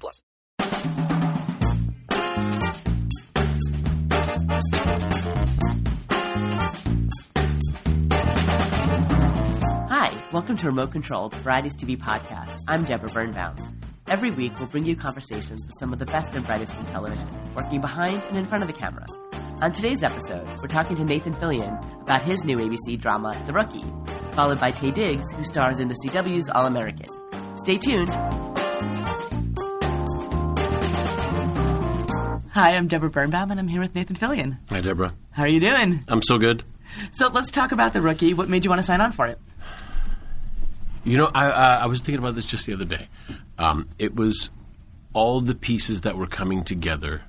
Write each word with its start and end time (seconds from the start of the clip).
plus. 0.00 0.22
Hi, 9.90 10.10
welcome 10.32 10.56
to 10.56 10.66
Remote 10.66 10.90
Controlled, 10.92 11.34
Variety's 11.36 11.76
TV 11.76 11.96
podcast. 11.96 12.58
I'm 12.68 12.84
Debra 12.84 13.10
Birnbaum. 13.10 13.56
Every 14.08 14.30
week, 14.30 14.58
we'll 14.58 14.68
bring 14.68 14.84
you 14.84 14.96
conversations 14.96 15.64
with 15.64 15.74
some 15.78 15.92
of 15.92 15.98
the 15.98 16.06
best 16.06 16.34
and 16.34 16.44
brightest 16.44 16.78
in 16.78 16.84
television, 16.86 17.26
working 17.54 17.80
behind 17.80 18.22
and 18.28 18.36
in 18.36 18.44
front 18.44 18.62
of 18.62 18.68
the 18.68 18.78
camera. 18.78 19.06
On 19.62 19.72
today's 19.72 20.02
episode, 20.02 20.46
we're 20.60 20.68
talking 20.68 20.96
to 20.96 21.04
Nathan 21.04 21.32
Fillion 21.34 22.02
about 22.02 22.20
his 22.22 22.44
new 22.44 22.58
ABC 22.58 23.00
drama, 23.00 23.34
The 23.46 23.52
Rookie, 23.52 23.84
followed 24.32 24.60
by 24.60 24.72
Taye 24.72 24.92
Diggs, 24.92 25.30
who 25.32 25.44
stars 25.44 25.80
in 25.80 25.88
the 25.88 25.96
CW's 26.04 26.48
All 26.50 26.66
American. 26.66 27.08
Stay 27.56 27.78
tuned. 27.78 28.10
Hi, 32.54 32.76
I'm 32.76 32.86
Debra 32.86 33.10
Birnbaum, 33.10 33.50
and 33.50 33.58
I'm 33.58 33.66
here 33.68 33.80
with 33.80 33.94
Nathan 33.96 34.14
Fillion. 34.14 34.58
Hi, 34.70 34.80
Debra. 34.80 35.12
How 35.32 35.42
are 35.42 35.48
you 35.48 35.58
doing? 35.58 36.04
I'm 36.06 36.22
so 36.22 36.38
good. 36.38 36.62
So 37.10 37.28
let's 37.28 37.50
talk 37.50 37.72
about 37.72 37.92
The 37.92 38.00
Rookie. 38.00 38.32
What 38.32 38.48
made 38.48 38.64
you 38.64 38.70
want 38.70 38.78
to 38.78 38.84
sign 38.86 39.00
on 39.00 39.10
for 39.10 39.26
it? 39.26 39.38
You 41.02 41.18
know, 41.18 41.30
I, 41.34 41.46
uh, 41.46 41.78
I 41.82 41.86
was 41.86 42.00
thinking 42.00 42.20
about 42.20 42.36
this 42.36 42.46
just 42.46 42.64
the 42.66 42.72
other 42.72 42.84
day. 42.84 43.08
Um, 43.58 43.88
it 43.98 44.14
was 44.14 44.50
all 45.12 45.40
the 45.40 45.54
pieces 45.56 46.02
that 46.02 46.16
were 46.16 46.28
coming 46.28 46.62
together. 46.62 47.22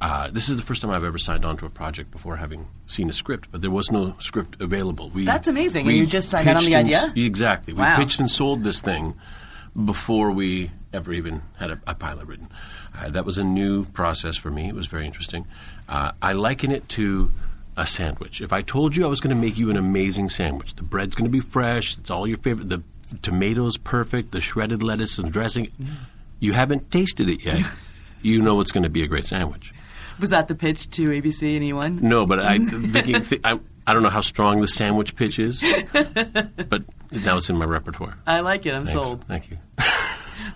Uh, 0.00 0.28
this 0.30 0.50
is 0.50 0.56
the 0.56 0.62
first 0.62 0.82
time 0.82 0.90
I've 0.90 1.04
ever 1.04 1.16
signed 1.16 1.46
on 1.46 1.56
to 1.56 1.66
a 1.66 1.70
project 1.70 2.10
before 2.10 2.36
having 2.36 2.68
seen 2.86 3.08
a 3.08 3.14
script, 3.14 3.48
but 3.50 3.62
there 3.62 3.70
was 3.70 3.90
no 3.90 4.14
script 4.18 4.60
available. 4.60 5.08
We, 5.08 5.24
That's 5.24 5.48
amazing. 5.48 5.86
we 5.86 5.96
You 5.96 6.06
just 6.06 6.28
signed 6.28 6.46
on 6.48 6.62
the 6.62 6.74
idea? 6.74 6.98
s- 6.98 7.10
exactly. 7.16 7.72
We 7.72 7.80
Wow. 7.80 7.96
pitched 7.96 8.20
and 8.20 8.30
sold 8.30 8.62
this 8.62 8.80
thing 8.80 9.14
before 9.82 10.30
we 10.30 10.70
ever 10.92 11.12
even 11.12 11.42
had 11.58 11.70
a, 11.70 11.80
a 11.86 11.94
pilot 11.94 12.26
written. 12.26 12.48
Uh, 12.96 13.10
that 13.10 13.24
was 13.24 13.38
a 13.38 13.44
new 13.44 13.84
process 13.86 14.36
for 14.36 14.50
me. 14.50 14.68
It 14.68 14.74
was 14.74 14.86
very 14.86 15.06
interesting. 15.06 15.46
Uh, 15.88 16.12
I 16.22 16.32
liken 16.32 16.70
it 16.70 16.88
to 16.90 17.30
a 17.76 17.86
sandwich. 17.86 18.40
If 18.40 18.52
I 18.52 18.62
told 18.62 18.94
you 18.96 19.04
I 19.04 19.08
was 19.08 19.20
going 19.20 19.34
to 19.34 19.40
make 19.40 19.58
you 19.58 19.70
an 19.70 19.76
amazing 19.76 20.28
sandwich, 20.28 20.74
the 20.76 20.84
bread's 20.84 21.16
going 21.16 21.28
to 21.28 21.32
be 21.32 21.40
fresh, 21.40 21.98
it's 21.98 22.10
all 22.10 22.26
your 22.26 22.38
favorite, 22.38 22.68
the 22.68 22.82
tomatoes 23.22 23.76
perfect, 23.76 24.30
the 24.30 24.40
shredded 24.40 24.82
lettuce 24.82 25.18
and 25.18 25.32
dressing, 25.32 25.70
you 26.38 26.52
haven't 26.52 26.90
tasted 26.90 27.28
it 27.28 27.44
yet. 27.44 27.60
you 28.22 28.40
know 28.40 28.60
it's 28.60 28.72
going 28.72 28.84
to 28.84 28.90
be 28.90 29.02
a 29.02 29.06
great 29.06 29.26
sandwich. 29.26 29.72
Was 30.18 30.30
that 30.30 30.48
the 30.48 30.54
pitch 30.54 30.90
to 30.90 31.10
ABC 31.10 31.56
Anyone? 31.56 31.98
No, 32.00 32.26
but 32.26 32.40
I 32.40 32.58
thinking 32.64 33.20
th- 33.20 33.40
I, 33.44 33.58
I 33.86 33.92
don't 33.92 34.02
know 34.02 34.10
how 34.10 34.20
strong 34.20 34.60
the 34.60 34.68
sandwich 34.68 35.16
pitch 35.16 35.38
is, 35.38 35.62
but 35.92 36.84
now 37.14 37.36
it's 37.36 37.50
in 37.50 37.56
my 37.56 37.64
repertoire. 37.64 38.16
I 38.26 38.40
like 38.40 38.66
it. 38.66 38.74
I'm 38.74 38.84
Thanks. 38.84 39.00
sold. 39.00 39.24
Thank 39.24 39.50
you. 39.50 39.58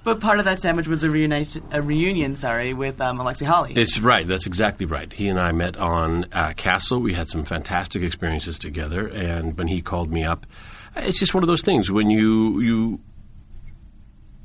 But 0.04 0.20
part 0.20 0.38
of 0.38 0.44
that 0.44 0.60
sandwich 0.60 0.86
was 0.86 1.04
a 1.04 1.10
reunion, 1.10 1.46
a 1.70 1.82
reunion, 1.82 2.36
sorry, 2.36 2.72
with 2.72 3.00
um, 3.00 3.18
Alexi 3.18 3.46
Hawley. 3.46 3.72
It's 3.74 3.98
right. 3.98 4.26
That's 4.26 4.46
exactly 4.46 4.86
right. 4.86 5.12
He 5.12 5.28
and 5.28 5.38
I 5.38 5.52
met 5.52 5.76
on 5.76 6.26
uh, 6.32 6.52
Castle. 6.56 7.00
We 7.00 7.12
had 7.12 7.28
some 7.28 7.44
fantastic 7.44 8.02
experiences 8.02 8.58
together, 8.58 9.08
and 9.08 9.56
when 9.58 9.66
he 9.66 9.82
called 9.82 10.10
me 10.10 10.24
up, 10.24 10.46
it's 10.96 11.18
just 11.18 11.34
one 11.34 11.42
of 11.42 11.46
those 11.46 11.62
things 11.62 11.90
when 11.90 12.10
you 12.10 12.60
you 12.60 13.00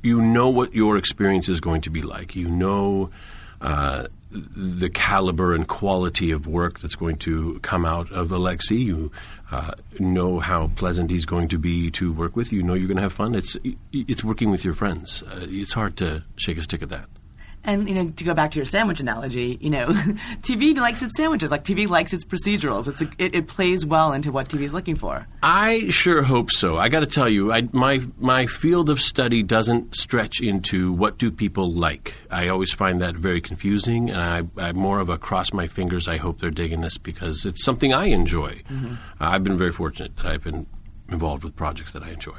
you 0.02 0.20
know 0.20 0.50
what 0.50 0.74
your 0.74 0.96
experience 0.96 1.48
is 1.48 1.60
going 1.60 1.80
to 1.82 1.90
be 1.90 2.02
like. 2.02 2.36
You 2.36 2.48
know 2.48 3.10
uh, 3.60 4.06
the 4.34 4.90
caliber 4.90 5.54
and 5.54 5.66
quality 5.68 6.30
of 6.30 6.46
work 6.46 6.80
that's 6.80 6.96
going 6.96 7.16
to 7.16 7.58
come 7.60 7.84
out 7.84 8.10
of 8.10 8.28
Alexi. 8.28 8.78
You 8.78 9.12
uh, 9.50 9.72
know 9.98 10.40
how 10.40 10.68
pleasant 10.76 11.10
he's 11.10 11.24
going 11.24 11.48
to 11.48 11.58
be 11.58 11.90
to 11.92 12.12
work 12.12 12.36
with. 12.36 12.52
You 12.52 12.62
know 12.62 12.74
you're 12.74 12.88
going 12.88 12.96
to 12.96 13.02
have 13.02 13.12
fun. 13.12 13.34
It's 13.34 13.56
it's 13.92 14.24
working 14.24 14.50
with 14.50 14.64
your 14.64 14.74
friends. 14.74 15.22
Uh, 15.22 15.46
it's 15.48 15.72
hard 15.72 15.96
to 15.98 16.24
shake 16.36 16.58
a 16.58 16.62
stick 16.62 16.82
at 16.82 16.88
that. 16.88 17.08
And, 17.64 17.88
you 17.88 17.94
know, 17.94 18.08
to 18.08 18.24
go 18.24 18.34
back 18.34 18.50
to 18.52 18.56
your 18.56 18.66
sandwich 18.66 19.00
analogy, 19.00 19.58
you 19.60 19.70
know, 19.70 19.86
TV 20.42 20.76
likes 20.76 21.02
its 21.02 21.16
sandwiches. 21.16 21.50
Like, 21.50 21.64
TV 21.64 21.88
likes 21.88 22.12
its 22.12 22.24
procedurals. 22.24 22.88
It's 22.88 23.02
a, 23.02 23.08
it, 23.18 23.34
it 23.34 23.48
plays 23.48 23.84
well 23.86 24.12
into 24.12 24.30
what 24.32 24.48
TV 24.48 24.62
is 24.62 24.72
looking 24.72 24.96
for. 24.96 25.26
I 25.42 25.90
sure 25.90 26.22
hope 26.22 26.50
so. 26.50 26.76
I 26.78 26.88
got 26.88 27.00
to 27.00 27.06
tell 27.06 27.28
you, 27.28 27.52
I, 27.52 27.68
my 27.72 28.02
my 28.18 28.46
field 28.46 28.90
of 28.90 29.00
study 29.00 29.42
doesn't 29.42 29.96
stretch 29.96 30.40
into 30.40 30.92
what 30.92 31.18
do 31.18 31.30
people 31.30 31.72
like. 31.72 32.14
I 32.30 32.48
always 32.48 32.72
find 32.72 33.00
that 33.00 33.14
very 33.14 33.40
confusing, 33.40 34.10
and 34.10 34.50
I, 34.58 34.68
I'm 34.68 34.76
more 34.76 35.00
of 35.00 35.08
a 35.08 35.18
cross 35.18 35.52
my 35.52 35.66
fingers. 35.66 36.08
I 36.08 36.16
hope 36.18 36.40
they're 36.40 36.50
digging 36.50 36.80
this 36.80 36.98
because 36.98 37.44
it's 37.46 37.64
something 37.64 37.92
I 37.92 38.06
enjoy. 38.06 38.62
Uh, 38.70 38.96
I've 39.20 39.44
been 39.44 39.58
very 39.58 39.72
fortunate 39.72 40.16
that 40.16 40.26
I've 40.26 40.44
been 40.44 40.66
involved 41.10 41.44
with 41.44 41.56
projects 41.56 41.92
that 41.92 42.02
I 42.02 42.10
enjoy. 42.10 42.38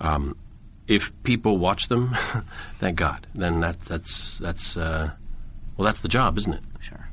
Um, 0.00 0.36
if 0.90 1.12
people 1.22 1.56
watch 1.56 1.86
them, 1.86 2.10
thank 2.78 2.98
God. 2.98 3.26
Then 3.34 3.60
that 3.60 3.80
that's 3.82 4.38
that's 4.38 4.76
uh, 4.76 5.12
well, 5.76 5.84
that's 5.84 6.00
the 6.00 6.08
job, 6.08 6.36
isn't 6.36 6.52
it? 6.52 6.62
Sure. 6.80 7.08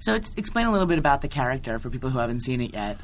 So, 0.00 0.14
it's, 0.14 0.32
explain 0.36 0.66
a 0.66 0.72
little 0.72 0.86
bit 0.86 0.98
about 0.98 1.20
the 1.20 1.28
character 1.28 1.78
for 1.78 1.90
people 1.90 2.10
who 2.10 2.18
haven't 2.18 2.40
seen 2.40 2.60
it 2.60 2.72
yet. 2.72 2.98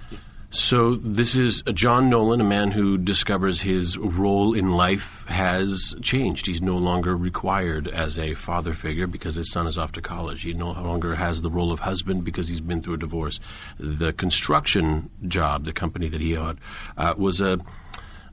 So 0.50 0.94
this 0.94 1.34
is 1.34 1.64
John 1.74 2.08
Nolan, 2.08 2.40
a 2.40 2.44
man 2.44 2.70
who 2.70 2.96
discovers 2.96 3.60
his 3.60 3.98
role 3.98 4.54
in 4.54 4.70
life 4.70 5.26
has 5.26 5.96
changed. 6.00 6.46
He's 6.46 6.62
no 6.62 6.76
longer 6.76 7.16
required 7.16 7.88
as 7.88 8.20
a 8.20 8.34
father 8.34 8.72
figure 8.72 9.08
because 9.08 9.34
his 9.34 9.50
son 9.50 9.66
is 9.66 9.76
off 9.76 9.90
to 9.92 10.00
college. 10.00 10.42
He 10.42 10.54
no 10.54 10.70
longer 10.70 11.16
has 11.16 11.40
the 11.40 11.50
role 11.50 11.72
of 11.72 11.80
husband 11.80 12.24
because 12.24 12.46
he's 12.46 12.60
been 12.60 12.82
through 12.82 12.94
a 12.94 12.98
divorce. 12.98 13.40
The 13.80 14.12
construction 14.12 15.10
job, 15.26 15.64
the 15.64 15.72
company 15.72 16.08
that 16.08 16.20
he 16.20 16.32
had, 16.32 16.58
uh, 16.96 17.14
was 17.18 17.40
a 17.40 17.58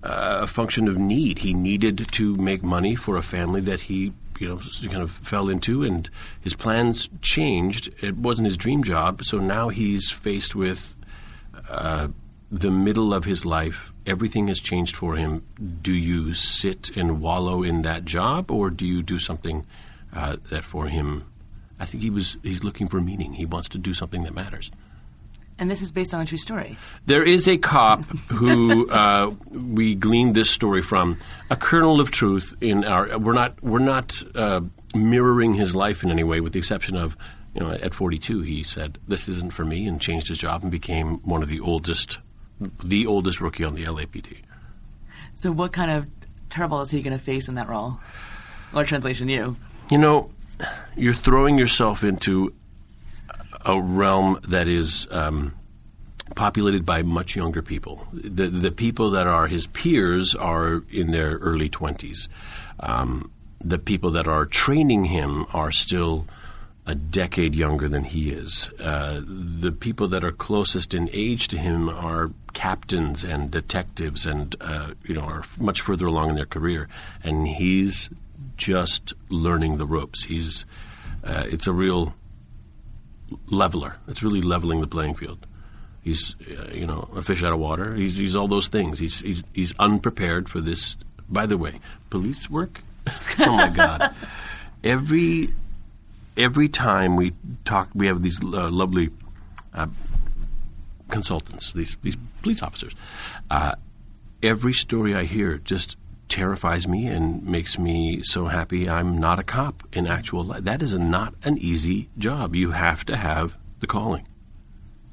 a 0.04 0.48
function 0.48 0.88
of 0.88 0.98
need. 0.98 1.40
He 1.40 1.54
needed 1.54 2.08
to 2.14 2.36
make 2.36 2.64
money 2.64 2.96
for 2.96 3.18
a 3.18 3.22
family 3.22 3.62
that 3.62 3.82
he, 3.82 4.14
you 4.40 4.48
know, 4.48 4.60
kind 4.90 5.04
of 5.04 5.12
fell 5.12 5.50
into, 5.50 5.84
and 5.84 6.10
his 6.42 6.54
plans 6.54 7.10
changed. 7.22 7.90
It 8.02 8.18
wasn't 8.18 8.48
his 8.48 8.58
dream 8.58 8.84
job, 8.84 9.24
so 9.24 9.38
now 9.38 9.70
he's 9.70 10.10
faced 10.10 10.56
with 10.56 10.96
uh, 11.70 12.08
the 12.52 12.72
middle 12.72 13.14
of 13.14 13.24
his 13.26 13.46
life. 13.46 13.94
Everything 14.06 14.48
has 14.48 14.60
changed 14.60 14.96
for 14.96 15.16
him. 15.16 15.44
Do 15.82 15.94
you 15.94 16.34
sit 16.34 16.96
and 16.98 17.22
wallow 17.22 17.64
in 17.64 17.84
that 17.84 18.04
job, 18.04 18.52
or 18.52 18.70
do 18.70 18.86
you 18.86 19.04
do 19.04 19.20
something 19.20 19.66
uh, 20.14 20.38
that 20.50 20.64
for 20.64 20.88
him? 20.88 21.26
I 21.80 21.86
think 21.86 22.04
he 22.04 22.10
was. 22.10 22.38
He's 22.44 22.64
looking 22.64 22.88
for 22.88 23.00
meaning. 23.00 23.34
He 23.34 23.46
wants 23.46 23.70
to 23.70 23.78
do 23.78 23.94
something 23.94 24.24
that 24.24 24.36
matters. 24.36 24.72
And 25.62 25.70
this 25.70 25.84
is 25.84 25.92
based 25.92 26.16
on 26.16 26.22
a 26.22 26.26
true 26.26 26.40
story. 26.40 26.76
There 27.06 27.22
is 27.22 27.48
a 27.48 27.56
cop 27.56 28.02
who 28.30 28.90
uh, 28.92 29.32
we 29.52 29.94
gleaned 29.94 30.34
this 30.34 30.50
story 30.50 30.82
from, 30.82 31.20
a 31.52 31.56
kernel 31.56 32.02
of 32.02 32.10
truth 32.10 32.56
in 32.62 32.84
our. 32.84 33.16
We're 33.20 33.34
not 33.34 33.62
we're 33.62 33.78
not 33.78 34.24
uh, 34.36 34.62
mirroring 34.96 35.54
his 35.54 35.76
life 35.76 36.04
in 36.04 36.10
any 36.10 36.24
way, 36.24 36.42
with 36.42 36.54
the 36.54 36.60
exception 36.60 36.98
of, 36.98 37.16
you 37.54 37.62
know, 37.62 37.70
at 37.70 37.94
42 37.94 38.42
he 38.42 38.64
said 38.64 38.98
this 39.08 39.30
isn't 39.30 39.54
for 39.54 39.64
me 39.64 39.86
and 39.86 40.02
changed 40.02 40.30
his 40.30 40.40
job 40.40 40.64
and 40.64 40.72
became 40.72 41.18
one 41.20 41.44
of 41.44 41.48
the 41.48 41.60
oldest, 41.60 42.18
the 42.84 43.06
oldest 43.06 43.40
rookie 43.40 43.64
on 43.64 43.76
the 43.76 43.84
LAPD. 43.84 44.38
So, 45.36 45.52
what 45.52 45.74
kind 45.74 45.92
of 45.92 46.08
trouble 46.50 46.82
is 46.82 46.90
he 46.90 47.04
going 47.04 47.16
to 47.16 47.24
face 47.24 47.48
in 47.48 47.54
that 47.54 47.70
role? 47.70 48.00
Or 48.74 48.84
translation, 48.84 49.30
you. 49.30 49.58
You 49.92 50.00
know, 50.00 50.32
you're 50.96 51.14
throwing 51.14 51.60
yourself 51.60 52.04
into 52.04 52.52
a 53.66 53.80
realm 53.80 54.40
that 54.48 54.68
is 54.68 55.08
um, 55.12 55.54
populated 56.36 56.86
by 56.86 57.02
much 57.02 57.36
younger 57.36 57.62
people. 57.62 58.08
The, 58.14 58.48
the 58.48 58.72
people 58.72 59.12
that 59.12 59.28
are 59.28 59.48
his 59.48 59.68
peers 59.68 60.36
are 60.36 60.84
in 60.90 61.12
their 61.12 61.38
early 61.38 61.70
20s. 61.70 62.28
Um, 62.80 63.32
the 63.60 63.80
people 63.80 64.12
that 64.12 64.28
are 64.28 64.46
training 64.46 65.06
him 65.06 65.46
are 65.54 65.72
still 65.72 66.26
a 66.86 66.96
decade 66.96 67.54
younger 67.54 67.88
than 67.88 68.04
he 68.04 68.32
is. 68.32 68.70
Uh, 68.80 69.22
the 69.24 69.72
people 69.72 70.08
that 70.08 70.24
are 70.24 70.32
closest 70.32 70.94
in 70.94 71.10
age 71.14 71.48
to 71.50 71.58
him 71.58 71.88
are 71.88 72.32
captains 72.54 73.24
and 73.24 73.52
detectives, 73.52 74.26
and 74.26 74.56
uh, 74.62 74.94
you 75.04 75.14
know 75.14 75.22
are 75.22 75.44
much 75.60 75.82
further 75.82 76.08
along 76.08 76.30
in 76.30 76.36
their 76.36 76.46
career, 76.46 76.90
and 77.24 77.48
he's 77.48 78.10
just 78.58 79.14
learning 79.30 79.78
the 79.78 79.86
ropes. 79.86 80.24
He's 80.24 80.66
uh, 81.24 81.44
it's 81.46 81.68
a 81.68 81.74
real 81.74 82.16
leveler. 83.48 83.98
It's 84.08 84.24
really 84.24 84.42
leveling 84.42 84.82
the 84.82 84.88
playing 84.88 85.16
field. 85.16 85.46
He's 86.02 86.36
uh, 86.50 86.72
you 86.74 86.88
know 86.88 87.10
a 87.16 87.22
fish 87.22 87.44
out 87.44 87.54
of 87.54 87.60
water. 87.60 87.96
He's, 87.96 88.18
he's 88.18 88.36
all 88.36 88.48
those 88.48 88.68
things. 88.68 89.00
He's 89.00 89.20
he's 89.20 89.44
he's 89.54 89.74
unprepared 89.80 90.50
for 90.50 90.60
this. 90.60 90.98
By 91.30 91.46
the 91.46 91.58
way, 91.58 91.80
police 92.10 92.50
work. 92.50 92.82
oh 93.40 93.56
my 93.56 93.70
God. 93.70 94.14
every 94.84 95.54
every 96.38 96.70
time 96.70 97.16
we 97.16 97.34
talk, 97.66 97.90
we 97.94 98.08
have 98.08 98.24
these 98.24 98.44
uh, 98.44 98.70
lovely 98.70 99.10
uh, 99.74 99.88
consultants, 101.10 101.74
these 101.74 101.98
these 102.02 102.18
police 102.42 102.64
officers. 102.64 102.96
Uh, 103.50 103.76
every 104.42 104.74
story 104.74 105.16
I 105.16 105.26
hear 105.26 105.60
just 105.60 105.98
terrifies 106.32 106.88
me 106.88 107.08
and 107.08 107.44
makes 107.44 107.78
me 107.78 108.22
so 108.24 108.46
happy 108.46 108.90
I'm 108.90 109.20
not 109.20 109.38
a 109.38 109.44
cop 109.44 109.84
in 109.92 110.08
actual 110.08 110.46
life. 110.46 110.64
That 110.64 110.82
is 110.82 110.94
a, 110.94 111.00
not 111.00 111.36
an 111.44 111.58
easy 111.58 112.10
job. 112.18 112.56
You 112.56 112.72
have 112.72 113.06
to 113.06 113.18
have 113.18 113.58
the 113.82 113.88
calling. 113.88 114.26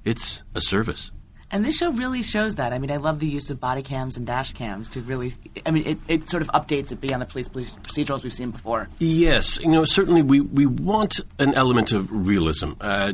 It's 0.04 0.42
a 0.54 0.60
service. 0.60 1.10
And 1.50 1.64
this 1.64 1.78
show 1.78 1.90
really 1.90 2.22
shows 2.22 2.56
that. 2.56 2.72
I 2.72 2.78
mean, 2.78 2.90
I 2.90 2.98
love 2.98 3.20
the 3.20 3.26
use 3.26 3.48
of 3.50 3.58
body 3.58 3.82
cams 3.82 4.16
and 4.18 4.26
dash 4.26 4.52
cams 4.52 4.88
to 4.90 5.00
really. 5.00 5.32
I 5.66 5.70
mean, 5.70 5.86
it, 5.86 5.98
it 6.06 6.30
sort 6.30 6.42
of 6.42 6.48
updates 6.48 6.92
it 6.92 7.00
beyond 7.00 7.22
the 7.22 7.26
police 7.26 7.48
police 7.48 7.72
procedurals 7.72 8.22
we've 8.22 8.32
seen 8.32 8.50
before. 8.50 8.88
Yes, 8.98 9.58
you 9.58 9.68
know, 9.68 9.86
certainly 9.86 10.22
we, 10.22 10.40
we 10.40 10.66
want 10.66 11.20
an 11.38 11.54
element 11.54 11.92
of 11.92 12.08
realism. 12.12 12.72
Uh, 12.80 13.12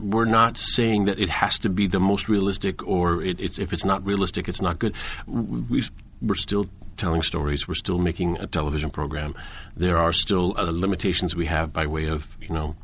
we're 0.00 0.24
not 0.24 0.56
saying 0.56 1.04
that 1.04 1.18
it 1.20 1.28
has 1.28 1.58
to 1.60 1.68
be 1.68 1.86
the 1.86 2.00
most 2.00 2.28
realistic, 2.30 2.86
or 2.86 3.22
it, 3.22 3.38
it's, 3.38 3.58
if 3.58 3.74
it's 3.74 3.84
not 3.84 4.04
realistic, 4.06 4.48
it's 4.48 4.62
not 4.62 4.78
good. 4.78 4.94
We, 5.26 5.84
we're 6.22 6.34
still 6.34 6.66
telling 6.96 7.22
stories. 7.22 7.68
We're 7.68 7.74
still 7.74 7.98
making 7.98 8.38
a 8.38 8.46
television 8.46 8.90
program. 8.90 9.34
There 9.76 9.98
are 9.98 10.12
still 10.12 10.54
uh, 10.58 10.70
limitations 10.70 11.36
we 11.36 11.46
have 11.46 11.72
by 11.72 11.86
way 11.86 12.06
of, 12.06 12.36
you 12.40 12.50
know, 12.50 12.76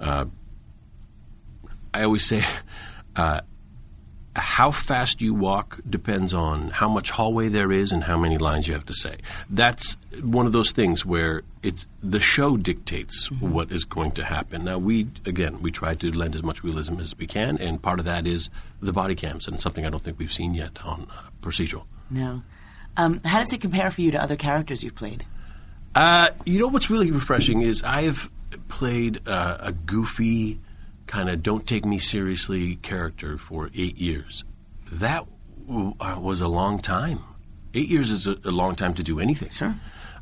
uh, 0.00 0.26
I 1.92 2.02
always 2.02 2.24
say. 2.24 2.42
Uh, 3.16 3.40
how 4.38 4.70
fast 4.70 5.20
you 5.20 5.34
walk 5.34 5.80
depends 5.88 6.32
on 6.32 6.70
how 6.70 6.88
much 6.88 7.10
hallway 7.10 7.48
there 7.48 7.72
is 7.72 7.92
and 7.92 8.04
how 8.04 8.16
many 8.16 8.38
lines 8.38 8.68
you 8.68 8.74
have 8.74 8.86
to 8.86 8.94
say. 8.94 9.16
That's 9.50 9.96
one 10.22 10.46
of 10.46 10.52
those 10.52 10.70
things 10.70 11.04
where 11.04 11.42
it's 11.62 11.86
the 12.02 12.20
show 12.20 12.56
dictates 12.56 13.28
mm-hmm. 13.28 13.50
what 13.50 13.72
is 13.72 13.84
going 13.84 14.12
to 14.12 14.24
happen. 14.24 14.64
Now 14.64 14.78
we 14.78 15.08
again 15.26 15.60
we 15.60 15.70
try 15.70 15.94
to 15.96 16.10
lend 16.12 16.34
as 16.34 16.42
much 16.42 16.62
realism 16.62 17.00
as 17.00 17.16
we 17.18 17.26
can, 17.26 17.58
and 17.58 17.82
part 17.82 17.98
of 17.98 18.04
that 18.04 18.26
is 18.26 18.50
the 18.80 18.92
body 18.92 19.14
cams, 19.14 19.48
and 19.48 19.60
something 19.60 19.84
I 19.84 19.90
don't 19.90 20.02
think 20.02 20.18
we've 20.18 20.32
seen 20.32 20.54
yet 20.54 20.84
on 20.84 21.08
uh, 21.10 21.22
procedural. 21.42 21.84
No. 22.10 22.42
Um, 22.98 23.20
how 23.24 23.38
does 23.38 23.52
it 23.52 23.60
compare 23.60 23.90
for 23.90 24.00
you 24.02 24.10
to 24.10 24.22
other 24.22 24.36
characters 24.36 24.82
you've 24.82 24.96
played? 24.96 25.24
Uh, 25.94 26.28
you 26.44 26.58
know 26.58 26.68
what's 26.68 26.90
really 26.90 27.10
refreshing 27.10 27.62
is 27.62 27.82
I've 27.82 28.28
played 28.68 29.26
uh, 29.26 29.56
a 29.60 29.72
goofy 29.72 30.60
kind 31.06 31.30
of 31.30 31.42
don't 31.42 31.66
take 31.66 31.84
me 31.84 31.98
seriously 31.98 32.76
character 32.76 33.38
for 33.38 33.70
eight 33.74 33.96
years. 33.98 34.44
That 34.92 35.24
w- 35.66 35.94
uh, 36.00 36.18
was 36.20 36.40
a 36.40 36.48
long 36.48 36.78
time. 36.80 37.20
Eight 37.72 37.88
years 37.88 38.10
is 38.10 38.26
a, 38.26 38.36
a 38.44 38.50
long 38.50 38.74
time 38.74 38.94
to 38.94 39.02
do 39.02 39.20
anything. 39.20 39.50
Sure. 39.50 39.74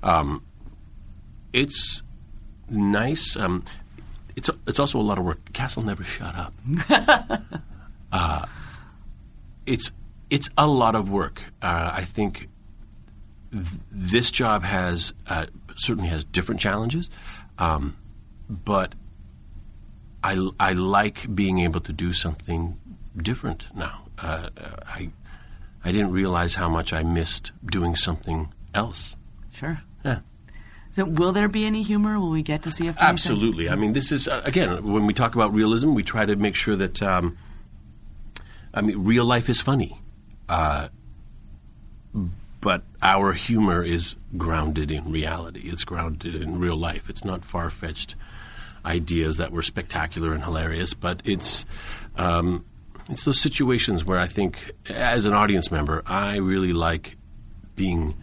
Um, 0.02 0.44
it's 1.52 2.02
nice. 2.70 3.36
Um, 3.36 3.64
it's 4.36 4.48
a, 4.48 4.54
it's 4.66 4.78
also 4.78 4.98
a 4.98 5.02
lot 5.02 5.18
of 5.18 5.24
work. 5.24 5.52
Castle 5.52 5.82
never 5.82 6.04
shut 6.04 6.34
up. 6.34 6.52
uh, 8.12 8.46
it's 9.66 9.90
it's 10.30 10.48
a 10.58 10.66
lot 10.66 10.94
of 10.94 11.10
work. 11.10 11.42
Uh, 11.62 11.90
I 11.94 12.02
think 12.02 12.38
th- 12.38 12.48
this 13.50 14.30
job 14.30 14.64
has 14.64 15.12
uh, 15.28 15.46
certainly 15.76 16.08
has 16.08 16.24
different 16.24 16.60
challenges, 16.60 17.10
um, 17.58 17.96
but 18.48 18.94
I, 20.22 20.48
I 20.58 20.72
like 20.72 21.34
being 21.34 21.60
able 21.60 21.80
to 21.80 21.92
do 21.92 22.12
something 22.12 22.78
different 23.16 23.68
now. 23.74 24.02
Uh, 24.18 24.50
I 24.86 25.10
I 25.84 25.92
didn't 25.92 26.12
realize 26.12 26.56
how 26.56 26.68
much 26.68 26.92
I 26.92 27.02
missed 27.04 27.52
doing 27.64 27.94
something 27.94 28.52
else. 28.74 29.16
Sure. 29.52 29.82
Yeah. 30.04 30.20
So 30.94 31.04
will 31.04 31.32
there 31.32 31.48
be 31.48 31.64
any 31.64 31.82
humor? 31.82 32.18
Will 32.18 32.30
we 32.30 32.42
get 32.42 32.62
to 32.62 32.72
see 32.72 32.88
a 32.88 32.94
Absolutely. 32.98 33.68
I 33.68 33.76
mean, 33.76 33.92
this 33.92 34.10
is 34.10 34.26
uh, 34.26 34.42
again 34.44 34.82
when 34.84 35.06
we 35.06 35.14
talk 35.14 35.34
about 35.34 35.52
realism, 35.52 35.94
we 35.94 36.02
try 36.02 36.24
to 36.26 36.34
make 36.34 36.54
sure 36.54 36.74
that 36.74 37.02
um, 37.02 37.36
I 38.74 38.80
mean, 38.80 39.04
real 39.04 39.24
life 39.24 39.48
is 39.48 39.60
funny, 39.60 40.00
uh, 40.48 40.88
but 42.66 42.82
our 43.00 43.32
humor 43.32 43.84
is 43.84 44.16
grounded 44.36 44.90
in 44.90 45.12
reality. 45.12 45.60
It's 45.66 45.84
grounded 45.84 46.34
in 46.34 46.58
real 46.58 46.74
life. 46.76 47.08
It's 47.08 47.24
not 47.24 47.44
far 47.44 47.70
fetched 47.70 48.16
ideas 48.84 49.36
that 49.36 49.52
were 49.52 49.62
spectacular 49.62 50.32
and 50.32 50.42
hilarious, 50.42 50.92
but 50.92 51.22
it's 51.24 51.64
um, 52.16 52.64
it's 53.08 53.22
those 53.22 53.40
situations 53.40 54.04
where 54.04 54.18
I 54.18 54.26
think, 54.26 54.72
as 54.90 55.26
an 55.26 55.32
audience 55.32 55.70
member, 55.70 56.02
I 56.06 56.38
really 56.38 56.72
like 56.72 57.16
being 57.76 58.20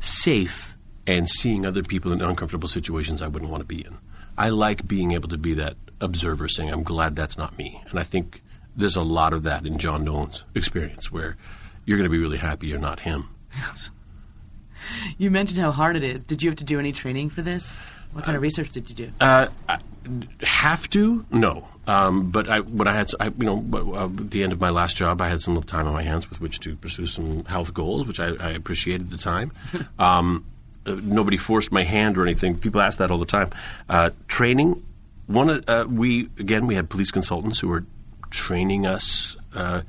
safe 0.00 0.78
and 1.06 1.28
seeing 1.28 1.66
other 1.66 1.82
people 1.82 2.10
in 2.10 2.22
uncomfortable 2.22 2.68
situations 2.68 3.20
I 3.20 3.28
wouldn't 3.28 3.50
want 3.50 3.60
to 3.60 3.66
be 3.66 3.84
in. 3.84 3.98
I 4.38 4.48
like 4.48 4.88
being 4.88 5.12
able 5.12 5.28
to 5.28 5.36
be 5.36 5.52
that 5.52 5.76
observer, 6.00 6.48
saying, 6.48 6.70
"I'm 6.70 6.84
glad 6.84 7.16
that's 7.16 7.36
not 7.36 7.58
me," 7.58 7.82
and 7.90 7.98
I 7.98 8.02
think 8.02 8.40
there's 8.74 8.96
a 8.96 9.02
lot 9.02 9.34
of 9.34 9.42
that 9.42 9.66
in 9.66 9.76
John 9.76 10.04
Nolan's 10.04 10.42
experience, 10.54 11.12
where 11.12 11.36
you're 11.84 11.98
going 11.98 12.08
to 12.08 12.16
be 12.16 12.22
really 12.24 12.38
happy 12.38 12.68
you're 12.68 12.78
not 12.78 13.00
him. 13.00 13.28
you 15.18 15.30
mentioned 15.30 15.60
how 15.60 15.70
hard 15.70 15.96
it 15.96 16.02
is. 16.02 16.22
Did 16.24 16.42
you 16.42 16.50
have 16.50 16.56
to 16.56 16.64
do 16.64 16.78
any 16.78 16.92
training 16.92 17.30
for 17.30 17.42
this? 17.42 17.78
What 18.12 18.24
kind 18.24 18.36
of 18.36 18.42
research 18.42 18.70
did 18.70 18.88
you 18.88 18.94
do? 18.94 19.10
Uh, 19.20 19.48
have 20.42 20.88
to? 20.90 21.26
No. 21.30 21.68
Um, 21.86 22.30
but 22.30 22.48
I, 22.48 22.60
when 22.60 22.86
I 22.86 22.92
had, 22.94 23.10
I, 23.18 23.26
you 23.26 23.34
know, 23.38 23.64
uh, 23.72 24.04
at 24.04 24.30
the 24.30 24.42
end 24.42 24.52
of 24.52 24.60
my 24.60 24.70
last 24.70 24.96
job, 24.96 25.20
I 25.20 25.28
had 25.28 25.40
some 25.40 25.60
time 25.64 25.86
on 25.86 25.92
my 25.92 26.02
hands 26.02 26.30
with 26.30 26.40
which 26.40 26.60
to 26.60 26.76
pursue 26.76 27.06
some 27.06 27.44
health 27.44 27.74
goals, 27.74 28.06
which 28.06 28.20
I, 28.20 28.28
I 28.34 28.50
appreciated 28.50 29.06
at 29.06 29.10
the 29.10 29.18
time. 29.18 29.52
um, 29.98 30.46
uh, 30.86 30.96
nobody 31.02 31.36
forced 31.36 31.72
my 31.72 31.82
hand 31.82 32.16
or 32.16 32.22
anything. 32.22 32.56
People 32.56 32.80
ask 32.80 32.98
that 32.98 33.10
all 33.10 33.18
the 33.18 33.26
time. 33.26 33.50
Uh, 33.88 34.10
training. 34.28 34.84
One, 35.26 35.62
uh, 35.66 35.84
we 35.88 36.28
again, 36.38 36.66
we 36.66 36.74
had 36.74 36.88
police 36.90 37.10
consultants 37.10 37.58
who 37.58 37.68
were 37.68 37.84
training 38.30 38.86
us 38.86 39.36
uh, 39.54 39.82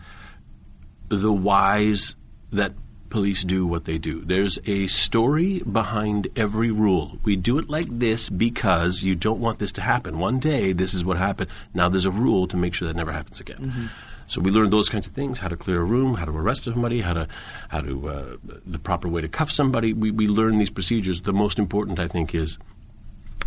the 1.09 1.31
whys 1.31 2.15
that 2.51 2.73
police 3.15 3.45
do 3.45 3.65
what 3.65 3.85
they 3.85 3.97
do. 3.97 4.25
There's 4.25 4.59
a 4.65 4.88
story 4.88 5.59
behind 5.59 6.27
every 6.35 6.69
rule. 6.69 7.17
We 7.23 7.38
do 7.38 7.57
it 7.57 7.69
like 7.69 7.88
this 7.89 8.27
because 8.27 9.03
you 9.03 9.15
don't 9.15 9.39
want 9.39 9.59
this 9.59 9.71
to 9.71 9.81
happen. 9.81 10.19
One 10.19 10.38
day, 10.38 10.73
this 10.73 10.94
is 10.94 11.06
what 11.06 11.15
happened. 11.15 11.50
Now 11.73 11.88
there's 11.88 12.03
a 12.03 12.12
rule 12.12 12.45
to 12.47 12.57
make 12.57 12.73
sure 12.73 12.89
that 12.89 12.97
never 12.97 13.13
happens 13.13 13.39
again. 13.39 13.62
Mm-hmm. 13.62 13.85
So 14.27 14.41
we 14.41 14.51
learn 14.51 14.69
those 14.69 14.89
kinds 14.89 15.07
of 15.07 15.13
things: 15.13 15.39
how 15.39 15.47
to 15.47 15.56
clear 15.56 15.79
a 15.79 15.85
room, 15.85 16.15
how 16.15 16.25
to 16.25 16.38
arrest 16.38 16.65
somebody, 16.65 17.00
how 17.00 17.13
to 17.13 17.27
how 17.69 17.79
to 17.79 18.09
uh, 18.09 18.38
the 18.65 18.79
proper 18.79 19.07
way 19.07 19.21
to 19.21 19.29
cuff 19.29 19.50
somebody. 19.50 19.94
We 19.94 20.12
we 20.12 20.27
learn 20.27 20.57
these 20.57 20.69
procedures. 20.69 21.21
The 21.21 21.31
most 21.31 21.57
important, 21.57 22.00
I 22.00 22.09
think, 22.09 22.35
is 22.35 22.57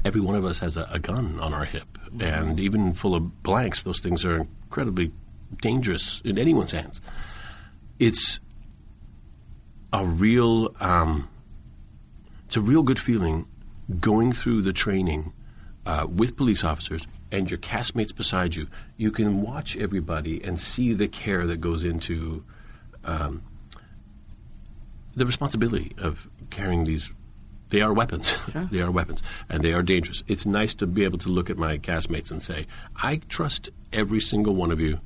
every 0.03 0.23
one 0.23 0.35
of 0.35 0.47
us 0.47 0.61
has 0.61 0.79
a, 0.79 0.89
a 0.91 0.99
gun 0.99 1.39
on 1.41 1.53
our 1.53 1.67
hip, 1.67 1.89
mm-hmm. 2.07 2.23
and 2.23 2.59
even 2.59 2.95
full 2.95 3.15
of 3.15 3.43
blanks, 3.43 3.83
those 3.83 4.01
things 4.01 4.25
are 4.25 4.39
incredibly 4.39 5.13
dangerous 5.61 6.23
in 6.25 6.39
anyone's 6.39 6.73
hands. 6.73 7.03
It's 7.99 8.41
a 9.93 10.05
real 10.05 10.75
um, 10.81 11.29
it's 12.47 12.57
a 12.57 12.61
real 12.61 12.83
good 12.83 12.99
feeling 12.99 13.47
going 14.01 14.33
through 14.33 14.63
the 14.63 14.73
training 14.73 15.33
uh, 15.87 16.07
with 16.09 16.37
police 16.37 16.65
officers 16.65 17.07
and 17.33 17.51
your 17.51 17.59
castmates 17.59 18.15
beside 18.15 18.55
you. 18.55 18.69
You 18.97 19.11
can 19.11 19.43
watch 19.43 19.77
everybody 19.77 20.43
and 20.43 20.61
see 20.61 20.93
the 20.93 21.09
care 21.09 21.47
that 21.47 21.59
goes 21.61 21.85
into 21.85 22.45
um, 23.05 23.43
the 25.15 25.27
responsibility 25.27 25.95
of 25.99 26.29
carrying 26.51 26.85
these. 26.85 27.13
They 27.71 27.81
are 27.83 27.93
weapons. 27.93 28.37
Sure. 28.53 28.67
they 28.73 28.81
are 28.81 28.91
weapons, 28.91 29.23
and 29.51 29.63
they 29.63 29.75
are 29.75 29.83
dangerous. 29.83 30.25
It's 30.27 30.47
nice 30.47 30.73
to 30.77 30.87
be 30.87 31.05
able 31.05 31.19
to 31.19 31.29
look 31.29 31.51
at 31.51 31.59
my 31.59 31.77
castmates 31.77 32.31
and 32.31 32.43
say, 32.43 32.67
"I 32.97 33.17
trust 33.29 33.69
every 33.93 34.21
single 34.21 34.55
one 34.55 34.71
of 34.71 34.81
you 34.81 35.01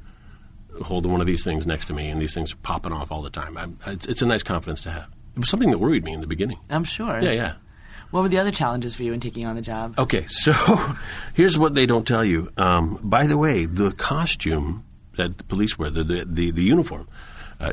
holding 0.82 1.12
one 1.12 1.20
of 1.20 1.26
these 1.26 1.44
things 1.44 1.66
next 1.66 1.86
to 1.86 1.92
me, 1.92 2.08
and 2.08 2.20
these 2.20 2.34
things 2.34 2.52
are 2.52 2.56
popping 2.56 2.92
off 2.92 3.12
all 3.12 3.22
the 3.22 3.30
time. 3.30 3.78
It's, 3.86 4.06
it's, 4.06 4.22
a 4.22 4.26
nice 4.26 4.42
confidence 4.42 4.80
to 4.82 4.90
have. 4.90 5.08
It 5.36 5.40
was 5.40 5.48
something 5.48 5.70
that 5.70 5.78
worried 5.78 6.04
me 6.04 6.12
in 6.12 6.20
the 6.20 6.26
beginning. 6.26 6.58
I'm 6.70 6.84
sure. 6.84 7.20
Yeah, 7.20 7.32
yeah. 7.32 7.54
What 8.10 8.22
were 8.22 8.28
the 8.28 8.38
other 8.38 8.50
challenges 8.50 8.94
for 8.94 9.02
you 9.02 9.14
in 9.14 9.20
taking 9.20 9.46
on 9.46 9.56
the 9.56 9.62
job? 9.62 9.98
Okay, 9.98 10.26
so 10.28 10.52
here's 11.34 11.58
what 11.58 11.74
they 11.74 11.86
don't 11.86 12.06
tell 12.06 12.24
you. 12.24 12.50
Um, 12.56 12.98
by 13.02 13.26
the 13.26 13.38
way, 13.38 13.64
the 13.64 13.92
costume 13.92 14.84
that 15.16 15.38
the 15.38 15.44
police 15.44 15.78
wear, 15.78 15.90
the 15.90 16.04
the, 16.04 16.24
the, 16.26 16.50
the 16.50 16.62
uniform, 16.62 17.08
uh, 17.60 17.72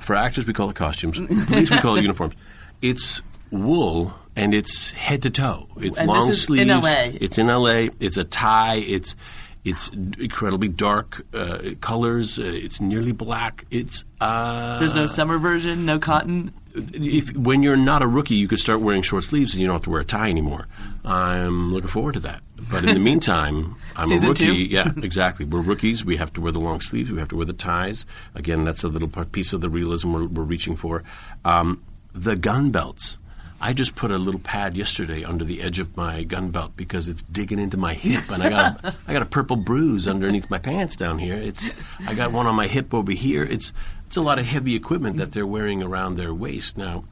for 0.00 0.16
actors 0.16 0.46
we 0.46 0.52
call 0.52 0.70
it 0.70 0.76
costumes. 0.76 1.18
police 1.46 1.70
we 1.70 1.78
call 1.78 1.96
it 1.96 2.02
uniforms. 2.02 2.34
It's 2.82 3.22
wool 3.50 4.14
and 4.36 4.54
it's 4.54 4.90
head 4.92 5.22
to 5.22 5.30
toe. 5.30 5.68
It's 5.76 5.98
and 5.98 6.08
long 6.08 6.32
sleeves. 6.32 6.62
In 6.62 6.68
LA. 6.68 7.10
It's 7.20 7.38
in 7.38 7.46
LA. 7.46 7.88
It's 8.00 8.16
a 8.16 8.24
tie. 8.24 8.76
It's 8.76 9.14
it's 9.64 9.88
incredibly 9.90 10.68
dark 10.68 11.26
uh, 11.34 11.58
colors. 11.80 12.38
Uh, 12.38 12.42
it's 12.44 12.80
nearly 12.80 13.12
black. 13.12 13.66
It's 13.70 14.04
uh, 14.20 14.78
there's 14.78 14.94
no 14.94 15.06
summer 15.06 15.38
version, 15.38 15.84
no 15.84 15.98
cotton. 15.98 16.52
If 16.74 17.36
when 17.36 17.62
you're 17.62 17.76
not 17.76 18.00
a 18.02 18.06
rookie, 18.06 18.36
you 18.36 18.48
could 18.48 18.60
start 18.60 18.80
wearing 18.80 19.02
short 19.02 19.24
sleeves 19.24 19.54
and 19.54 19.60
you 19.60 19.66
don't 19.66 19.74
have 19.74 19.84
to 19.84 19.90
wear 19.90 20.00
a 20.00 20.04
tie 20.04 20.30
anymore. 20.30 20.66
I'm 21.04 21.72
looking 21.72 21.90
forward 21.90 22.14
to 22.14 22.20
that. 22.20 22.42
But 22.70 22.84
in 22.84 22.94
the 22.94 23.00
meantime, 23.00 23.76
I'm 23.96 24.10
a 24.12 24.16
rookie. 24.16 24.68
Yeah, 24.70 24.92
exactly. 25.02 25.44
We're 25.44 25.60
rookies. 25.60 26.04
We 26.04 26.16
have 26.16 26.32
to 26.34 26.40
wear 26.40 26.52
the 26.52 26.60
long 26.60 26.80
sleeves. 26.80 27.10
We 27.10 27.18
have 27.18 27.28
to 27.28 27.36
wear 27.36 27.46
the 27.46 27.52
ties. 27.52 28.06
Again, 28.34 28.64
that's 28.64 28.84
a 28.84 28.88
little 28.88 29.08
piece 29.08 29.52
of 29.52 29.60
the 29.60 29.68
realism 29.68 30.12
we're, 30.12 30.26
we're 30.26 30.44
reaching 30.44 30.76
for. 30.76 31.02
Um, 31.44 31.82
the 32.12 32.36
gun 32.36 32.70
belts. 32.70 33.18
I 33.60 33.74
just 33.74 33.94
put 33.94 34.10
a 34.10 34.16
little 34.16 34.40
pad 34.40 34.76
yesterday 34.76 35.22
under 35.22 35.44
the 35.44 35.60
edge 35.60 35.78
of 35.78 35.94
my 35.96 36.22
gun 36.22 36.50
belt 36.50 36.72
because 36.76 37.08
it's 37.08 37.22
digging 37.22 37.58
into 37.58 37.76
my 37.76 37.92
hip, 37.92 38.30
and 38.30 38.42
I 38.42 38.48
got 38.48 38.84
a, 38.84 38.94
I 39.06 39.12
got 39.12 39.22
a 39.22 39.26
purple 39.26 39.56
bruise 39.56 40.08
underneath 40.08 40.50
my 40.50 40.58
pants 40.58 40.96
down 40.96 41.18
here. 41.18 41.36
It's 41.36 41.68
I 42.06 42.14
got 42.14 42.32
one 42.32 42.46
on 42.46 42.54
my 42.54 42.66
hip 42.66 42.94
over 42.94 43.12
here. 43.12 43.44
It's 43.44 43.72
it's 44.06 44.16
a 44.16 44.22
lot 44.22 44.38
of 44.38 44.46
heavy 44.46 44.74
equipment 44.74 45.18
that 45.18 45.32
they're 45.32 45.46
wearing 45.46 45.82
around 45.82 46.16
their 46.16 46.32
waist 46.32 46.78
now. 46.78 47.04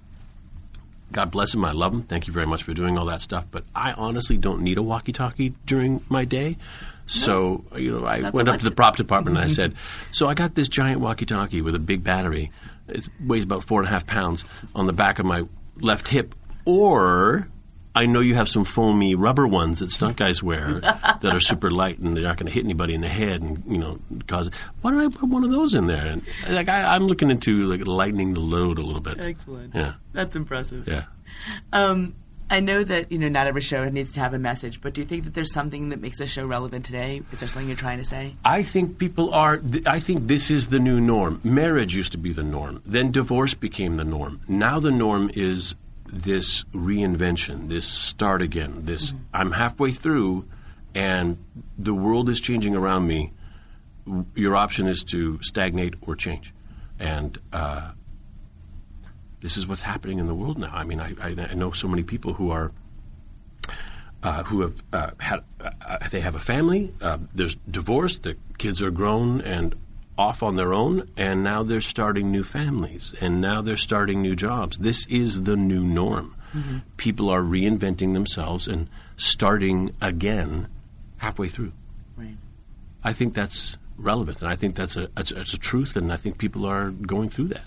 God 1.12 1.30
bless 1.30 1.52
them. 1.52 1.64
I 1.64 1.72
love 1.72 1.92
them. 1.92 2.02
Thank 2.02 2.26
you 2.26 2.32
very 2.32 2.46
much 2.46 2.62
for 2.62 2.74
doing 2.74 2.98
all 2.98 3.06
that 3.06 3.20
stuff. 3.22 3.46
But 3.50 3.64
I 3.74 3.92
honestly 3.92 4.36
don't 4.36 4.62
need 4.62 4.76
a 4.76 4.82
walkie-talkie 4.82 5.54
during 5.64 6.02
my 6.08 6.24
day. 6.24 6.56
So 7.06 7.64
you 7.76 7.92
know, 7.92 8.04
I 8.04 8.28
went 8.30 8.48
up 8.48 8.58
to 8.58 8.64
the 8.64 8.74
prop 8.74 8.96
department 8.96 9.36
and 9.36 9.44
I 9.44 9.48
said, 9.52 9.74
"So 10.12 10.28
I 10.28 10.34
got 10.34 10.54
this 10.54 10.68
giant 10.68 11.00
walkie-talkie 11.00 11.60
with 11.60 11.74
a 11.74 11.78
big 11.78 12.02
battery. 12.02 12.50
It 12.88 13.06
weighs 13.20 13.44
about 13.44 13.64
four 13.64 13.80
and 13.80 13.86
a 13.88 13.90
half 13.90 14.06
pounds 14.06 14.44
on 14.74 14.86
the 14.86 14.94
back 14.94 15.18
of 15.18 15.26
my 15.26 15.44
left 15.80 16.08
hip, 16.08 16.34
or." 16.72 17.48
I 17.94 18.06
know 18.06 18.20
you 18.20 18.36
have 18.36 18.48
some 18.48 18.64
foamy 18.64 19.16
rubber 19.16 19.44
ones 19.48 19.80
that 19.80 19.90
stunt 19.90 20.16
guys 20.18 20.40
wear 20.40 20.74
that 20.80 21.24
are 21.34 21.40
super 21.40 21.68
light 21.68 21.98
and 21.98 22.14
they're 22.14 22.22
not 22.22 22.36
going 22.36 22.46
to 22.46 22.52
hit 22.52 22.62
anybody 22.62 22.94
in 22.94 23.00
the 23.00 23.08
head 23.08 23.42
and 23.42 23.64
you 23.66 23.78
know 23.78 23.98
cause. 24.28 24.50
Why 24.82 24.92
don't 24.92 25.00
I 25.00 25.08
put 25.18 25.28
one 25.28 25.42
of 25.42 25.50
those 25.50 25.74
in 25.74 25.88
there? 25.88 26.06
And 26.06 26.22
like 26.48 26.68
I, 26.68 26.94
I'm 26.94 27.04
looking 27.08 27.28
into 27.28 27.64
like 27.66 27.84
lightening 27.88 28.34
the 28.34 28.40
load 28.40 28.78
a 28.78 28.82
little 28.82 29.00
bit. 29.00 29.18
Excellent. 29.18 29.74
Yeah, 29.74 29.94
That's 30.12 30.36
impressive. 30.36 30.86
yeah. 30.86 31.04
Um, 31.72 32.14
I 32.50 32.60
know 32.60 32.84
that 32.84 33.10
you 33.10 33.18
know 33.18 33.28
not 33.30 33.48
every 33.48 33.62
show 33.62 33.88
needs 33.88 34.12
to 34.12 34.20
have 34.20 34.32
a 34.32 34.38
message, 34.38 34.80
but 34.80 34.94
do 34.94 35.00
you 35.00 35.06
think 35.06 35.24
that 35.24 35.34
there's 35.34 35.52
something 35.52 35.88
that 35.88 36.00
makes 36.00 36.20
a 36.20 36.26
show 36.28 36.46
relevant 36.46 36.84
today? 36.84 37.22
Is 37.32 37.40
there 37.40 37.48
something 37.48 37.66
you're 37.68 37.76
trying 37.76 37.98
to 37.98 38.04
say? 38.04 38.36
I 38.44 38.62
think 38.62 38.98
people 38.98 39.34
are. 39.34 39.56
Th- 39.56 39.86
I 39.86 39.98
think 39.98 40.28
this 40.28 40.52
is 40.52 40.68
the 40.68 40.78
new 40.78 41.00
norm. 41.00 41.40
Marriage 41.42 41.96
used 41.96 42.12
to 42.12 42.18
be 42.18 42.32
the 42.32 42.44
norm. 42.44 42.80
Then 42.86 43.10
divorce 43.10 43.54
became 43.54 43.96
the 43.96 44.04
norm. 44.04 44.40
Now 44.46 44.78
the 44.78 44.92
norm 44.92 45.30
is 45.34 45.74
this 46.12 46.64
reinvention, 46.72 47.68
this 47.68 47.86
start 47.86 48.42
again. 48.42 48.84
This 48.84 49.12
I'm 49.32 49.52
halfway 49.52 49.90
through, 49.92 50.46
and 50.94 51.38
the 51.78 51.94
world 51.94 52.28
is 52.28 52.40
changing 52.40 52.74
around 52.74 53.06
me. 53.06 53.32
Your 54.34 54.56
option 54.56 54.86
is 54.86 55.04
to 55.04 55.38
stagnate 55.42 55.94
or 56.00 56.16
change, 56.16 56.54
and 56.98 57.38
uh, 57.52 57.92
this 59.40 59.56
is 59.56 59.66
what's 59.66 59.82
happening 59.82 60.18
in 60.18 60.26
the 60.26 60.34
world 60.34 60.58
now. 60.58 60.70
I 60.72 60.84
mean, 60.84 61.00
I, 61.00 61.14
I, 61.20 61.48
I 61.50 61.54
know 61.54 61.72
so 61.72 61.88
many 61.88 62.02
people 62.02 62.34
who 62.34 62.50
are 62.50 62.72
uh, 64.22 64.42
who 64.44 64.62
have 64.62 64.82
uh, 64.92 65.10
had 65.18 65.44
uh, 65.60 65.98
they 66.10 66.20
have 66.20 66.34
a 66.34 66.40
family. 66.40 66.92
Uh, 67.00 67.18
there's 67.34 67.54
divorce. 67.70 68.18
The 68.18 68.36
kids 68.58 68.82
are 68.82 68.90
grown 68.90 69.40
and 69.40 69.74
off 70.18 70.42
on 70.42 70.56
their 70.56 70.74
own, 70.74 71.08
and 71.16 71.44
now 71.44 71.62
they're 71.62 71.80
starting 71.80 72.30
new 72.30 72.42
families, 72.42 73.14
and 73.20 73.40
now 73.40 73.62
they're 73.62 73.76
starting 73.76 74.20
new 74.20 74.34
jobs. 74.34 74.76
This 74.78 75.06
is 75.06 75.44
the 75.44 75.56
new 75.56 75.84
norm. 75.84 76.34
Mm-hmm. 76.54 76.78
People 76.96 77.30
are 77.30 77.42
reinventing 77.42 78.14
themselves 78.14 78.66
and 78.66 78.88
starting 79.16 79.94
again 80.00 80.66
halfway 81.18 81.48
through. 81.48 81.72
Right. 82.16 82.36
I 83.04 83.12
think 83.12 83.34
that's 83.34 83.76
relevant, 83.96 84.40
and 84.40 84.48
I 84.48 84.56
think 84.56 84.74
that's 84.74 84.96
a 84.96 85.08
it's, 85.16 85.30
it's 85.30 85.54
a 85.54 85.58
truth, 85.58 85.96
and 85.96 86.12
I 86.12 86.16
think 86.16 86.38
people 86.38 86.66
are 86.66 86.90
going 86.90 87.30
through 87.30 87.48
that. 87.48 87.64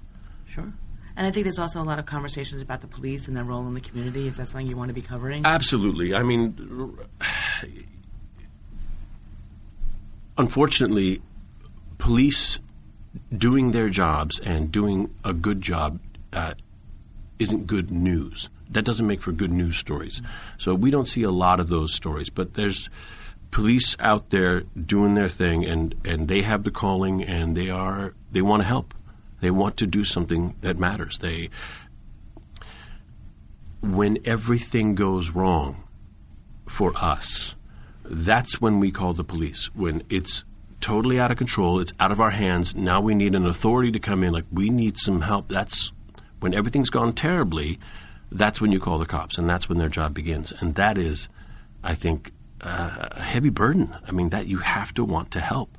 Sure. 0.48 0.74
And 1.16 1.28
I 1.28 1.32
think 1.32 1.44
there's 1.44 1.60
also 1.60 1.82
a 1.82 1.84
lot 1.84 2.00
of 2.00 2.06
conversations 2.06 2.62
about 2.62 2.82
the 2.82 2.88
police 2.88 3.28
and 3.28 3.36
their 3.38 3.44
role 3.44 3.66
in 3.68 3.74
the 3.74 3.82
community. 3.82 4.28
Is 4.28 4.38
that 4.38 4.50
something 4.50 4.68
you 4.68 4.78
want 4.78 4.90
to 4.90 4.94
be 4.94 5.02
covering? 5.02 5.46
Absolutely. 5.46 6.16
I 6.16 6.24
mean, 6.24 6.98
unfortunately, 10.38 11.22
police 12.02 12.60
doing 13.32 13.74
their 13.74 13.88
jobs 13.88 14.40
and 14.40 14.72
doing 14.72 15.14
a 15.24 15.34
good 15.34 15.62
job 15.62 16.00
uh, 16.34 16.56
isn't 17.38 17.68
good 17.68 17.92
news. 17.92 18.50
That 18.72 18.86
doesn't 18.86 19.06
make 19.06 19.22
for 19.22 19.32
good 19.32 19.52
news 19.52 19.78
stories. 19.78 20.20
So 20.58 20.74
we 20.74 20.90
don't 20.90 21.08
see 21.08 21.22
a 21.22 21.30
lot 21.30 21.60
of 21.60 21.70
those 21.70 21.94
stories. 21.94 22.32
But 22.32 22.56
there's 22.56 22.90
police 23.52 23.96
out 24.00 24.32
there 24.32 24.62
doing 24.62 25.14
their 25.14 25.30
thing, 25.30 25.64
and, 25.64 25.94
and 26.04 26.28
they 26.28 26.42
have 26.42 26.64
the 26.64 26.72
calling, 26.72 27.24
and 27.24 27.56
they 27.56 27.70
are 27.70 28.16
they 28.32 28.42
want 28.42 28.62
to 28.62 28.68
help. 28.68 28.96
They 29.40 29.52
want 29.52 29.78
to 29.78 29.86
do 29.86 30.04
something 30.04 30.56
that 30.62 30.80
matters. 30.80 31.20
They 31.20 31.52
when 33.82 34.18
everything 34.26 34.96
goes 34.96 35.30
wrong 35.30 35.84
for 36.66 36.94
us, 36.96 37.56
that's 38.04 38.60
when 38.60 38.80
we 38.80 38.90
call 38.90 39.14
the 39.14 39.24
police. 39.24 39.66
When 39.76 40.02
it's 40.10 40.46
totally 40.82 41.20
out 41.20 41.32
of 41.32 41.38
control, 41.38 41.80
it's 41.80 41.94
out 42.00 42.12
of 42.12 42.20
our 42.20 42.32
hands. 42.32 42.76
Now 42.76 43.00
we 43.00 43.16
need 43.16 43.36
an 43.36 43.46
authority 43.46 43.92
to 43.92 44.00
come 44.00 44.24
in. 44.24 44.34
Like 44.34 44.46
we 44.52 44.70
need 44.70 44.98
some 44.98 45.22
help. 45.22 45.48
That's 45.48 45.92
when 46.40 46.54
everything's 46.54 46.90
gone 46.90 47.14
terribly. 47.14 47.80
That's 48.32 48.60
when 48.60 48.72
you 48.72 48.80
call 48.80 48.98
the 48.98 49.06
cops, 49.06 49.38
and 49.38 49.48
that's 49.50 49.70
when 49.70 49.78
their 49.78 49.90
job 49.90 50.14
begins. 50.14 50.52
And 50.60 50.76
that 50.76 50.98
is, 50.98 51.30
I 51.84 51.96
think, 51.96 52.32
uh, 52.62 53.10
a 53.12 53.22
heavy 53.22 53.50
burden. 53.50 53.96
I 54.08 54.12
mean, 54.12 54.30
that 54.30 54.48
you 54.48 54.60
have 54.60 54.94
to 54.96 55.04
want 55.04 55.32
to 55.32 55.40
help. 55.40 55.78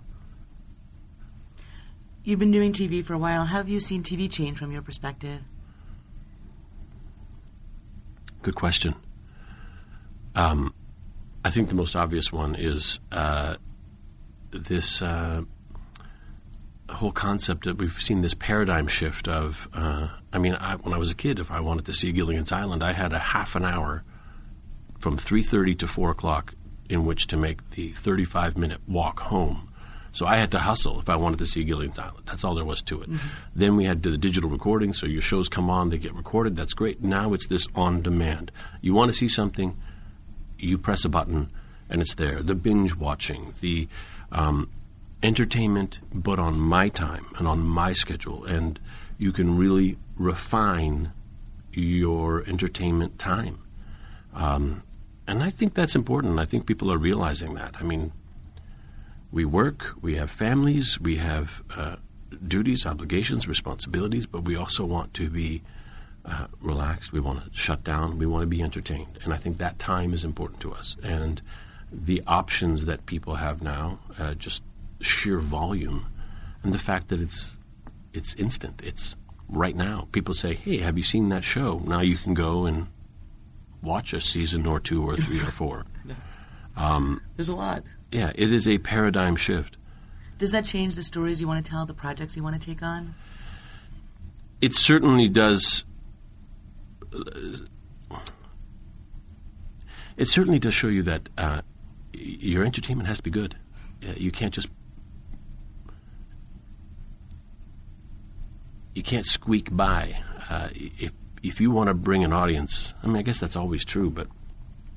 You've 2.24 2.38
been 2.38 2.50
doing 2.50 2.72
TV 2.72 3.04
for 3.04 3.14
a 3.14 3.18
while. 3.18 3.46
How 3.46 3.56
have 3.56 3.68
you 3.68 3.80
seen 3.80 4.02
TV 4.02 4.30
change 4.30 4.58
from 4.58 4.70
your 4.70 4.82
perspective? 4.82 5.40
Good 8.42 8.54
question. 8.54 8.94
Um, 10.34 10.74
I 11.44 11.50
think 11.50 11.68
the 11.68 11.74
most 11.74 11.96
obvious 11.96 12.32
one 12.32 12.54
is 12.54 13.00
uh, 13.10 13.56
this 14.52 15.02
uh, 15.02 15.42
whole 16.88 17.12
concept 17.12 17.64
that 17.64 17.78
we've 17.78 18.00
seen 18.00 18.20
this 18.20 18.34
paradigm 18.34 18.86
shift 18.86 19.28
of. 19.28 19.68
Uh, 19.74 20.08
I 20.32 20.38
mean, 20.38 20.54
I, 20.54 20.76
when 20.76 20.94
I 20.94 20.98
was 20.98 21.10
a 21.10 21.14
kid, 21.14 21.38
if 21.38 21.50
I 21.50 21.60
wanted 21.60 21.86
to 21.86 21.92
see 21.92 22.12
Gilligan's 22.12 22.52
Island, 22.52 22.82
I 22.82 22.92
had 22.92 23.12
a 23.12 23.18
half 23.18 23.54
an 23.56 23.64
hour 23.64 24.04
from 24.98 25.16
three 25.16 25.42
thirty 25.42 25.74
to 25.76 25.86
four 25.86 26.10
o'clock 26.10 26.54
in 26.88 27.04
which 27.04 27.26
to 27.28 27.36
make 27.36 27.70
the 27.70 27.90
thirty-five 27.90 28.56
minute 28.56 28.80
walk 28.86 29.20
home. 29.20 29.68
So 30.14 30.26
I 30.26 30.36
had 30.36 30.50
to 30.50 30.58
hustle 30.58 31.00
if 31.00 31.08
I 31.08 31.16
wanted 31.16 31.38
to 31.38 31.46
see 31.46 31.64
Gilligan's 31.64 31.98
Island. 31.98 32.26
That's 32.26 32.44
all 32.44 32.54
there 32.54 32.66
was 32.66 32.82
to 32.82 33.00
it. 33.00 33.08
Then 33.54 33.76
we 33.76 33.86
had 33.86 34.02
the 34.02 34.18
digital 34.18 34.50
recording, 34.50 34.92
so 34.92 35.06
your 35.06 35.22
shows 35.22 35.48
come 35.48 35.70
on, 35.70 35.88
they 35.88 35.96
get 35.96 36.12
recorded. 36.12 36.54
That's 36.54 36.74
great. 36.74 37.02
Now 37.02 37.32
it's 37.32 37.46
this 37.46 37.66
on 37.74 38.02
demand. 38.02 38.52
You 38.82 38.92
want 38.92 39.10
to 39.10 39.16
see 39.16 39.28
something, 39.28 39.74
you 40.58 40.76
press 40.76 41.06
a 41.06 41.08
button, 41.08 41.50
and 41.88 42.02
it's 42.02 42.14
there. 42.14 42.42
The 42.42 42.54
binge 42.54 42.94
watching, 42.94 43.54
the 43.60 43.88
um, 44.32 44.68
entertainment, 45.22 46.00
but 46.12 46.38
on 46.38 46.58
my 46.58 46.88
time 46.88 47.26
and 47.38 47.46
on 47.46 47.60
my 47.60 47.92
schedule, 47.92 48.44
and 48.44 48.80
you 49.18 49.30
can 49.30 49.56
really 49.56 49.96
refine 50.16 51.12
your 51.72 52.42
entertainment 52.46 53.18
time. 53.18 53.58
Um, 54.34 54.82
and 55.26 55.42
I 55.42 55.50
think 55.50 55.74
that's 55.74 55.94
important. 55.94 56.38
I 56.38 56.44
think 56.44 56.66
people 56.66 56.90
are 56.92 56.98
realizing 56.98 57.54
that. 57.54 57.76
I 57.78 57.84
mean, 57.84 58.12
we 59.30 59.44
work, 59.44 59.94
we 60.00 60.16
have 60.16 60.30
families, 60.30 61.00
we 61.00 61.16
have 61.16 61.62
uh, 61.76 61.96
duties, 62.46 62.84
obligations, 62.84 63.46
responsibilities, 63.46 64.26
but 64.26 64.42
we 64.42 64.56
also 64.56 64.84
want 64.84 65.14
to 65.14 65.30
be 65.30 65.62
uh, 66.24 66.46
relaxed. 66.60 67.12
We 67.12 67.20
want 67.20 67.44
to 67.44 67.50
shut 67.56 67.84
down. 67.84 68.18
We 68.18 68.26
want 68.26 68.42
to 68.42 68.46
be 68.46 68.62
entertained. 68.62 69.18
And 69.24 69.32
I 69.32 69.36
think 69.36 69.58
that 69.58 69.78
time 69.78 70.12
is 70.12 70.24
important 70.24 70.60
to 70.60 70.72
us. 70.72 70.96
And 71.02 71.40
the 71.92 72.22
options 72.26 72.86
that 72.86 73.06
people 73.06 73.36
have 73.36 73.62
now, 73.62 73.98
uh, 74.18 74.34
just 74.34 74.62
sheer 75.00 75.38
volume, 75.38 76.06
and 76.62 76.72
the 76.72 76.78
fact 76.78 77.08
that 77.08 77.20
it's 77.20 77.58
it's 78.12 78.34
instant. 78.34 78.80
It's 78.84 79.16
right 79.48 79.76
now. 79.76 80.08
People 80.12 80.34
say, 80.34 80.54
"Hey, 80.54 80.78
have 80.78 80.96
you 80.96 81.04
seen 81.04 81.28
that 81.28 81.44
show?" 81.44 81.78
Now 81.86 82.00
you 82.00 82.16
can 82.16 82.34
go 82.34 82.66
and 82.66 82.88
watch 83.82 84.12
a 84.12 84.20
season 84.20 84.66
or 84.66 84.80
two 84.80 85.04
or 85.08 85.16
three 85.16 85.40
or 85.40 85.50
four. 85.50 85.86
There's 87.36 87.48
a 87.48 87.56
lot. 87.56 87.82
Yeah, 88.10 88.32
it 88.34 88.52
is 88.52 88.66
a 88.68 88.78
paradigm 88.78 89.36
shift. 89.36 89.76
Does 90.38 90.50
that 90.52 90.64
change 90.64 90.94
the 90.94 91.02
stories 91.02 91.40
you 91.40 91.46
want 91.48 91.64
to 91.64 91.70
tell, 91.70 91.86
the 91.86 91.94
projects 91.94 92.36
you 92.36 92.42
want 92.42 92.60
to 92.60 92.66
take 92.66 92.82
on? 92.82 93.14
It 94.60 94.74
certainly 94.74 95.28
does. 95.28 95.84
It 100.16 100.28
certainly 100.28 100.58
does 100.58 100.74
show 100.74 100.88
you 100.88 101.02
that 101.02 101.28
uh, 101.38 101.62
y- 101.62 101.71
your 102.12 102.64
entertainment 102.64 103.08
has 103.08 103.18
to 103.18 103.22
be 103.22 103.30
good. 103.30 103.56
You 104.16 104.30
can't 104.30 104.52
just. 104.52 104.68
You 108.94 109.02
can't 109.02 109.24
squeak 109.24 109.74
by. 109.74 110.22
Uh, 110.50 110.68
if 110.74 111.12
if 111.42 111.60
you 111.60 111.70
want 111.70 111.88
to 111.88 111.94
bring 111.94 112.24
an 112.24 112.32
audience, 112.32 112.94
I 113.02 113.06
mean, 113.06 113.16
I 113.16 113.22
guess 113.22 113.40
that's 113.40 113.56
always 113.56 113.84
true, 113.84 114.10
but 114.10 114.28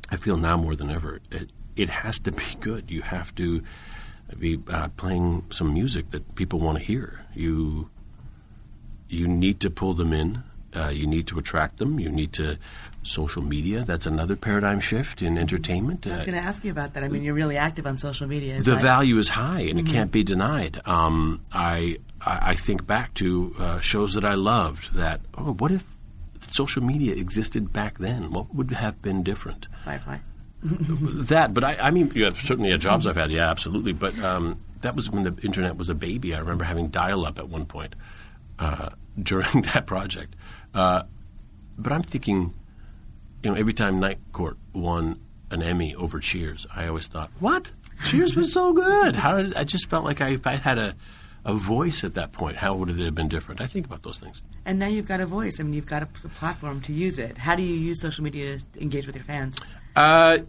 I 0.09 0.17
feel 0.17 0.37
now 0.37 0.57
more 0.57 0.75
than 0.75 0.91
ever, 0.91 1.19
it, 1.31 1.49
it 1.75 1.89
has 1.89 2.19
to 2.19 2.31
be 2.31 2.43
good. 2.59 2.91
You 2.91 3.01
have 3.01 3.33
to 3.35 3.63
be 4.37 4.59
uh, 4.69 4.89
playing 4.89 5.45
some 5.49 5.73
music 5.73 6.11
that 6.11 6.35
people 6.35 6.59
want 6.59 6.77
to 6.77 6.83
hear. 6.83 7.25
You 7.33 7.89
you 9.09 9.27
need 9.27 9.59
to 9.61 9.69
pull 9.69 9.93
them 9.93 10.13
in. 10.13 10.43
Uh, 10.75 10.89
you 10.89 11.07
need 11.07 11.27
to 11.27 11.39
attract 11.39 11.77
them. 11.77 11.99
You 11.99 12.09
need 12.09 12.33
to 12.33 12.57
social 13.05 13.41
media. 13.41 13.83
That's 13.83 14.05
another 14.05 14.35
paradigm 14.35 14.79
shift 14.79 15.21
in 15.21 15.37
entertainment. 15.37 16.05
I 16.07 16.11
was 16.11 16.21
Uh, 16.21 16.25
going 16.25 16.37
to 16.41 16.43
ask 16.43 16.63
you 16.65 16.71
about 16.71 16.93
that. 16.95 17.03
I 17.03 17.07
mean, 17.07 17.23
you're 17.23 17.33
really 17.35 17.55
active 17.57 17.85
on 17.87 17.97
social 17.97 18.27
media. 18.27 18.61
The 18.61 18.75
value 18.75 19.17
is 19.19 19.29
high 19.29 19.61
and 19.61 19.79
it 19.79 19.85
can't 19.85 20.11
be 20.11 20.23
denied. 20.23 20.81
Um, 20.85 21.41
I, 21.53 21.97
I 22.25 22.55
think 22.55 22.85
back 22.87 23.13
to 23.15 23.55
uh, 23.59 23.79
shows 23.79 24.15
that 24.15 24.25
I 24.25 24.33
loved. 24.33 24.93
That 24.95 25.21
oh, 25.37 25.53
what 25.53 25.71
if 25.71 25.83
social 26.51 26.83
media 26.83 27.15
existed 27.15 27.71
back 27.71 27.97
then, 27.99 28.31
what 28.31 28.53
would 28.55 28.71
have 28.71 29.01
been 29.01 29.23
different? 29.23 29.67
Firefly. 29.83 30.17
that, 30.63 31.53
but 31.53 31.63
I, 31.63 31.77
I 31.79 31.91
mean, 31.91 32.11
yeah, 32.15 32.31
certainly 32.31 32.71
at 32.71 32.79
jobs 32.79 33.05
I've 33.05 33.15
had, 33.17 33.29
yeah, 33.29 33.49
absolutely. 33.51 33.93
But 33.93 34.17
um, 34.19 34.57
that 34.81 34.95
was 34.95 35.09
when 35.11 35.23
the 35.23 35.35
internet 35.43 35.77
was 35.77 35.89
a 35.89 35.95
baby. 35.95 36.33
I 36.33 36.39
remember 36.39 36.63
having 36.63 36.87
dial-up 36.87 37.37
at 37.37 37.49
one 37.49 37.65
point 37.67 37.93
uh, 38.57 38.89
during 39.21 39.61
that 39.73 39.85
project. 39.85 40.35
Uh, 40.73 41.03
but 41.77 41.91
I'm 41.93 42.01
thinking, 42.01 42.53
you 43.45 43.51
know, 43.51 43.57
every 43.57 43.73
time 43.73 43.99
Night 43.99 44.19
Court 44.33 44.57
won 44.73 45.19
an 45.51 45.61
Emmy 45.61 45.93
over 45.95 46.19
Cheers, 46.19 46.65
I 46.75 46.87
always 46.87 47.07
thought, 47.07 47.29
what? 47.39 47.71
Cheers 48.07 48.35
was 48.35 48.51
so 48.51 48.73
good. 48.73 49.15
How 49.15 49.41
did 49.41 49.53
I 49.53 49.63
just 49.63 49.89
felt 49.89 50.03
like 50.03 50.19
I, 50.19 50.29
if 50.29 50.47
I 50.47 50.55
had 50.55 50.77
a 50.77 50.95
a 51.45 51.53
voice 51.53 52.03
at 52.03 52.15
that 52.15 52.31
point, 52.31 52.57
how 52.57 52.73
would 52.73 52.89
it 52.89 52.97
have 52.97 53.13
been 53.13 53.27
different? 53.27 53.61
I 53.61 53.67
think 53.67 53.85
about 53.85 54.01
those 54.01 54.17
things. 54.17 54.41
And 54.65 54.79
now 54.79 54.87
you've 54.87 55.05
got 55.05 55.21
a 55.21 55.27
voice. 55.27 55.59
I 55.59 55.63
mean, 55.63 55.73
you've 55.73 55.85
got 55.85 56.01
a, 56.01 56.07
a 56.23 56.29
platform 56.29 56.81
to 56.81 56.91
use 56.91 57.19
it. 57.19 57.37
How 57.37 57.55
do 57.55 57.61
you 57.61 57.75
use 57.75 58.01
social 58.01 58.23
media 58.23 58.57
to 58.57 58.81
engage 58.81 59.05
with 59.05 59.15
your 59.15 59.23
fans? 59.23 59.59
Uh, 59.95 60.39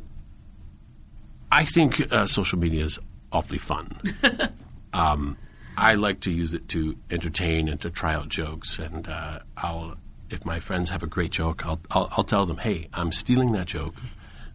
I 1.52 1.64
think 1.64 2.10
uh, 2.10 2.24
social 2.24 2.58
media 2.58 2.82
is 2.82 2.98
awfully 3.30 3.58
fun. 3.58 4.00
um, 4.94 5.36
I 5.76 5.96
like 5.96 6.20
to 6.20 6.32
use 6.32 6.54
it 6.54 6.66
to 6.70 6.96
entertain 7.10 7.68
and 7.68 7.78
to 7.82 7.90
try 7.90 8.14
out 8.14 8.30
jokes. 8.30 8.78
And 8.78 9.06
uh, 9.06 9.40
I'll, 9.58 9.96
if 10.30 10.44
my 10.44 10.60
friends 10.60 10.90
have 10.90 11.02
a 11.02 11.06
great 11.06 11.30
joke, 11.30 11.64
I'll, 11.66 11.80
I'll, 11.90 12.08
I'll 12.16 12.24
tell 12.24 12.46
them, 12.46 12.58
"Hey, 12.58 12.88
I'm 12.92 13.12
stealing 13.12 13.52
that 13.52 13.66
joke. 13.66 13.94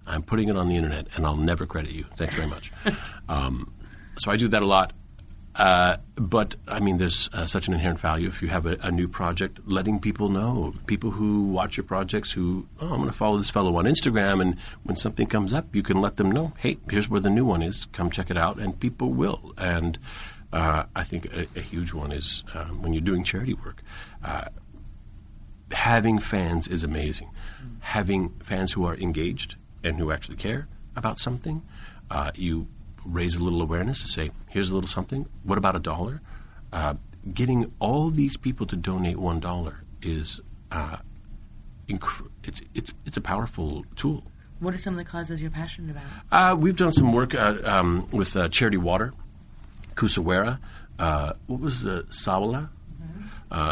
I'm 0.05 0.23
putting 0.23 0.49
it 0.49 0.57
on 0.57 0.67
the 0.69 0.75
internet, 0.75 1.07
and 1.15 1.25
I'll 1.25 1.35
never 1.35 1.65
credit 1.65 1.91
you. 1.91 2.05
Thanks 2.15 2.35
very 2.35 2.47
much." 2.47 2.71
um, 3.29 3.71
so 4.17 4.31
I 4.31 4.37
do 4.37 4.47
that 4.49 4.61
a 4.61 4.65
lot. 4.65 4.93
Uh, 5.55 5.97
but 6.15 6.55
I 6.67 6.79
mean, 6.79 6.97
there's 6.97 7.29
uh, 7.33 7.45
such 7.45 7.67
an 7.67 7.73
inherent 7.73 7.99
value 7.99 8.29
if 8.29 8.41
you 8.41 8.47
have 8.47 8.65
a, 8.65 8.77
a, 8.81 8.91
new 8.91 9.09
project, 9.09 9.59
letting 9.65 9.99
people 9.99 10.29
know, 10.29 10.73
people 10.85 11.11
who 11.11 11.43
watch 11.43 11.75
your 11.75 11.83
projects, 11.83 12.31
who 12.31 12.67
oh, 12.79 12.87
I'm 12.87 12.97
going 12.97 13.09
to 13.09 13.13
follow 13.13 13.37
this 13.37 13.49
fellow 13.49 13.75
on 13.75 13.83
Instagram, 13.83 14.41
and 14.41 14.57
when 14.83 14.95
something 14.95 15.27
comes 15.27 15.51
up, 15.51 15.75
you 15.75 15.83
can 15.83 15.99
let 15.99 16.15
them 16.15 16.31
know, 16.31 16.53
hey, 16.57 16.77
here's 16.89 17.09
where 17.09 17.19
the 17.19 17.29
new 17.29 17.43
one 17.43 17.61
is. 17.61 17.85
Come 17.91 18.09
check 18.11 18.31
it 18.31 18.37
out, 18.37 18.59
and 18.59 18.79
people 18.79 19.09
will. 19.09 19.53
And 19.57 19.99
uh, 20.53 20.85
I 20.95 21.03
think 21.03 21.25
a, 21.33 21.47
a, 21.57 21.61
huge 21.61 21.93
one 21.93 22.13
is 22.13 22.43
um, 22.53 22.81
when 22.81 22.93
you're 22.93 23.01
doing 23.01 23.23
charity 23.23 23.53
work, 23.53 23.81
uh, 24.23 24.45
having 25.73 26.19
fans 26.19 26.67
is 26.67 26.83
amazing. 26.83 27.29
Mm. 27.63 27.81
Having 27.81 28.29
fans 28.41 28.73
who 28.73 28.85
are 28.85 28.95
engaged 28.95 29.55
and 29.83 29.97
who 29.97 30.11
actually 30.11 30.37
care 30.37 30.67
about 30.95 31.19
something, 31.19 31.61
uh, 32.09 32.31
you 32.35 32.67
raise 33.05 33.35
a 33.35 33.43
little 33.43 33.61
awareness 33.61 34.01
to 34.01 34.07
say, 34.07 34.31
here's 34.49 34.69
a 34.69 34.73
little 34.73 34.87
something. 34.87 35.27
What 35.43 35.57
about 35.57 35.75
a 35.75 35.79
dollar? 35.79 36.21
Uh, 36.71 36.95
getting 37.33 37.73
all 37.79 38.09
these 38.09 38.37
people 38.37 38.65
to 38.67 38.75
donate 38.75 39.17
one 39.17 39.39
dollar 39.39 39.83
is 40.01 40.41
uh, 40.71 40.97
inc- 41.87 42.29
it's 42.43 42.61
it's 42.73 42.93
it's 43.05 43.17
a 43.17 43.21
powerful 43.21 43.85
tool. 43.95 44.23
What 44.59 44.73
are 44.73 44.77
some 44.77 44.93
of 44.93 44.97
the 44.99 45.05
causes 45.05 45.41
you're 45.41 45.51
passionate 45.51 45.91
about? 45.91 46.03
Uh, 46.31 46.55
we've 46.55 46.75
done 46.75 46.91
some 46.91 47.13
work 47.13 47.33
uh, 47.33 47.57
um, 47.63 48.07
with 48.11 48.37
uh, 48.37 48.47
Charity 48.49 48.77
Water, 48.77 49.13
Kusawera. 49.95 50.59
Uh, 50.99 51.33
what 51.47 51.59
was 51.59 51.81
the 51.81 52.03
Sawala? 52.11 52.69
Mm-hmm. 53.01 53.71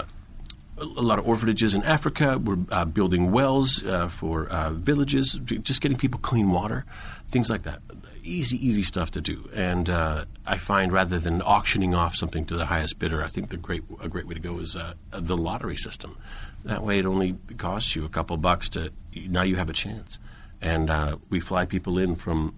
A 0.82 1.02
lot 1.02 1.20
of 1.20 1.28
orphanages 1.28 1.76
in 1.76 1.84
Africa. 1.84 2.38
We're 2.38 2.86
building 2.86 3.32
wells 3.32 3.84
for 4.10 4.48
villages, 4.72 5.40
just 5.44 5.82
getting 5.82 5.98
people 5.98 6.20
clean 6.20 6.52
water, 6.52 6.86
things 7.30 7.50
like 7.50 7.64
that 7.64 7.82
easy, 8.30 8.66
easy 8.66 8.84
stuff 8.84 9.12
to 9.12 9.22
do. 9.22 9.50
And 9.54 9.90
uh, 9.90 10.26
I 10.46 10.58
find 10.58 10.92
rather 10.92 11.20
than 11.20 11.42
auctioning 11.42 11.96
off 11.96 12.16
something 12.16 12.46
to 12.46 12.56
the 12.56 12.66
highest 12.66 13.00
bidder, 13.00 13.24
I 13.24 13.28
think 13.28 13.50
the 13.50 13.58
great 13.58 13.84
a 14.02 14.08
great 14.08 14.28
way 14.28 14.34
to 14.34 14.40
go 14.40 14.60
is 14.60 14.76
uh, 14.76 14.94
the 15.12 15.36
lottery 15.36 15.76
system. 15.76 16.18
That 16.66 16.84
way, 16.84 17.00
it 17.00 17.06
only 17.06 17.38
costs 17.58 17.96
you 17.96 18.06
a 18.06 18.10
couple 18.10 18.38
bucks 18.38 18.70
to 18.70 18.92
now 19.16 19.44
you 19.44 19.56
have 19.56 19.70
a 19.70 19.74
chance. 19.74 20.20
And 20.62 20.90
uh, 20.90 21.18
we 21.30 21.40
fly 21.40 21.66
people 21.66 21.98
in 21.98 22.16
from 22.16 22.54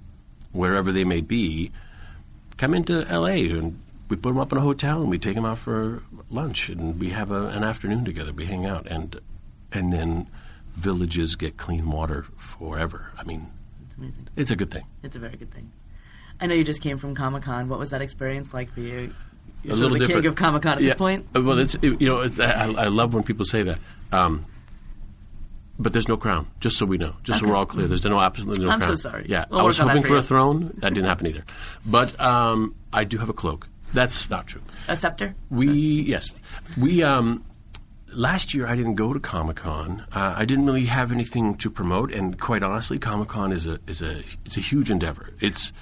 wherever 0.52 0.92
they 0.92 1.04
may 1.04 1.22
be, 1.22 1.72
come 2.58 2.74
into 2.74 3.06
L.A. 3.08 3.50
and 3.52 3.80
we 4.12 4.18
put 4.18 4.30
them 4.32 4.40
up 4.40 4.52
in 4.52 4.58
a 4.58 4.62
hotel 4.62 5.00
and 5.02 5.10
we 5.10 5.18
take 5.18 5.36
them 5.36 5.46
out 5.46 5.58
for 5.58 6.04
lunch 6.30 6.68
and 6.68 7.00
we 7.00 7.12
have 7.12 7.32
a, 7.32 7.48
an 7.48 7.64
afternoon 7.64 8.04
together. 8.04 8.34
We 8.34 8.46
hang 8.46 8.66
out 8.66 8.86
and 8.88 9.18
and 9.72 9.94
then 9.94 10.28
villages 10.76 11.38
get 11.38 11.56
clean 11.56 11.90
water 11.90 12.26
forever. 12.38 13.14
I 13.18 13.24
mean, 13.24 13.50
it's 13.88 13.96
amazing. 13.96 14.28
It's 14.36 14.52
a 14.52 14.58
good 14.58 14.70
thing. 14.70 14.84
It's 15.02 15.16
a 15.16 15.20
very 15.20 15.38
good 15.38 15.50
thing. 15.52 15.72
I 16.42 16.48
know 16.48 16.56
you 16.56 16.66
just 16.66 16.82
came 16.82 16.98
from 16.98 17.16
Comic 17.16 17.44
Con. 17.44 17.70
What 17.70 17.80
was 17.80 17.92
that 17.92 18.02
experience 18.02 18.54
like 18.54 18.70
for 18.74 18.82
you? 18.82 19.14
You're 19.64 19.76
a 19.76 19.78
sort 19.78 19.80
little 19.80 19.86
of 19.86 19.92
the 19.94 20.00
different. 20.00 20.24
king 20.24 20.30
of 20.30 20.36
Comic 20.36 20.64
Con 20.64 20.74
at 20.74 20.82
yeah. 20.82 20.90
this 20.90 20.96
point. 20.96 21.28
Well, 21.34 21.58
it's 21.58 21.76
it, 21.76 22.02
you 22.02 22.08
know 22.08 22.20
it's, 22.20 22.38
I, 22.38 22.66
I 22.66 22.88
love 22.88 23.14
when 23.14 23.24
people 23.24 23.46
say 23.46 23.64
that. 23.64 23.80
Um, 24.12 24.46
but 25.80 25.94
there's 25.94 26.10
no 26.10 26.18
crown, 26.18 26.48
just 26.60 26.78
so 26.78 26.86
we 26.86 26.98
know, 26.98 27.16
just 27.24 27.40
so 27.40 27.48
we're 27.48 27.56
all 27.56 27.66
clear. 27.66 27.88
There's 27.88 28.04
no 28.04 28.20
absolutely 28.20 28.66
no 28.66 28.72
crown. 28.72 28.82
I'm 28.84 28.88
so 28.90 28.96
sorry. 28.96 29.26
Yeah, 29.30 29.46
We'll 29.50 29.62
I 29.62 29.64
was 29.64 29.80
work 29.80 29.84
on 29.84 29.88
that 29.88 29.92
hoping 29.94 30.04
for 30.04 30.08
for, 30.10 30.14
you. 30.16 30.20
a 30.20 30.24
throne. 30.24 30.74
That 30.80 30.94
didn't 30.94 31.08
happen 31.08 31.28
either. 31.28 31.46
But 31.86 32.20
um, 32.20 32.76
I 32.92 33.06
do 33.06 33.18
have 33.18 33.30
a 33.30 33.34
cloak. 33.34 33.70
That's 33.94 34.30
not 34.30 34.48
true. 34.48 34.62
A 34.88 34.96
scepter. 34.96 35.36
We 35.50 35.70
yes, 35.70 36.34
we 36.78 37.04
um, 37.04 37.44
last 38.14 38.54
year 38.54 38.66
I 38.68 38.76
didn't 38.76 38.96
go 38.96 39.14
to 39.14 39.20
Comic 39.20 39.58
Con. 39.58 40.06
Uh, 40.12 40.34
I 40.38 40.46
didn't 40.46 40.66
really 40.66 40.86
have 40.86 41.12
anything 41.12 41.56
to 41.56 41.70
promote, 41.70 42.14
and 42.14 42.40
quite 42.40 42.64
honestly, 42.64 43.00
Comic 43.00 43.30
Con 43.30 43.52
is 43.52 43.66
a 43.66 43.80
is 43.88 44.02
a 44.02 44.24
it's 44.46 44.58
a 44.58 44.62
huge 44.62 44.90
endeavor. 44.90 45.34
It's 45.40 45.74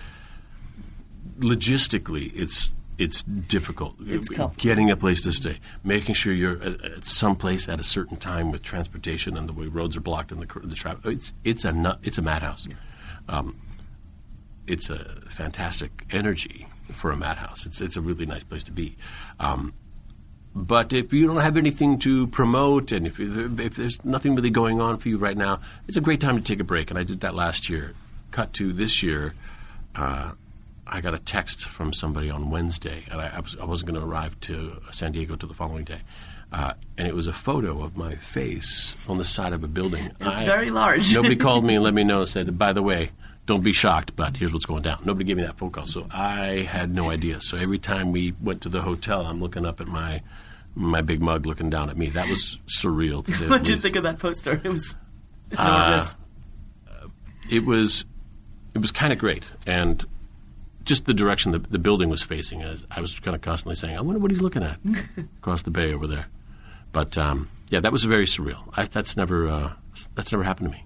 logistically 1.39 2.31
it's 2.35 2.71
it's 2.97 3.23
difficult. 3.23 3.95
It's 4.05 4.29
getting 4.57 4.91
a 4.91 4.97
place 4.97 5.21
to 5.21 5.31
stay, 5.31 5.59
making 5.83 6.15
sure 6.15 6.33
you're 6.33 6.61
at, 6.61 6.83
at 6.83 7.05
some 7.05 7.35
place 7.35 7.69
at 7.69 7.79
a 7.79 7.83
certain 7.83 8.17
time 8.17 8.51
with 8.51 8.61
transportation 8.61 9.37
and 9.37 9.47
the 9.47 9.53
way 9.53 9.67
roads 9.67 9.95
are 9.95 10.01
blocked 10.01 10.31
and 10.31 10.41
the 10.41 10.59
the 10.67 10.75
traffic. 10.75 11.05
It's 11.05 11.33
it's 11.43 11.63
a 11.63 11.71
nut, 11.71 11.99
it's 12.03 12.17
a 12.17 12.21
madhouse. 12.21 12.67
Um, 13.27 13.61
it's 14.67 14.89
a 14.89 15.21
fantastic 15.29 16.05
energy 16.11 16.67
for 16.91 17.11
a 17.11 17.17
madhouse. 17.17 17.65
It's 17.65 17.81
it's 17.81 17.97
a 17.97 18.01
really 18.01 18.25
nice 18.25 18.43
place 18.43 18.63
to 18.65 18.71
be. 18.71 18.95
Um, 19.39 19.73
but 20.55 20.93
if 20.93 21.13
you 21.13 21.27
don't 21.27 21.37
have 21.37 21.57
anything 21.57 21.99
to 21.99 22.27
promote, 22.27 22.91
and 22.91 23.05
if 23.05 23.19
if 23.19 23.75
there's 23.75 24.03
nothing 24.03 24.35
really 24.35 24.49
going 24.49 24.81
on 24.81 24.97
for 24.97 25.09
you 25.09 25.17
right 25.17 25.37
now, 25.37 25.59
it's 25.87 25.97
a 25.97 26.01
great 26.01 26.21
time 26.21 26.37
to 26.37 26.43
take 26.43 26.59
a 26.59 26.63
break. 26.63 26.89
And 26.89 26.99
I 26.99 27.03
did 27.03 27.21
that 27.21 27.35
last 27.35 27.69
year. 27.69 27.93
Cut 28.31 28.53
to 28.53 28.71
this 28.73 29.01
year, 29.01 29.33
uh, 29.95 30.31
I 30.85 31.01
got 31.01 31.13
a 31.13 31.19
text 31.19 31.65
from 31.65 31.93
somebody 31.93 32.29
on 32.29 32.51
Wednesday, 32.51 33.05
and 33.09 33.21
I, 33.21 33.37
I, 33.37 33.39
was, 33.39 33.57
I 33.57 33.65
wasn't 33.65 33.91
going 33.91 34.01
to 34.01 34.05
arrive 34.07 34.39
to 34.41 34.81
San 34.91 35.11
Diego 35.13 35.35
till 35.35 35.49
the 35.49 35.55
following 35.55 35.83
day. 35.83 36.01
Uh, 36.51 36.73
and 36.97 37.07
it 37.07 37.15
was 37.15 37.27
a 37.27 37.33
photo 37.33 37.83
of 37.83 37.95
my 37.95 38.15
face 38.15 38.95
on 39.07 39.17
the 39.19 39.23
side 39.23 39.53
of 39.53 39.63
a 39.63 39.67
building. 39.67 40.05
It's 40.19 40.27
I- 40.27 40.45
very 40.45 40.71
large. 40.71 41.13
nobody 41.13 41.35
called 41.45 41.63
me 41.63 41.75
and 41.75 41.83
let 41.83 41.93
me 41.93 42.03
know 42.03 42.25
said, 42.25 42.57
by 42.57 42.73
the 42.73 42.81
way, 42.81 43.11
don't 43.49 43.63
be 43.63 43.73
shocked, 43.73 44.15
but 44.15 44.37
here's 44.37 44.53
what's 44.53 44.67
going 44.67 44.83
down. 44.83 45.01
Nobody 45.05 45.25
gave 45.25 45.37
me 45.37 45.43
that 45.43 45.57
phone 45.57 45.71
call, 45.71 45.87
so 45.87 46.05
I 46.11 46.67
had 46.69 46.93
no 46.93 47.09
idea. 47.09 47.41
So 47.41 47.57
every 47.57 47.79
time 47.79 48.11
we 48.11 48.35
went 48.39 48.61
to 48.61 48.69
the 48.69 48.81
hotel, 48.81 49.25
I'm 49.25 49.41
looking 49.41 49.65
up 49.65 49.81
at 49.81 49.87
my 49.87 50.21
my 50.75 51.01
big 51.01 51.19
mug 51.19 51.47
looking 51.47 51.69
down 51.71 51.89
at 51.89 51.97
me. 51.97 52.09
That 52.09 52.29
was 52.29 52.59
surreal. 52.67 53.25
To 53.25 53.31
say 53.31 53.45
the 53.45 53.49
What 53.49 53.63
did 53.63 53.69
you 53.75 53.81
think 53.81 53.95
of 53.95 54.03
that 54.03 54.19
poster? 54.19 54.61
It 54.63 54.69
was 54.69 54.95
Uh, 55.57 55.63
enormous. 55.89 56.15
it 57.49 57.65
was 57.65 58.05
it 58.75 58.81
was 58.81 58.91
kind 58.91 59.11
of 59.11 59.17
great 59.17 59.45
and 59.65 60.05
just 60.83 61.07
the 61.07 61.13
direction 61.13 61.51
the, 61.51 61.57
the 61.59 61.79
building 61.79 62.07
was 62.09 62.21
facing 62.21 62.61
as 62.61 62.85
I 62.91 63.01
was 63.01 63.19
kind 63.19 63.33
of 63.35 63.41
constantly 63.41 63.73
saying 63.75 63.97
I 63.97 64.01
wonder 64.01 64.19
what 64.19 64.29
he's 64.29 64.43
looking 64.43 64.61
at 64.61 64.77
across 65.39 65.63
the 65.63 65.71
bay 65.71 65.91
over 65.91 66.05
there 66.05 66.27
but 66.91 67.17
um, 67.17 67.49
yeah 67.71 67.79
that 67.79 67.91
was 67.91 68.03
very 68.03 68.25
surreal 68.27 68.61
I, 68.77 68.85
that's 68.85 69.17
never 69.17 69.47
uh, 69.47 69.71
that's 70.13 70.31
never 70.31 70.43
happened 70.43 70.71
to 70.71 70.77
me 70.77 70.83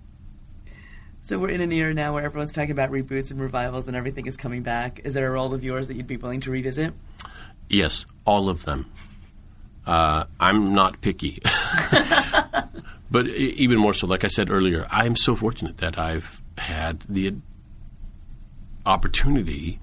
so 1.23 1.39
we're 1.39 1.49
in 1.49 1.62
an 1.62 1.71
era 1.71 1.93
now 1.93 2.13
where 2.13 2.23
everyone's 2.23 2.53
talking 2.53 2.71
about 2.71 2.91
reboots 2.91 3.31
and 3.31 3.41
revivals, 3.41 3.88
and 3.88 3.97
everything 3.97 4.27
is 4.27 4.38
coming 4.38 4.62
back. 4.62 5.01
Is 5.03 5.13
there 5.13 5.27
a 5.27 5.31
role 5.31 5.53
of 5.53 5.63
yours 5.63 5.88
that 5.88 5.95
you'd 5.95 6.07
be 6.07 6.17
willing 6.17 6.41
to 6.41 6.51
revisit? 6.51 6.93
yes 7.69 8.05
all 8.25 8.49
of 8.49 8.65
them 8.65 8.86
uh, 9.88 10.25
I'm 10.39 10.73
not 10.75 10.99
picky 11.01 11.41
but 13.09 13.27
even 13.27 13.79
more 13.79 13.93
so 13.93 14.05
like 14.05 14.23
I 14.23 14.27
said 14.27 14.51
earlier 14.51 14.86
I'm 14.91 15.15
so 15.15 15.36
fortunate 15.36 15.77
that 15.77 15.97
I've 15.97 16.41
had 16.57 16.99
the 17.07 17.36
opportunity 18.86 19.79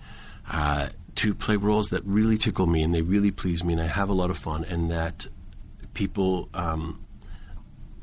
uh, 0.48 0.90
to 1.16 1.34
play 1.34 1.56
roles 1.56 1.88
that 1.88 2.04
really 2.04 2.36
tickle 2.36 2.66
me 2.66 2.82
and 2.82 2.94
they 2.94 3.02
really 3.02 3.30
please 3.30 3.64
me 3.64 3.72
and 3.72 3.82
I 3.82 3.86
have 3.86 4.08
a 4.08 4.12
lot 4.14 4.30
of 4.30 4.38
fun 4.38 4.64
and 4.64 4.90
that 4.90 5.26
people 5.94 6.48
um, 6.54 7.04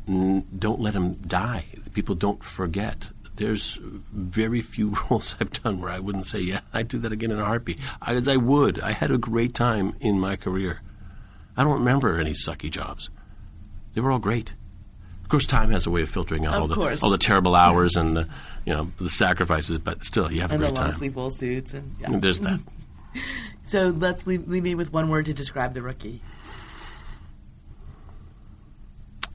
n- 0.08 0.46
don't 0.58 0.80
let 0.80 0.94
them 0.94 1.14
die. 1.16 1.66
People 1.94 2.16
don't 2.16 2.44
forget. 2.44 3.12
There's 3.38 3.80
very 4.12 4.62
few 4.62 4.96
roles 5.10 5.36
I've 5.40 5.52
done 5.64 5.80
where 5.80 5.90
I 5.90 6.00
wouldn't 6.00 6.26
say, 6.28 6.40
yeah, 6.42 6.62
I'd 6.74 6.88
do 6.90 6.98
that 7.00 7.12
again 7.12 7.32
in 7.32 7.40
a 7.40 7.46
heartbeat. 7.46 7.80
As 8.06 8.28
I 8.28 8.36
would. 8.36 8.80
I 8.82 8.92
had 8.92 9.10
a 9.12 9.18
great 9.18 9.54
time 9.54 9.96
in 10.00 10.20
my 10.20 10.36
career. 10.36 10.82
I 11.56 11.64
don't 11.64 11.80
remember 11.80 12.20
any 12.20 12.32
sucky 12.34 12.70
jobs. 12.70 13.10
They 13.94 14.02
were 14.02 14.12
all 14.12 14.20
great. 14.20 14.54
Of 15.24 15.30
course, 15.30 15.46
time 15.46 15.72
has 15.72 15.86
a 15.88 15.92
way 15.92 16.04
of 16.04 16.10
filtering 16.10 16.46
out 16.46 16.54
Of 16.56 16.62
all 16.62 16.68
the 16.68 16.76
course. 16.76 17.04
all 17.04 17.10
the 17.10 17.18
terrible 17.18 17.56
hours 17.56 17.96
and 17.96 18.16
the, 18.16 18.30
you 18.66 18.74
know 18.74 18.92
the 19.00 19.10
sacrifices, 19.10 19.80
but 19.80 20.04
still, 20.04 20.32
you 20.32 20.42
have 20.42 20.52
a 20.52 20.56
And 20.56 20.64
a 20.64 20.68
the 20.68 20.72
great 20.72 20.78
long 20.82 20.90
time. 20.92 20.98
sleeve 21.00 21.16
wool 21.16 21.32
suits, 21.32 21.74
and 21.74 21.96
yeah. 22.00 22.08
And 22.12 22.22
There's 22.22 22.40
that. 22.42 22.60
So 23.66 23.90
let's 23.90 24.26
leave, 24.26 24.48
leave 24.48 24.64
me 24.64 24.76
with 24.76 24.94
one 24.94 25.10
word 25.10 25.26
to 25.26 25.34
describe 25.34 25.74
the 25.74 25.82
rookie. 25.82 26.22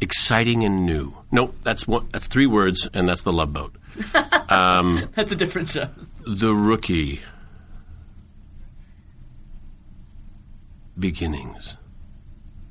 exciting 0.01 0.65
and 0.65 0.85
new. 0.87 1.15
Nope, 1.31 1.55
that's 1.62 1.87
one. 1.87 2.09
That's 2.12 2.27
three 2.27 2.47
words, 2.47 2.88
and 2.95 3.09
that's 3.09 3.23
the 3.23 3.33
Love 3.33 3.53
Boat. 3.53 3.75
Um, 4.49 5.09
That's 5.15 5.33
a 5.33 5.37
different 5.37 5.71
show. 5.71 5.87
The 6.27 6.55
Rookie. 6.55 7.21
Beginnings. 10.99 11.77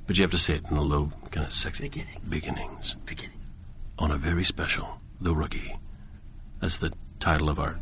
But 0.06 0.18
you 0.18 0.24
have 0.24 0.32
to 0.32 0.38
say 0.38 0.56
it 0.56 0.66
in 0.70 0.78
a 0.78 0.82
low, 0.82 1.10
kind 1.32 1.46
of 1.46 1.52
sexy. 1.52 1.84
Beginnings. 1.84 2.30
Beginnings. 2.30 2.96
Beginnings. 3.06 3.58
On 3.98 4.12
a 4.12 4.18
very 4.18 4.44
special 4.44 5.00
The 5.22 5.34
Rookie. 5.34 5.76
That's 6.60 6.78
the 6.78 6.94
title 7.20 7.50
of 7.50 7.60
our 7.60 7.80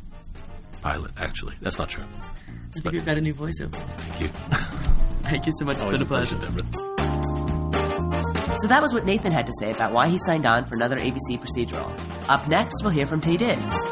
pilot, 0.81 1.11
actually. 1.17 1.55
That's 1.61 1.77
not 1.77 1.89
true. 1.89 2.05
I 2.47 2.71
think 2.79 2.91
we've 2.93 3.05
got 3.05 3.17
a 3.17 3.21
new 3.21 3.33
voiceover. 3.33 3.75
Thank 3.75 4.21
you. 4.21 4.27
Thank 5.23 5.45
you 5.45 5.51
so 5.57 5.65
much. 5.65 5.75
It's 5.75 5.83
Always 5.83 5.99
been 5.99 6.07
a 6.07 6.09
pleasure. 6.09 6.37
Debra. 6.37 6.63
So 8.61 8.67
that 8.67 8.81
was 8.81 8.93
what 8.93 9.05
Nathan 9.05 9.31
had 9.31 9.45
to 9.45 9.53
say 9.59 9.71
about 9.71 9.91
why 9.91 10.07
he 10.07 10.17
signed 10.19 10.45
on 10.45 10.65
for 10.65 10.75
another 10.75 10.97
ABC 10.97 11.39
procedural. 11.39 11.89
Up 12.29 12.47
next, 12.47 12.83
we'll 12.83 12.91
hear 12.91 13.07
from 13.07 13.21
Taye 13.21 13.39
Diggs. 13.39 13.83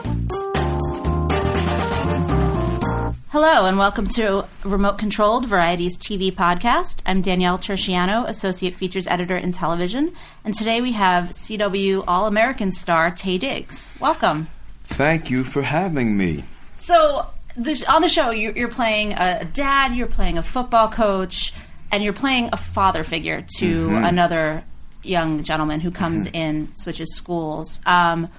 Hello, 3.29 3.65
and 3.65 3.79
welcome 3.79 4.07
to 4.09 4.45
Remote 4.63 4.99
Controlled 4.99 5.47
Variety's 5.47 5.97
TV 5.97 6.31
podcast. 6.31 7.01
I'm 7.07 7.23
Danielle 7.23 7.57
Turchiano, 7.57 8.27
Associate 8.27 8.75
Features 8.75 9.07
Editor 9.07 9.35
in 9.35 9.53
Television, 9.53 10.13
and 10.45 10.53
today 10.53 10.81
we 10.81 10.91
have 10.91 11.29
CW 11.29 12.03
All 12.07 12.27
American 12.27 12.71
star 12.71 13.09
Taye 13.09 13.39
Diggs. 13.39 13.91
Welcome. 13.99 14.49
Thank 14.83 15.31
you 15.31 15.43
for 15.43 15.63
having 15.63 16.15
me. 16.15 16.43
So, 16.75 17.25
this, 17.55 17.83
on 17.85 18.03
the 18.03 18.09
show, 18.09 18.29
you're, 18.29 18.55
you're 18.55 18.67
playing 18.67 19.13
a 19.13 19.45
dad, 19.45 19.95
you're 19.95 20.05
playing 20.05 20.37
a 20.37 20.43
football 20.43 20.89
coach, 20.89 21.55
and 21.91 22.03
you're 22.03 22.13
playing 22.13 22.49
a 22.53 22.57
father 22.57 23.03
figure 23.03 23.43
to 23.57 23.87
mm-hmm. 23.87 24.05
another 24.05 24.63
young 25.07 25.43
gentleman 25.43 25.79
who 25.79 25.91
comes 25.91 26.27
in, 26.27 26.75
switches 26.75 27.15
schools. 27.15 27.79
Um, 27.85 28.29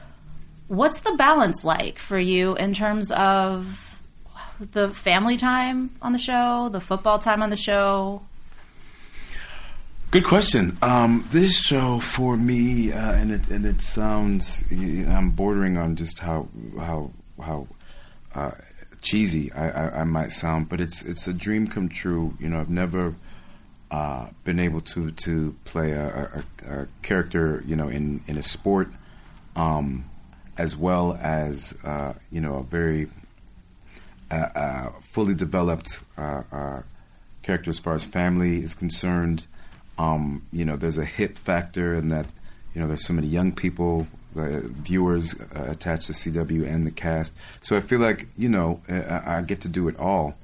what's 0.68 1.00
the 1.00 1.12
balance 1.12 1.64
like 1.64 1.98
for 1.98 2.18
you 2.18 2.57
in 2.57 2.74
terms 2.74 3.11
of 3.12 4.00
the 4.61 4.88
family 4.88 5.37
time 5.37 5.90
on 6.02 6.12
the 6.12 6.18
show, 6.18 6.68
the 6.68 6.81
football 6.81 7.18
time 7.18 7.42
on 7.42 7.50
the 7.50 7.57
show? 7.57 8.22
Good 10.11 10.24
question. 10.24 10.78
Um, 10.81 11.26
this 11.31 11.59
show 11.59 12.00
for 12.00 12.37
me, 12.38 12.92
uh, 12.92 13.12
and 13.12 13.31
it 13.31 13.48
and 13.48 13.66
it 13.66 13.83
sounds, 13.83 14.64
I'm 14.72 15.33
bordering 15.33 15.76
on 15.76 15.96
just 15.96 16.20
how 16.20 16.48
how 16.78 17.11
how 17.42 17.68
uh, 18.35 18.52
cheesy 19.02 19.52
I, 19.52 19.68
I, 19.68 20.00
I 20.00 20.04
might 20.04 20.33
sound, 20.33 20.70
but 20.70 20.81
it's 20.81 21.04
it's 21.04 21.28
a 21.28 21.35
dream 21.35 21.66
come 21.66 21.90
true. 21.90 22.35
You 22.40 22.48
know, 22.48 22.59
I've 22.59 22.70
never 22.70 23.16
uh, 23.90 24.27
been 24.44 24.59
able 24.59 24.81
to 24.83 25.11
to 25.11 25.57
play 25.64 25.92
a, 25.92 26.44
a, 26.66 26.81
a 26.81 26.87
character, 27.03 27.62
you 27.66 27.77
know, 27.77 27.88
in 27.88 28.22
in 28.27 28.37
a 28.37 28.42
sport, 28.42 28.88
um, 29.57 30.05
as 30.57 30.77
well 30.77 31.18
as 31.20 31.77
uh, 31.85 32.14
you 32.31 32.40
know 32.40 32.57
a 32.57 32.62
very 32.62 33.09
uh, 34.31 34.35
uh, 34.55 34.90
fully 35.01 35.35
developed 35.35 36.03
uh, 36.18 36.42
uh, 36.53 36.83
character 37.42 37.70
as 37.70 37.79
far 37.79 37.94
as 37.94 38.05
family 38.05 38.62
is 38.62 38.74
concerned. 38.74 39.46
Um, 39.96 40.46
you 40.53 40.66
know, 40.66 40.77
there's 40.77 40.98
a 40.98 41.05
hip 41.07 41.38
factor 41.38 41.94
in 41.94 42.11
that, 42.11 42.27
you 42.74 42.81
know, 42.81 42.87
there's 42.87 43.07
so 43.07 43.14
many 43.14 43.27
young 43.27 43.53
people, 43.53 44.07
viewers 44.35 45.35
attached 45.53 46.07
to 46.09 46.12
CW 46.12 46.70
and 46.70 46.87
the 46.87 46.90
cast. 46.90 47.33
So 47.62 47.77
I 47.77 47.81
feel 47.81 47.98
like, 47.98 48.29
you 48.37 48.48
know, 48.51 48.83
I, 48.88 49.38
I 49.38 49.42
get 49.42 49.62
to 49.62 49.68
do 49.68 49.88
it 49.88 49.98
all. 49.98 50.37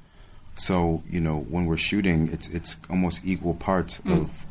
So, 0.55 1.03
you 1.09 1.19
know, 1.19 1.37
when 1.37 1.65
we're 1.65 1.77
shooting, 1.77 2.29
it's 2.31 2.47
it's 2.47 2.77
almost 2.89 3.25
equal 3.25 3.53
parts 3.55 4.01
of 4.05 4.45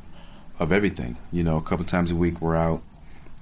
of 0.59 0.71
everything. 0.73 1.17
You 1.33 1.43
know, 1.43 1.57
a 1.57 1.63
couple 1.63 1.85
times 1.85 2.11
a 2.11 2.17
week 2.17 2.41
we're 2.41 2.57
out 2.57 2.83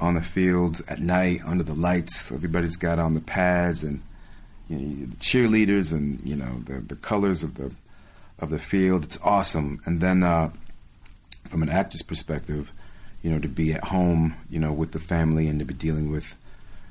on 0.01 0.15
the 0.15 0.23
field 0.23 0.83
at 0.89 1.01
night 1.01 1.41
under 1.45 1.65
the 1.65 1.75
lights. 1.75 2.31
Everybody's 2.31 2.77
got 2.77 2.99
on 2.99 3.15
the 3.15 3.21
pads 3.21 3.83
and 3.83 4.03
you 4.69 4.79
know, 4.79 5.07
the 5.07 5.17
cheerleaders 5.17 5.93
and 5.93 6.21
you 6.25 6.37
know 6.37 6.61
the 6.65 6.81
the 6.81 6.97
colors 6.97 7.43
of 7.43 7.55
the 7.55 7.73
of 8.39 8.51
the 8.51 8.59
field. 8.59 9.05
It's 9.05 9.19
awesome. 9.23 9.81
And 9.85 10.01
then 10.01 10.23
uh, 10.23 10.51
from 11.49 11.63
an 11.63 11.69
actor's 11.69 12.03
perspective, 12.03 12.73
you 13.23 13.31
know, 13.31 13.39
to 13.39 13.49
be 13.49 13.73
at 13.73 13.85
home, 13.85 14.35
you 14.51 14.59
know, 14.59 14.73
with 14.73 14.93
the 14.93 14.99
family 14.99 15.49
and 15.49 15.59
to 15.59 15.65
be 15.65 15.75
dealing 15.75 16.11
with, 16.11 16.37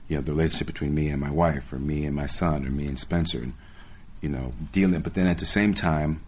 you 0.07 0.15
know, 0.15 0.21
the 0.21 0.31
relationship 0.31 0.67
between 0.67 0.95
me 0.95 1.09
and 1.09 1.19
my 1.19 1.31
wife, 1.31 1.71
or 1.73 1.79
me 1.79 2.05
and 2.05 2.15
my 2.15 2.25
son, 2.25 2.65
or 2.65 2.69
me 2.69 2.87
and 2.87 2.99
Spencer, 2.99 3.39
and 3.39 3.53
you 4.21 4.29
know, 4.29 4.53
dealing. 4.71 5.01
But 5.01 5.13
then 5.13 5.27
at 5.27 5.39
the 5.39 5.45
same 5.45 5.73
time, 5.73 6.21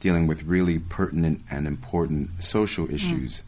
dealing 0.00 0.26
with 0.26 0.42
really 0.44 0.78
pertinent 0.78 1.42
and 1.50 1.66
important 1.66 2.42
social 2.42 2.90
issues. 2.90 3.42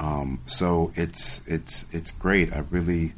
Um, 0.00 0.40
so 0.46 0.92
it's 0.96 1.42
it's 1.46 1.86
it's 1.92 2.10
great. 2.10 2.52
I 2.52 2.60
really, 2.70 3.14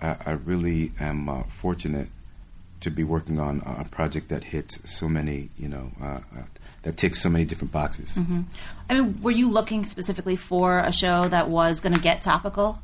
I, 0.00 0.16
I 0.26 0.30
really 0.32 0.92
am 1.00 1.28
uh, 1.28 1.42
fortunate 1.44 2.08
to 2.80 2.90
be 2.90 3.02
working 3.02 3.38
on 3.38 3.62
a 3.66 3.84
project 3.84 4.28
that 4.28 4.44
hits 4.44 4.78
so 4.90 5.08
many, 5.08 5.48
you 5.58 5.68
know, 5.68 5.90
uh, 6.00 6.20
uh, 6.36 6.42
that 6.82 6.96
ticks 6.98 7.20
so 7.22 7.30
many 7.30 7.44
different 7.44 7.72
boxes. 7.72 8.14
Mm-hmm. 8.14 8.42
I 8.90 9.00
mean, 9.00 9.22
were 9.22 9.30
you 9.30 9.50
looking 9.50 9.84
specifically 9.84 10.36
for 10.36 10.80
a 10.80 10.92
show 10.92 11.26
that 11.28 11.48
was 11.48 11.80
going 11.80 11.94
to 11.94 12.00
get 12.00 12.20
topical? 12.20 12.80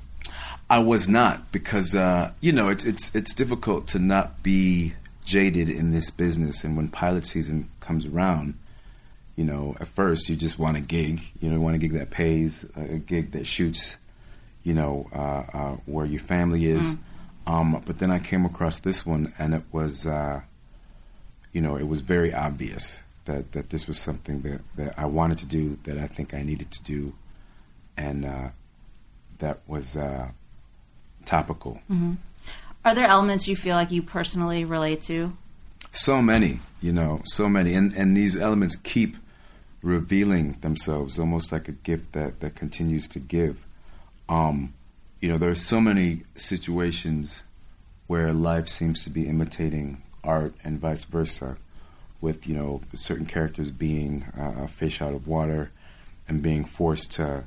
I 0.70 0.78
was 0.78 1.08
not 1.08 1.52
because 1.52 1.94
uh, 1.94 2.32
you 2.40 2.52
know 2.52 2.68
it's 2.68 2.84
it's 2.84 3.14
it's 3.14 3.34
difficult 3.34 3.88
to 3.88 3.98
not 3.98 4.42
be 4.42 4.94
jaded 5.24 5.70
in 5.70 5.92
this 5.92 6.10
business, 6.10 6.64
and 6.64 6.76
when 6.76 6.88
pilot 6.88 7.24
season 7.24 7.68
comes 7.80 8.06
around, 8.06 8.54
you 9.36 9.44
know, 9.44 9.76
at 9.80 9.88
first 9.88 10.28
you 10.28 10.36
just 10.36 10.58
want 10.58 10.76
a 10.76 10.80
gig, 10.80 11.20
you 11.40 11.48
know, 11.48 11.56
you 11.56 11.60
want 11.60 11.76
a 11.76 11.78
gig 11.78 11.92
that 11.92 12.10
pays, 12.10 12.64
a 12.76 12.98
gig 12.98 13.32
that 13.32 13.46
shoots, 13.46 13.96
you 14.64 14.74
know, 14.74 15.08
uh, 15.14 15.44
uh, 15.56 15.76
where 15.86 16.04
your 16.06 16.20
family 16.20 16.66
is. 16.66 16.96
Um, 17.46 17.82
but 17.86 17.98
then 17.98 18.10
I 18.10 18.18
came 18.18 18.44
across 18.44 18.80
this 18.80 19.06
one, 19.06 19.32
and 19.38 19.54
it 19.54 19.62
was, 19.72 20.06
uh, 20.06 20.42
you 21.52 21.60
know, 21.60 21.76
it 21.76 21.88
was 21.88 22.00
very 22.00 22.34
obvious 22.34 23.02
that, 23.24 23.52
that 23.52 23.70
this 23.70 23.86
was 23.86 23.98
something 23.98 24.42
that, 24.42 24.60
that 24.76 24.98
I 24.98 25.06
wanted 25.06 25.38
to 25.38 25.46
do, 25.46 25.78
that 25.84 25.96
I 25.98 26.06
think 26.06 26.34
I 26.34 26.42
needed 26.42 26.70
to 26.72 26.82
do, 26.82 27.14
and 27.96 28.24
uh, 28.24 28.48
that 29.38 29.60
was 29.66 29.96
uh, 29.96 30.28
topical. 31.24 31.80
Are 32.84 32.94
there 32.94 33.06
elements 33.06 33.46
you 33.46 33.56
feel 33.56 33.76
like 33.76 33.90
you 33.90 34.02
personally 34.02 34.64
relate 34.64 35.02
to? 35.02 35.36
So 35.92 36.22
many, 36.22 36.60
you 36.80 36.92
know, 36.92 37.20
so 37.24 37.48
many, 37.48 37.74
and 37.74 37.92
and 37.92 38.16
these 38.16 38.36
elements 38.36 38.76
keep 38.76 39.16
revealing 39.82 40.52
themselves, 40.60 41.18
almost 41.18 41.52
like 41.52 41.68
a 41.68 41.72
gift 41.72 42.12
that 42.12 42.40
that 42.40 42.54
continues 42.54 43.06
to 43.08 43.18
give. 43.18 43.66
Um, 44.28 44.72
you 45.20 45.28
know, 45.28 45.36
there 45.36 45.50
are 45.50 45.54
so 45.54 45.80
many 45.80 46.22
situations 46.36 47.42
where 48.06 48.32
life 48.32 48.68
seems 48.68 49.04
to 49.04 49.10
be 49.10 49.28
imitating 49.28 50.02
art, 50.24 50.54
and 50.64 50.80
vice 50.80 51.04
versa, 51.04 51.56
with 52.20 52.46
you 52.46 52.54
know 52.54 52.80
certain 52.94 53.26
characters 53.26 53.70
being 53.70 54.24
uh, 54.38 54.64
a 54.64 54.68
fish 54.68 55.02
out 55.02 55.12
of 55.12 55.26
water, 55.28 55.70
and 56.28 56.42
being 56.42 56.64
forced 56.64 57.12
to, 57.12 57.44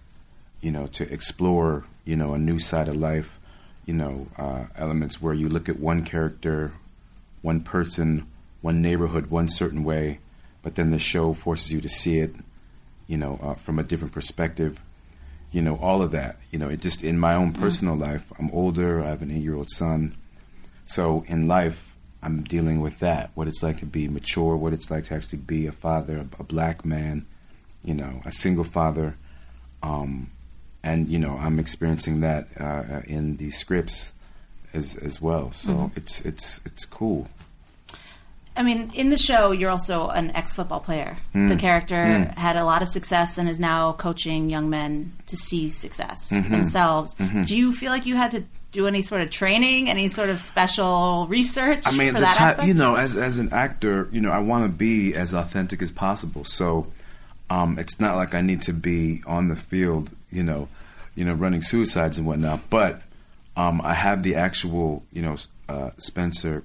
you 0.62 0.69
know, 0.69 0.88
to 0.88 1.12
explore, 1.12 1.86
you 2.06 2.15
know, 2.15 2.34
a 2.34 2.38
new 2.38 2.60
side 2.60 2.88
of 2.88 2.96
life. 2.96 3.39
You 3.86 3.93
know, 3.93 4.28
uh, 4.38 4.65
elements 4.78 5.22
where 5.22 5.34
you 5.34 5.50
look 5.50 5.67
at 5.67 5.80
one 5.80 6.06
character 6.06 6.74
one 7.43 7.60
person, 7.60 8.26
one 8.62 8.82
neighborhood, 8.82 9.28
one 9.28 9.48
certain 9.48 9.84
way, 9.84 10.17
but 10.63 10.74
then 10.76 10.89
the 10.89 10.98
show 10.98 11.34
forces 11.34 11.72
you 11.72 11.82
to 11.82 11.89
see 11.89 12.19
it, 12.19 12.34
you 13.06 13.17
know, 13.17 13.38
uh, 13.43 13.54
from 13.54 13.78
a 13.78 13.84
different 13.84 14.13
perspective. 14.13 14.82
You 15.52 15.62
know, 15.62 15.76
all 15.76 16.02
of 16.02 16.12
that. 16.12 16.38
You 16.50 16.58
know, 16.58 16.69
it 16.69 16.80
just 16.80 17.04
in 17.04 17.19
my 17.19 17.36
own 17.36 17.52
personal 17.54 17.96
life, 17.96 18.32
I'm 18.39 18.50
older. 18.52 19.04
I 19.04 19.10
have 19.10 19.22
an 19.22 19.30
eight-year-old 19.30 19.69
son, 19.69 20.15
so 20.86 21.24
in 21.28 21.48
life, 21.48 21.96
I'm 22.24 22.43
dealing 22.43 22.80
with 22.80 23.00
that. 23.00 23.30
What 23.36 23.48
it's 23.48 23.62
like 23.62 23.78
to 23.80 23.86
be 23.86 24.08
mature. 24.08 24.56
What 24.56 24.74
it's 24.74 24.89
like 24.89 25.04
to 25.06 25.15
actually 25.15 25.39
be 25.39 25.67
a 25.67 25.72
father, 25.72 26.17
a, 26.17 26.41
a 26.41 26.43
black 26.43 26.84
man. 26.84 27.28
You 27.84 27.93
know, 27.93 28.22
a 28.26 28.32
single 28.32 28.63
father. 28.63 29.17
Um, 29.84 30.32
and 30.84 31.08
you 31.08 31.19
know, 31.19 31.38
I'm 31.38 31.60
experiencing 31.60 32.19
that 32.22 32.48
uh, 32.60 33.02
in 33.08 33.38
these 33.38 33.58
scripts 33.58 34.12
as 34.74 34.96
as 34.98 35.22
well. 35.22 35.52
So 35.52 35.72
mm-hmm. 35.72 35.98
it's 35.98 36.22
it's 36.22 36.62
it's 36.65 36.86
cool. 36.86 37.28
I 38.56 38.62
mean, 38.62 38.91
in 38.93 39.10
the 39.10 39.17
show, 39.17 39.52
you're 39.52 39.72
also 39.72 40.10
an 40.10 40.32
ex 40.36 40.54
football 40.54 40.80
player. 40.80 41.17
Mm. 41.34 41.50
The 41.50 41.56
character 41.56 41.96
mm. 41.96 42.38
had 42.38 42.56
a 42.56 42.63
lot 42.63 42.84
of 42.84 42.89
success 42.89 43.39
and 43.39 43.50
is 43.50 43.60
now 43.60 43.93
coaching 43.93 44.50
young 44.50 44.69
men 44.69 45.13
to 45.28 45.38
see 45.38 45.69
success 45.69 46.32
mm-hmm. 46.32 46.52
themselves. 46.52 47.15
Mm-hmm. 47.15 47.43
Do 47.43 47.58
you 47.58 47.74
feel 47.74 47.91
like 47.91 48.06
you 48.06 48.15
had 48.15 48.32
to 48.32 48.43
do 48.72 48.88
any 48.88 49.02
sort 49.02 49.22
of 49.22 49.30
training, 49.30 49.89
any 49.89 50.08
sort 50.10 50.30
of 50.30 50.39
special 50.39 51.26
research 51.30 51.84
I 51.86 51.96
mean, 51.96 52.13
for 52.13 52.19
the 52.19 52.26
time, 52.26 52.67
you 52.67 52.74
know, 52.74 52.96
as 52.96 53.15
as 53.15 53.38
an 53.38 53.54
actor, 53.54 54.08
you 54.12 54.22
know, 54.22 54.32
I 54.32 54.39
want 54.39 54.65
to 54.65 54.69
be 54.69 55.15
as 55.15 55.34
authentic 55.34 55.82
as 55.82 55.91
possible. 55.91 56.43
So, 56.43 56.91
um, 57.50 57.80
it's 57.80 58.00
not 58.00 58.15
like 58.17 58.36
I 58.36 58.41
need 58.41 58.62
to 58.63 58.74
be 58.74 59.24
on 59.26 59.48
the 59.48 59.56
field, 59.56 60.12
you 60.34 60.43
know, 60.43 60.67
you 61.15 61.26
know, 61.26 61.34
running 61.34 61.62
suicides 61.62 62.17
and 62.17 62.28
whatnot. 62.28 62.69
But 62.69 63.02
um, 63.56 63.82
I 63.84 63.93
have 63.93 64.24
the 64.24 64.36
actual, 64.36 65.04
you 65.12 65.22
know, 65.22 65.38
uh, 65.69 65.91
Spencer 65.98 66.63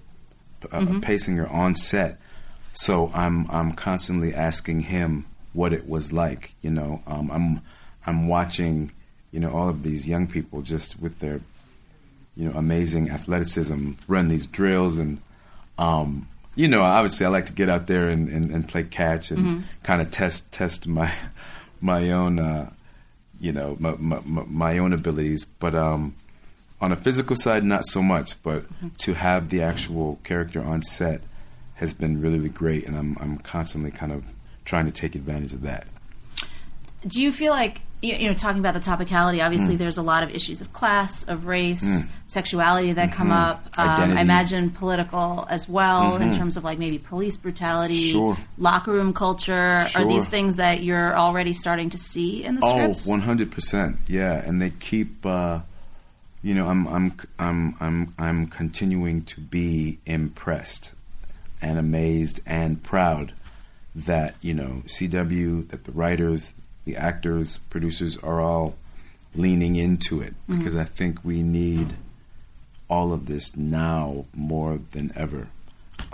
uh, 0.72 0.80
Paysinger 0.80 1.52
on 1.52 1.74
set, 1.74 2.18
so 2.72 3.10
I'm 3.14 3.48
I'm 3.50 3.72
constantly 3.72 4.34
asking 4.34 4.80
him 4.80 5.26
what 5.52 5.72
it 5.72 5.88
was 5.88 6.12
like. 6.12 6.54
You 6.62 6.70
know, 6.70 7.02
um, 7.06 7.30
I'm 7.30 7.60
I'm 8.06 8.28
watching 8.28 8.92
you 9.30 9.40
know, 9.40 9.50
all 9.50 9.68
of 9.68 9.82
these 9.82 10.08
young 10.08 10.26
people 10.26 10.62
just 10.62 11.00
with 11.00 11.18
their, 11.18 11.40
you 12.36 12.48
know, 12.48 12.58
amazing 12.58 13.10
athleticism 13.10 13.92
run 14.06 14.28
these 14.28 14.46
drills 14.46 14.98
and, 14.98 15.20
um, 15.76 16.28
you 16.54 16.66
know, 16.66 16.82
obviously 16.82 17.26
I 17.26 17.28
like 17.28 17.46
to 17.46 17.52
get 17.52 17.68
out 17.68 17.86
there 17.86 18.08
and, 18.08 18.28
and, 18.28 18.50
and 18.50 18.68
play 18.68 18.82
catch 18.82 19.30
and 19.30 19.64
kind 19.82 20.02
of 20.02 20.10
test 20.10 20.50
test 20.50 20.88
my 20.88 21.12
my 21.80 22.10
own, 22.10 22.38
uh, 22.38 22.70
you 23.40 23.52
know, 23.52 23.76
my, 23.78 23.94
my, 23.98 24.20
my 24.24 24.78
own 24.78 24.92
abilities. 24.92 25.44
But 25.44 25.74
um, 25.74 26.14
on 26.80 26.92
a 26.92 26.96
physical 26.96 27.36
side, 27.36 27.64
not 27.64 27.84
so 27.86 28.02
much. 28.02 28.42
But 28.42 28.64
to 28.98 29.14
have 29.14 29.50
the 29.50 29.62
actual 29.62 30.18
character 30.24 30.62
on 30.62 30.82
set 30.82 31.22
has 31.74 31.94
been 31.94 32.20
really, 32.20 32.38
really 32.38 32.50
great, 32.50 32.86
and 32.86 32.96
I'm 32.96 33.16
I'm 33.20 33.38
constantly 33.38 33.90
kind 33.90 34.12
of 34.12 34.24
trying 34.64 34.86
to 34.86 34.92
take 34.92 35.14
advantage 35.14 35.52
of 35.52 35.62
that. 35.62 35.86
Do 37.06 37.20
you 37.20 37.32
feel 37.32 37.52
like 37.52 37.80
you, 38.00 38.14
you 38.14 38.28
know 38.28 38.34
talking 38.34 38.60
about 38.60 38.74
the 38.74 38.80
topicality? 38.80 39.44
Obviously, 39.44 39.74
Hmm. 39.74 39.78
there's 39.78 39.98
a 39.98 40.02
lot 40.02 40.22
of 40.22 40.34
issues 40.34 40.60
of 40.60 40.72
class, 40.72 41.22
of 41.24 41.46
race, 41.46 42.04
sexuality 42.26 42.92
that 42.92 43.12
come 43.12 43.30
up. 43.30 43.66
Um, 43.78 43.88
Mm-hmm. 43.88 44.16
I 44.18 44.20
imagine 44.20 44.70
political 44.70 45.46
as 45.50 45.68
well 45.68 46.16
in 46.16 46.32
terms 46.32 46.56
of 46.56 46.64
like 46.64 46.78
maybe 46.78 46.98
police 46.98 47.36
brutality, 47.36 48.10
Sure. 48.12 48.36
locker 48.58 48.92
room 48.92 49.12
culture. 49.12 49.86
Are 49.94 50.04
these 50.04 50.28
things 50.28 50.56
that 50.56 50.82
you're 50.82 51.16
already 51.16 51.52
starting 51.52 51.90
to 51.90 51.98
see 51.98 52.44
in 52.44 52.54
the 52.56 52.60
Oh, 52.64 52.68
scripts? 52.70 53.06
one 53.06 53.22
hundred 53.22 53.50
percent. 53.50 53.96
Yeah, 54.06 54.34
and 54.46 54.60
they 54.62 54.70
keep. 54.70 55.24
Uh, 55.26 55.60
you 56.42 56.54
know, 56.54 56.66
I'm 56.68 56.86
I'm 56.86 57.12
I'm 57.40 57.74
I'm 57.80 58.14
I'm 58.18 58.46
continuing 58.46 59.22
to 59.24 59.40
be 59.40 59.98
impressed 60.06 60.94
and 61.60 61.76
amazed 61.78 62.40
and 62.46 62.80
proud 62.80 63.32
that 63.96 64.36
you 64.40 64.54
know 64.54 64.82
CW, 64.86 65.68
that 65.70 65.82
the 65.84 65.90
writers, 65.90 66.54
the 66.88 66.96
actors, 66.96 67.58
producers 67.68 68.16
are 68.16 68.40
all 68.40 68.74
leaning 69.34 69.76
into 69.76 70.22
it 70.22 70.32
because 70.48 70.74
I 70.74 70.84
think 70.84 71.22
we 71.22 71.42
need 71.42 71.94
all 72.88 73.12
of 73.12 73.26
this 73.26 73.54
now 73.54 74.24
more 74.34 74.80
than 74.92 75.12
ever, 75.14 75.48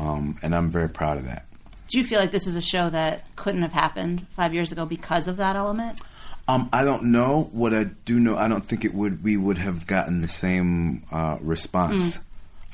um, 0.01 0.37
and 0.43 0.53
I'm 0.53 0.69
very 0.71 0.89
proud 0.89 1.17
of 1.19 1.27
that. 1.27 1.47
Do 1.87 1.99
you 1.99 2.05
feel 2.05 2.19
like 2.19 2.33
this 2.33 2.49
is 2.49 2.57
a 2.57 2.63
show 2.63 2.91
that 2.91 3.25
couldn't 3.37 3.63
have 3.63 3.73
happened 3.73 4.27
five 4.35 4.53
years 4.53 4.73
ago 4.73 4.85
because 4.85 5.29
of 5.29 5.37
that 5.37 5.55
element? 5.55 6.01
Um, 6.49 6.69
I 6.73 6.83
don't 6.83 7.05
know. 7.05 7.49
What 7.53 7.73
I 7.73 7.85
do 7.85 8.19
know, 8.19 8.37
I 8.37 8.49
don't 8.49 8.65
think 8.65 8.85
it 8.85 8.93
would. 8.93 9.23
We 9.23 9.37
would 9.37 9.59
have 9.59 9.87
gotten 9.87 10.23
the 10.23 10.29
same 10.29 11.05
uh, 11.13 11.39
response. 11.41 12.19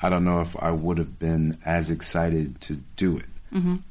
I 0.00 0.08
don't 0.08 0.24
know 0.24 0.40
if 0.40 0.56
I 0.56 0.70
would 0.70 0.96
have 0.96 1.18
been 1.18 1.58
as 1.66 1.90
excited 1.90 2.62
to 2.62 2.80
do 2.96 3.18
it. 3.18 3.26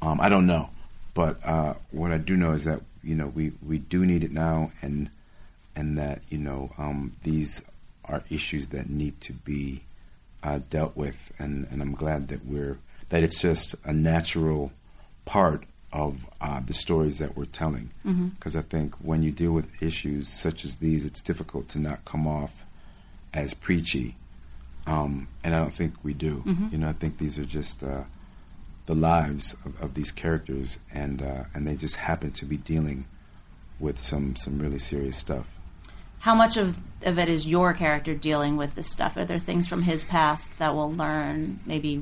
Um, 0.02 0.19
I 0.19 0.30
don't 0.30 0.48
know, 0.48 0.72
but 1.13 1.38
uh, 1.45 1.76
what 1.91 2.12
I 2.12 2.17
do 2.17 2.36
know 2.36 2.54
is 2.54 2.63
that 2.63 2.82
you 3.03 3.15
know 3.15 3.27
we, 3.27 3.53
we 3.65 3.77
do 3.77 4.05
need 4.05 4.23
it 4.23 4.31
now, 4.31 4.71
and 4.81 5.09
and 5.75 5.97
that 5.97 6.21
you 6.29 6.38
know 6.38 6.71
um, 6.77 7.13
these 7.23 7.62
are 8.05 8.23
issues 8.29 8.67
that 8.67 8.89
need 8.89 9.19
to 9.21 9.33
be 9.33 9.81
uh, 10.43 10.59
dealt 10.69 10.95
with, 10.97 11.31
and, 11.38 11.67
and 11.69 11.81
I'm 11.81 11.93
glad 11.93 12.27
that 12.29 12.45
we're 12.45 12.77
that 13.09 13.23
it's 13.23 13.41
just 13.41 13.75
a 13.83 13.93
natural 13.93 14.71
part 15.25 15.63
of 15.91 16.27
uh, 16.39 16.59
the 16.65 16.73
stories 16.73 17.17
that 17.17 17.35
we're 17.35 17.45
telling. 17.45 17.89
Because 18.29 18.55
I 18.55 18.62
think 18.62 18.93
when 18.95 19.23
you 19.23 19.31
deal 19.31 19.51
with 19.51 19.81
issues 19.81 20.29
such 20.29 20.63
as 20.63 20.75
these, 20.75 21.05
it's 21.05 21.21
difficult 21.21 21.67
to 21.69 21.79
not 21.79 22.05
come 22.05 22.27
off 22.27 22.65
as 23.33 23.53
preachy, 23.53 24.15
um, 24.88 25.27
and 25.43 25.53
I 25.55 25.59
don't 25.59 25.73
think 25.73 25.93
we 26.03 26.13
do. 26.13 26.43
You 26.71 26.77
know, 26.79 26.89
I 26.89 26.93
think 26.93 27.17
these 27.17 27.38
are 27.39 27.45
just 27.45 27.83
uh, 27.83 28.03
the 28.89 28.95
lives 28.95 29.56
of, 29.65 29.80
of 29.80 29.93
these 29.93 30.12
characters, 30.12 30.80
and 30.91 31.21
uh, 31.21 31.43
and 31.54 31.67
they 31.67 31.75
just 31.75 31.97
happen 31.97 32.32
to 32.32 32.43
be 32.43 32.58
dealing 32.58 33.06
with 33.80 34.02
some 34.02 34.36
some 34.36 34.58
really 34.58 34.80
serious 34.80 35.15
stuff. 35.15 35.47
How 36.21 36.34
much 36.34 36.58
of, 36.58 36.80
of 37.04 37.19
it 37.19 37.30
is 37.30 37.45
your 37.45 37.73
character 37.73 38.15
dealing 38.15 38.58
with 38.58 38.73
this 38.73 38.89
stuff? 38.89 39.15
Are 39.15 39.25
there 39.25 39.38
things 39.38 39.67
from 39.67 39.84
his 39.84 40.04
past 40.04 40.58
that 40.58 40.73
we'll 40.73 40.91
learn 40.91 41.60
maybe 41.67 42.02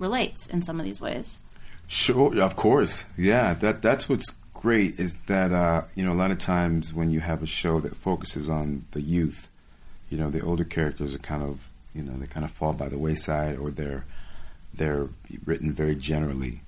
relates 0.00 0.48
in 0.48 0.60
some 0.60 0.80
of 0.80 0.84
these 0.84 1.00
ways? 1.00 1.40
Sure, 1.86 2.36
of 2.40 2.56
course, 2.56 3.06
yeah. 3.16 3.54
That 3.54 3.80
that's 3.80 4.08
what's 4.08 4.30
great 4.52 4.98
is 4.98 5.14
that 5.28 5.52
uh, 5.52 5.82
you 5.94 6.04
know 6.04 6.12
a 6.12 6.18
lot 6.24 6.32
of 6.32 6.38
times 6.38 6.92
when 6.92 7.10
you 7.10 7.20
have 7.20 7.44
a 7.44 7.46
show 7.46 7.78
that 7.78 7.94
focuses 7.94 8.48
on 8.48 8.86
the 8.90 9.02
youth, 9.02 9.48
you 10.10 10.18
know 10.18 10.30
the 10.30 10.40
older 10.40 10.64
characters 10.64 11.14
are 11.14 11.20
kind 11.20 11.44
of 11.44 11.68
you 11.94 12.02
know 12.02 12.14
they 12.14 12.26
kind 12.26 12.44
of 12.44 12.50
fall 12.50 12.72
by 12.72 12.88
the 12.88 12.98
wayside 12.98 13.56
or 13.56 13.70
they're 13.70 14.04
they're 14.74 15.08
written 15.44 15.72
very 15.72 15.94
generally 15.94 16.60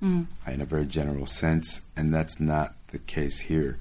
in 0.47 0.61
a 0.61 0.65
very 0.65 0.85
general 0.85 1.25
sense, 1.25 1.81
and 1.95 2.13
that's 2.13 2.39
not 2.39 2.75
the 2.89 2.99
case 2.99 3.39
here. 3.41 3.77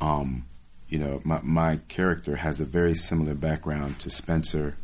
Um, 0.00 0.44
you 0.88 0.98
know, 0.98 1.20
my 1.24 1.40
my 1.42 1.80
character 1.88 2.36
has 2.36 2.60
a 2.60 2.64
very 2.64 2.94
similar 2.94 3.34
background 3.34 3.98
to 4.00 4.10
Spencer, 4.10 4.76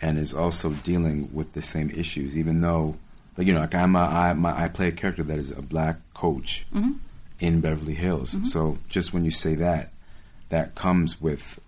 and 0.00 0.18
is 0.18 0.34
also 0.34 0.70
dealing 0.70 1.30
with 1.32 1.52
the 1.52 1.62
same 1.62 1.90
issues, 1.90 2.36
even 2.36 2.60
though 2.60 2.96
like 3.36 3.46
you 3.46 3.52
know, 3.52 3.60
like 3.60 3.74
I'm 3.74 3.94
a, 3.96 4.00
I, 4.00 4.32
my, 4.34 4.64
I 4.64 4.68
play 4.68 4.88
a 4.88 4.92
character 4.92 5.22
that 5.22 5.38
is 5.38 5.50
a 5.50 5.62
black 5.62 5.96
coach 6.14 6.66
in 7.40 7.60
Beverly 7.60 7.94
Hills. 7.94 8.36
So 8.50 8.78
just 8.88 9.12
when 9.12 9.24
you 9.24 9.30
say 9.30 9.54
that, 9.56 9.92
that 10.48 10.74
comes 10.74 11.20
with, 11.20 11.60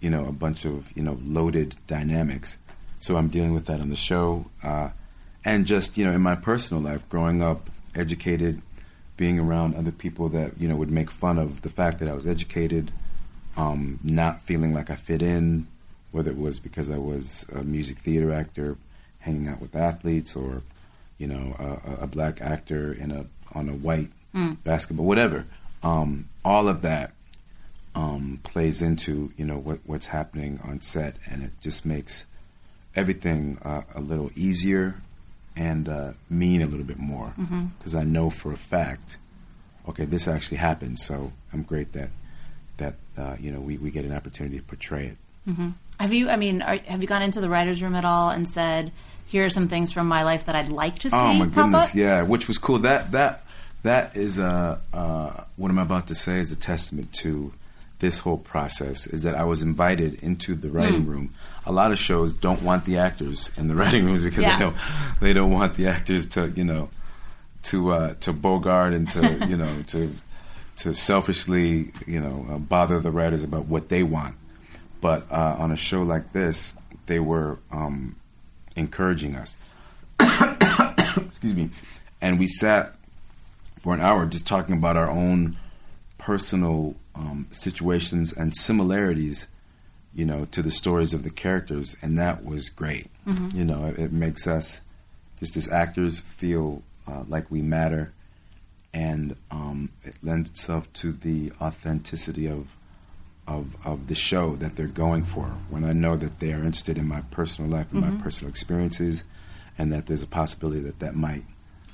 you 0.00 0.10
know, 0.10 0.26
a 0.26 0.32
bunch 0.32 0.64
of 0.64 0.90
you 0.96 1.02
know 1.02 1.18
loaded 1.24 1.76
dynamics. 1.86 2.58
So 2.98 3.16
I'm 3.16 3.28
dealing 3.28 3.52
with 3.54 3.66
that 3.66 3.80
on 3.80 3.88
the 3.90 3.96
show, 3.96 4.46
uh, 4.62 4.90
and 5.44 5.66
just 5.66 5.96
you 5.96 6.04
know 6.04 6.12
in 6.12 6.20
my 6.20 6.34
personal 6.34 6.82
life, 6.82 7.08
growing 7.08 7.42
up 7.42 7.70
educated, 7.94 8.62
being 9.16 9.38
around 9.38 9.74
other 9.74 9.92
people 9.92 10.28
that 10.30 10.52
you 10.58 10.68
know 10.68 10.76
would 10.76 10.90
make 10.90 11.10
fun 11.10 11.38
of 11.38 11.62
the 11.62 11.68
fact 11.68 11.98
that 12.00 12.08
I 12.08 12.14
was 12.14 12.26
educated, 12.26 12.90
um, 13.56 13.98
not 14.02 14.42
feeling 14.42 14.72
like 14.72 14.90
I 14.90 14.94
fit 14.94 15.22
in, 15.22 15.66
whether 16.10 16.30
it 16.30 16.38
was 16.38 16.60
because 16.60 16.90
I 16.90 16.98
was 16.98 17.46
a 17.52 17.62
music 17.62 17.98
theater 17.98 18.32
actor, 18.32 18.76
hanging 19.20 19.48
out 19.48 19.60
with 19.60 19.74
athletes, 19.74 20.36
or 20.36 20.62
you 21.18 21.26
know, 21.26 21.80
a, 21.98 22.04
a 22.04 22.06
black 22.06 22.40
actor 22.40 22.92
in 22.92 23.10
a 23.10 23.26
on 23.52 23.68
a 23.68 23.74
white 23.74 24.10
basketball, 24.64 25.06
whatever. 25.06 25.46
Um, 25.82 26.28
all 26.44 26.68
of 26.68 26.82
that 26.82 27.12
um, 27.94 28.40
plays 28.42 28.80
into 28.80 29.32
you 29.36 29.44
know 29.44 29.58
what 29.58 29.80
what's 29.84 30.06
happening 30.06 30.60
on 30.64 30.80
set, 30.80 31.16
and 31.28 31.42
it 31.42 31.50
just 31.60 31.84
makes 31.84 32.24
everything 32.94 33.58
uh, 33.62 33.82
a 33.94 34.00
little 34.00 34.30
easier 34.36 34.96
and 35.56 35.88
uh, 35.88 36.12
mean 36.30 36.62
a 36.62 36.66
little 36.66 36.84
bit 36.86 36.98
more 36.98 37.34
because 37.78 37.94
I 37.94 38.04
know 38.04 38.30
for 38.30 38.52
a 38.52 38.56
fact, 38.56 39.16
okay, 39.88 40.04
this 40.04 40.28
actually 40.28 40.58
happened. 40.58 40.98
So 40.98 41.32
I'm 41.52 41.62
great 41.62 41.92
that 41.92 42.10
that 42.78 42.94
uh, 43.16 43.36
you 43.38 43.52
know 43.52 43.60
we, 43.60 43.76
we 43.78 43.90
get 43.90 44.04
an 44.04 44.12
opportunity 44.12 44.58
to 44.58 44.62
portray 44.62 45.06
it. 45.06 45.16
Have 45.98 46.12
you? 46.12 46.30
I 46.30 46.36
mean, 46.36 46.62
are, 46.62 46.76
have 46.76 47.02
you 47.02 47.08
gone 47.08 47.22
into 47.22 47.40
the 47.40 47.48
writers' 47.48 47.82
room 47.82 47.94
at 47.94 48.04
all 48.04 48.30
and 48.30 48.46
said, 48.48 48.92
"Here 49.26 49.44
are 49.44 49.50
some 49.50 49.68
things 49.68 49.92
from 49.92 50.06
my 50.06 50.22
life 50.22 50.46
that 50.46 50.54
I'd 50.54 50.68
like 50.68 50.98
to 51.00 51.10
see"? 51.10 51.16
Oh 51.16 51.32
my 51.34 51.46
goodness, 51.46 51.90
up? 51.90 51.94
yeah, 51.94 52.22
which 52.22 52.48
was 52.48 52.58
cool. 52.58 52.78
That 52.78 53.12
that 53.12 53.44
that 53.82 54.16
is 54.16 54.38
uh, 54.38 54.78
uh, 54.92 55.44
what 55.56 55.70
I'm 55.70 55.78
about 55.78 56.06
to 56.08 56.14
say 56.14 56.38
is 56.38 56.52
a 56.52 56.56
testament 56.56 57.12
to 57.14 57.52
this 58.02 58.18
whole 58.18 58.36
process. 58.36 59.06
Is 59.06 59.22
that 59.22 59.34
I 59.34 59.44
was 59.44 59.62
invited 59.62 60.22
into 60.22 60.54
the 60.54 60.68
writing 60.68 61.06
room. 61.06 61.32
A 61.64 61.72
lot 61.72 61.92
of 61.92 61.98
shows 61.98 62.34
don't 62.34 62.62
want 62.62 62.84
the 62.84 62.98
actors 62.98 63.50
in 63.56 63.68
the 63.68 63.74
writing 63.80 64.04
rooms 64.04 64.22
because 64.24 64.42
Yeah. 64.42 64.58
they 64.58 64.64
don't 64.64 64.76
they 65.20 65.32
don't 65.32 65.50
want 65.52 65.74
the 65.74 65.86
actors 65.86 66.26
to 66.30 66.50
you 66.50 66.64
know 66.64 66.90
to 67.64 67.92
uh, 67.92 68.14
to 68.20 68.32
bogart 68.34 68.92
and 68.92 69.08
to 69.10 69.46
you 69.48 69.56
know 69.56 69.82
to 69.88 70.14
to 70.76 70.92
selfishly 70.94 71.92
you 72.06 72.20
know 72.20 72.46
uh, 72.50 72.58
bother 72.58 73.00
the 73.00 73.10
writers 73.10 73.42
about 73.42 73.64
what 73.66 73.88
they 73.88 74.02
want. 74.02 74.34
But 75.00 75.26
uh, 75.32 75.56
on 75.58 75.70
a 75.72 75.76
show 75.76 76.02
like 76.02 76.32
this, 76.32 76.74
they 77.06 77.18
were 77.20 77.58
um, 77.70 78.16
encouraging 78.76 79.34
us. 79.36 79.56
Excuse 80.20 81.54
me, 81.54 81.70
and 82.20 82.38
we 82.38 82.46
sat 82.46 82.94
for 83.80 83.94
an 83.94 84.00
hour 84.00 84.26
just 84.26 84.46
talking 84.46 84.76
about 84.76 84.96
our 84.96 85.10
own 85.10 85.56
personal 86.18 86.94
um, 87.14 87.46
situations 87.50 88.32
and 88.32 88.54
similarities, 88.56 89.46
you 90.14 90.24
know, 90.24 90.46
to 90.46 90.62
the 90.62 90.70
stories 90.70 91.12
of 91.14 91.22
the 91.22 91.30
characters, 91.30 91.96
and 92.02 92.18
that 92.18 92.44
was 92.44 92.68
great. 92.68 93.10
You 93.54 93.64
know, 93.64 93.86
it, 93.86 93.98
it 93.98 94.12
makes 94.12 94.46
us 94.46 94.80
just 95.38 95.56
as 95.56 95.68
actors 95.68 96.20
feel 96.20 96.82
uh, 97.06 97.24
like 97.28 97.50
we 97.50 97.62
matter, 97.62 98.12
and 98.92 99.36
um, 99.50 99.90
it 100.04 100.14
lends 100.22 100.50
itself 100.50 100.92
to 100.94 101.12
the 101.12 101.52
authenticity 101.60 102.46
of 102.46 102.74
of 103.46 103.76
of 103.84 104.06
the 104.06 104.14
show 104.14 104.54
that 104.56 104.76
they're 104.76 104.86
going 104.86 105.24
for. 105.24 105.46
When 105.70 105.84
I 105.84 105.92
know 105.92 106.16
that 106.16 106.40
they 106.40 106.52
are 106.52 106.58
interested 106.64 106.96
in 106.98 107.06
my 107.08 107.22
personal 107.30 107.70
life 107.70 107.92
and 107.92 108.00
my 108.00 108.22
personal 108.22 108.48
experiences, 108.50 109.24
and 109.78 109.92
that 109.92 110.06
there's 110.06 110.22
a 110.22 110.28
possibility 110.28 110.80
that 110.80 111.00
that 111.00 111.14
might 111.14 111.44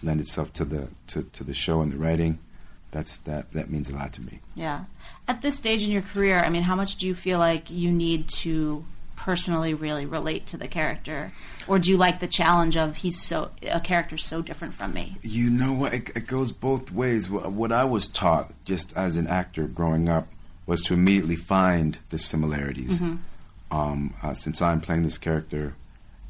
lend 0.02 0.20
itself 0.20 0.52
to 0.54 0.64
the 0.64 0.88
to, 1.08 1.22
to 1.22 1.44
the 1.44 1.54
show 1.54 1.80
and 1.80 1.92
the 1.92 1.96
writing, 1.96 2.38
that's 2.90 3.18
that 3.18 3.52
that 3.52 3.70
means 3.70 3.90
a 3.90 3.94
lot 3.94 4.12
to 4.14 4.22
me. 4.22 4.40
Yeah. 4.54 4.84
At 5.26 5.42
this 5.42 5.56
stage 5.56 5.84
in 5.84 5.90
your 5.90 6.02
career, 6.02 6.38
I 6.38 6.48
mean, 6.48 6.62
how 6.62 6.74
much 6.74 6.96
do 6.96 7.06
you 7.06 7.14
feel 7.14 7.38
like 7.38 7.70
you 7.70 7.90
need 7.90 8.28
to 8.28 8.84
personally 9.16 9.74
really 9.74 10.06
relate 10.06 10.46
to 10.46 10.56
the 10.56 10.68
character, 10.68 11.32
or 11.66 11.78
do 11.78 11.90
you 11.90 11.96
like 11.96 12.20
the 12.20 12.26
challenge 12.26 12.76
of 12.76 12.96
he's 12.96 13.20
so 13.20 13.50
a 13.70 13.80
character 13.80 14.16
so 14.16 14.40
different 14.40 14.74
from 14.74 14.94
me? 14.94 15.18
You 15.22 15.50
know 15.50 15.72
what? 15.72 15.92
It, 15.92 16.10
it 16.16 16.26
goes 16.26 16.52
both 16.52 16.90
ways. 16.92 17.28
What 17.28 17.72
I 17.72 17.84
was 17.84 18.06
taught, 18.06 18.52
just 18.64 18.96
as 18.96 19.16
an 19.16 19.26
actor 19.26 19.66
growing 19.66 20.08
up, 20.08 20.28
was 20.66 20.82
to 20.82 20.94
immediately 20.94 21.36
find 21.36 21.98
the 22.10 22.18
similarities. 22.18 23.02
Um, 23.70 24.14
uh, 24.22 24.32
since 24.32 24.62
I'm 24.62 24.80
playing 24.80 25.02
this 25.02 25.18
character, 25.18 25.74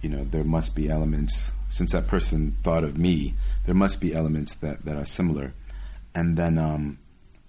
you 0.03 0.09
know, 0.09 0.25
there 0.25 0.45
must 0.45 0.75
be 0.75 0.89
elements. 0.89 1.53
Since 1.69 1.93
that 1.93 2.09
person 2.09 2.57
thought 2.63 2.83
of 2.83 2.99
me, 2.99 3.35
there 3.67 3.75
must 3.75 4.01
be 4.01 4.15
elements 4.15 4.55
that, 4.55 4.85
that 4.85 4.97
are 4.97 5.05
similar. 5.05 5.53
And 6.15 6.37
then, 6.37 6.59
um, 6.59 6.99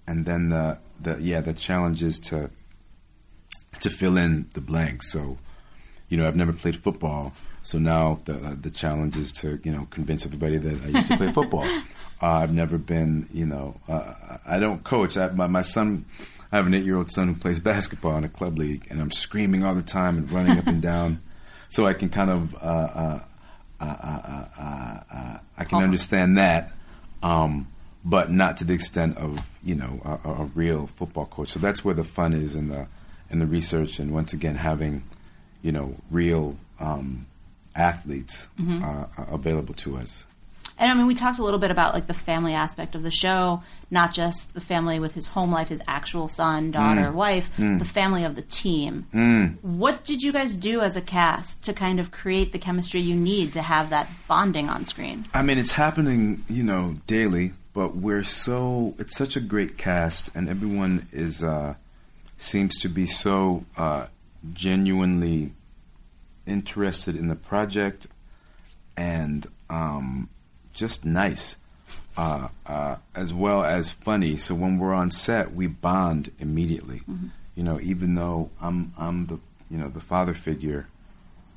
and 0.08 0.26
then 0.26 0.50
the 0.50 0.80
the 1.00 1.18
yeah, 1.20 1.42
the 1.42 1.54
challenge 1.54 2.04
is 2.04 2.20
to 2.20 2.50
to 3.80 3.90
fill 3.90 4.18
in 4.18 4.48
the 4.54 4.62
blanks. 4.62 5.12
So, 5.12 5.38
you 6.10 6.18
know, 6.18 6.28
I've 6.28 6.36
never 6.36 6.54
played 6.54 6.78
football, 6.78 7.34
so 7.64 7.78
now 7.78 8.20
the 8.26 8.36
uh, 8.36 8.56
the 8.60 8.70
challenge 8.70 9.16
is 9.16 9.32
to 9.34 9.60
you 9.64 9.72
know 9.72 9.88
convince 9.90 10.26
everybody 10.26 10.58
that 10.58 10.84
I 10.84 10.88
used 10.88 11.10
to 11.12 11.18
play 11.18 11.32
football. 11.32 11.68
Uh, 12.22 12.40
I've 12.44 12.54
never 12.54 12.78
been, 12.78 13.30
you 13.34 13.46
know, 13.46 13.80
uh, 13.88 14.14
I 14.46 14.60
don't 14.60 14.84
coach. 14.84 15.16
I, 15.16 15.30
my 15.30 15.48
my 15.48 15.62
son, 15.62 16.04
I 16.52 16.58
have 16.58 16.68
an 16.68 16.74
eight 16.74 16.84
year 16.84 16.98
old 16.98 17.14
son 17.14 17.30
who 17.30 17.34
plays 17.34 17.62
basketball 17.62 18.18
in 18.18 18.26
a 18.26 18.28
club 18.28 18.58
league, 18.58 18.86
and 18.90 19.00
I'm 19.00 19.10
screaming 19.10 19.64
all 19.64 19.74
the 19.74 19.82
time 19.82 20.18
and 20.18 20.30
running 20.30 20.58
up 20.58 20.68
and 20.68 20.82
down, 20.82 21.22
so 21.70 21.88
I 21.88 21.94
can 21.94 22.10
kind 22.10 22.30
of 22.30 22.56
uh, 22.56 22.68
uh, 22.68 23.20
uh, 23.80 23.86
uh, 23.86 24.46
uh, 24.60 25.00
uh, 25.14 25.38
I 25.58 25.64
can 25.64 25.82
understand 25.82 26.38
that. 26.38 26.74
Um, 27.24 27.68
but 28.10 28.32
not 28.32 28.58
to 28.58 28.64
the 28.64 28.74
extent 28.74 29.18
of 29.18 29.48
you 29.64 29.76
know 29.76 30.02
a, 30.04 30.30
a 30.30 30.46
real 30.56 30.88
football 30.88 31.28
coach. 31.28 31.50
So 31.50 31.60
that's 31.60 31.86
where 31.86 31.94
the 31.94 32.04
fun 32.04 32.34
is 32.34 32.56
in 32.56 32.70
the 32.70 32.88
in 33.30 33.40
the 33.40 33.46
research, 33.46 34.00
and 34.00 34.12
once 34.12 34.34
again 34.34 34.56
having 34.56 35.04
you 35.62 35.72
know 35.72 35.96
real 36.10 36.58
um, 36.80 37.28
athletes 37.76 38.48
mm-hmm. 38.60 38.84
uh, 38.84 39.06
uh, 39.18 39.36
available 39.36 39.76
to 39.76 39.98
us. 39.98 40.26
And 40.80 40.90
I 40.90 40.94
mean, 40.94 41.08
we 41.08 41.14
talked 41.14 41.40
a 41.40 41.44
little 41.44 41.60
bit 41.60 41.72
about 41.72 41.94
like 41.94 42.08
the 42.08 42.14
family 42.14 42.54
aspect 42.54 42.96
of 42.96 43.04
the 43.04 43.12
show, 43.12 43.62
not 43.92 44.14
just 44.14 44.54
the 44.54 44.62
family 44.62 44.98
with 44.98 45.14
his 45.14 45.28
home 45.28 45.52
life, 45.52 45.68
his 45.68 45.82
actual 45.88 46.30
son, 46.30 46.70
mm. 46.70 46.74
daughter, 46.74 47.12
wife, 47.12 47.50
mm. 47.58 47.80
the 47.80 47.86
family 47.86 48.24
of 48.24 48.36
the 48.36 48.44
team. 48.44 49.06
Mm. 49.14 49.58
What 49.62 50.06
did 50.06 50.24
you 50.24 50.32
guys 50.32 50.56
do 50.56 50.80
as 50.80 50.96
a 50.96 51.02
cast 51.02 51.64
to 51.66 51.74
kind 51.74 52.00
of 52.00 52.12
create 52.12 52.54
the 52.54 52.60
chemistry 52.60 53.02
you 53.02 53.16
need 53.16 53.52
to 53.54 53.62
have 53.62 53.90
that 53.90 54.10
bonding 54.30 54.70
on 54.70 54.86
screen? 54.86 55.26
I 55.34 55.42
mean, 55.42 55.58
it's 55.58 55.74
happening, 55.74 56.46
you 56.48 56.64
know, 56.64 56.96
daily, 57.08 57.52
but 57.80 57.96
we're 57.96 58.24
so 58.24 58.94
it's 59.00 59.16
such 59.16 59.38
a 59.38 59.40
great 59.40 59.78
cast, 59.78 60.30
and 60.36 60.50
everyone 60.50 61.08
is 61.14 61.42
uh, 61.42 61.76
seems 62.36 62.78
to 62.78 62.90
be 62.90 63.06
so 63.06 63.64
uh, 63.78 64.08
genuinely 64.52 65.54
interested 66.46 67.16
in 67.16 67.30
the 67.30 67.38
project 67.38 68.06
and 68.98 69.48
um, 69.70 70.28
just 70.74 71.06
nice, 71.06 71.56
uh, 72.18 72.50
uh, 72.66 72.98
as 73.16 73.34
well 73.34 73.64
as 73.64 73.92
funny. 73.92 74.36
So 74.36 74.56
when 74.56 74.78
we're 74.78 74.94
on 74.94 75.10
set, 75.10 75.54
we 75.54 75.68
bond 75.68 76.34
immediately. 76.38 77.04
You 77.56 77.64
know, 77.64 77.80
even 77.80 78.16
though 78.16 78.50
I'm 78.60 78.94
I'm 78.98 79.28
the 79.28 79.40
you 79.72 79.78
know 79.78 79.88
the 79.88 80.02
father 80.02 80.34
figure, 80.34 80.88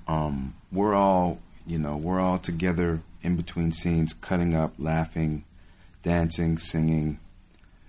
um, 0.06 0.54
we're 0.70 0.94
all 0.94 1.40
you 1.66 1.78
know 1.78 1.96
we're 1.96 2.20
all 2.20 2.38
together 2.38 3.00
in 3.24 3.35
between 3.35 3.72
scenes, 3.72 4.14
cutting 4.14 4.54
up, 4.54 4.74
laughing, 4.78 5.44
dancing, 6.02 6.58
singing, 6.58 7.18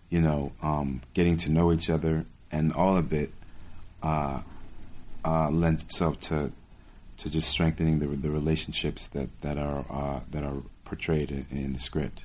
you 0.09 0.21
know, 0.21 0.51
um, 0.61 1.01
getting 1.13 1.37
to 1.37 1.51
know 1.51 1.71
each 1.71 1.89
other, 1.89 2.25
and 2.51 2.73
all 2.73 2.95
of 2.95 3.11
it 3.11 3.31
uh, 4.01 4.41
uh, 5.25 5.49
lends 5.49 5.83
itself 5.83 6.19
to 6.21 6.51
to 7.17 7.29
just 7.29 7.49
strengthening 7.49 7.99
the 7.99 8.07
the 8.07 8.29
relationships 8.29 9.07
that 9.07 9.29
that 9.41 9.57
are 9.57 9.85
uh, 9.89 10.19
that 10.31 10.43
are 10.43 10.61
portrayed 10.85 11.31
in, 11.31 11.45
in 11.51 11.73
the 11.73 11.79
script. 11.79 12.23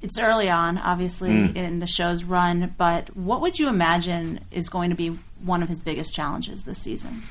It's 0.00 0.18
early 0.18 0.48
on, 0.48 0.78
obviously, 0.78 1.30
in 1.56 1.80
the 1.80 1.86
show's 1.86 2.22
run, 2.22 2.74
but 2.78 3.16
what 3.16 3.40
would 3.40 3.58
you 3.58 3.68
imagine 3.68 4.44
is 4.52 4.68
going 4.68 4.90
to 4.90 4.96
be 4.96 5.18
one 5.42 5.60
of 5.60 5.68
his 5.68 5.80
biggest 5.80 6.14
challenges 6.14 6.62
this 6.62 6.78
season? 6.78 7.24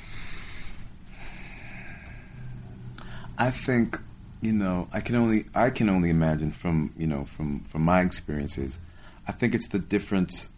I 3.37 3.51
think 3.51 4.01
you 4.41 4.51
know 4.51 4.87
I 4.91 5.01
can 5.01 5.15
only 5.15 5.45
I 5.55 5.69
can 5.69 5.89
only 5.89 6.09
imagine 6.09 6.51
from 6.51 6.93
you 6.97 7.07
know 7.07 7.25
from 7.25 7.61
from 7.61 7.81
my 7.83 8.01
experiences. 8.01 8.79
I 9.27 9.31
think 9.31 9.53
it's 9.53 9.67
the 9.67 9.79
difference 9.79 10.49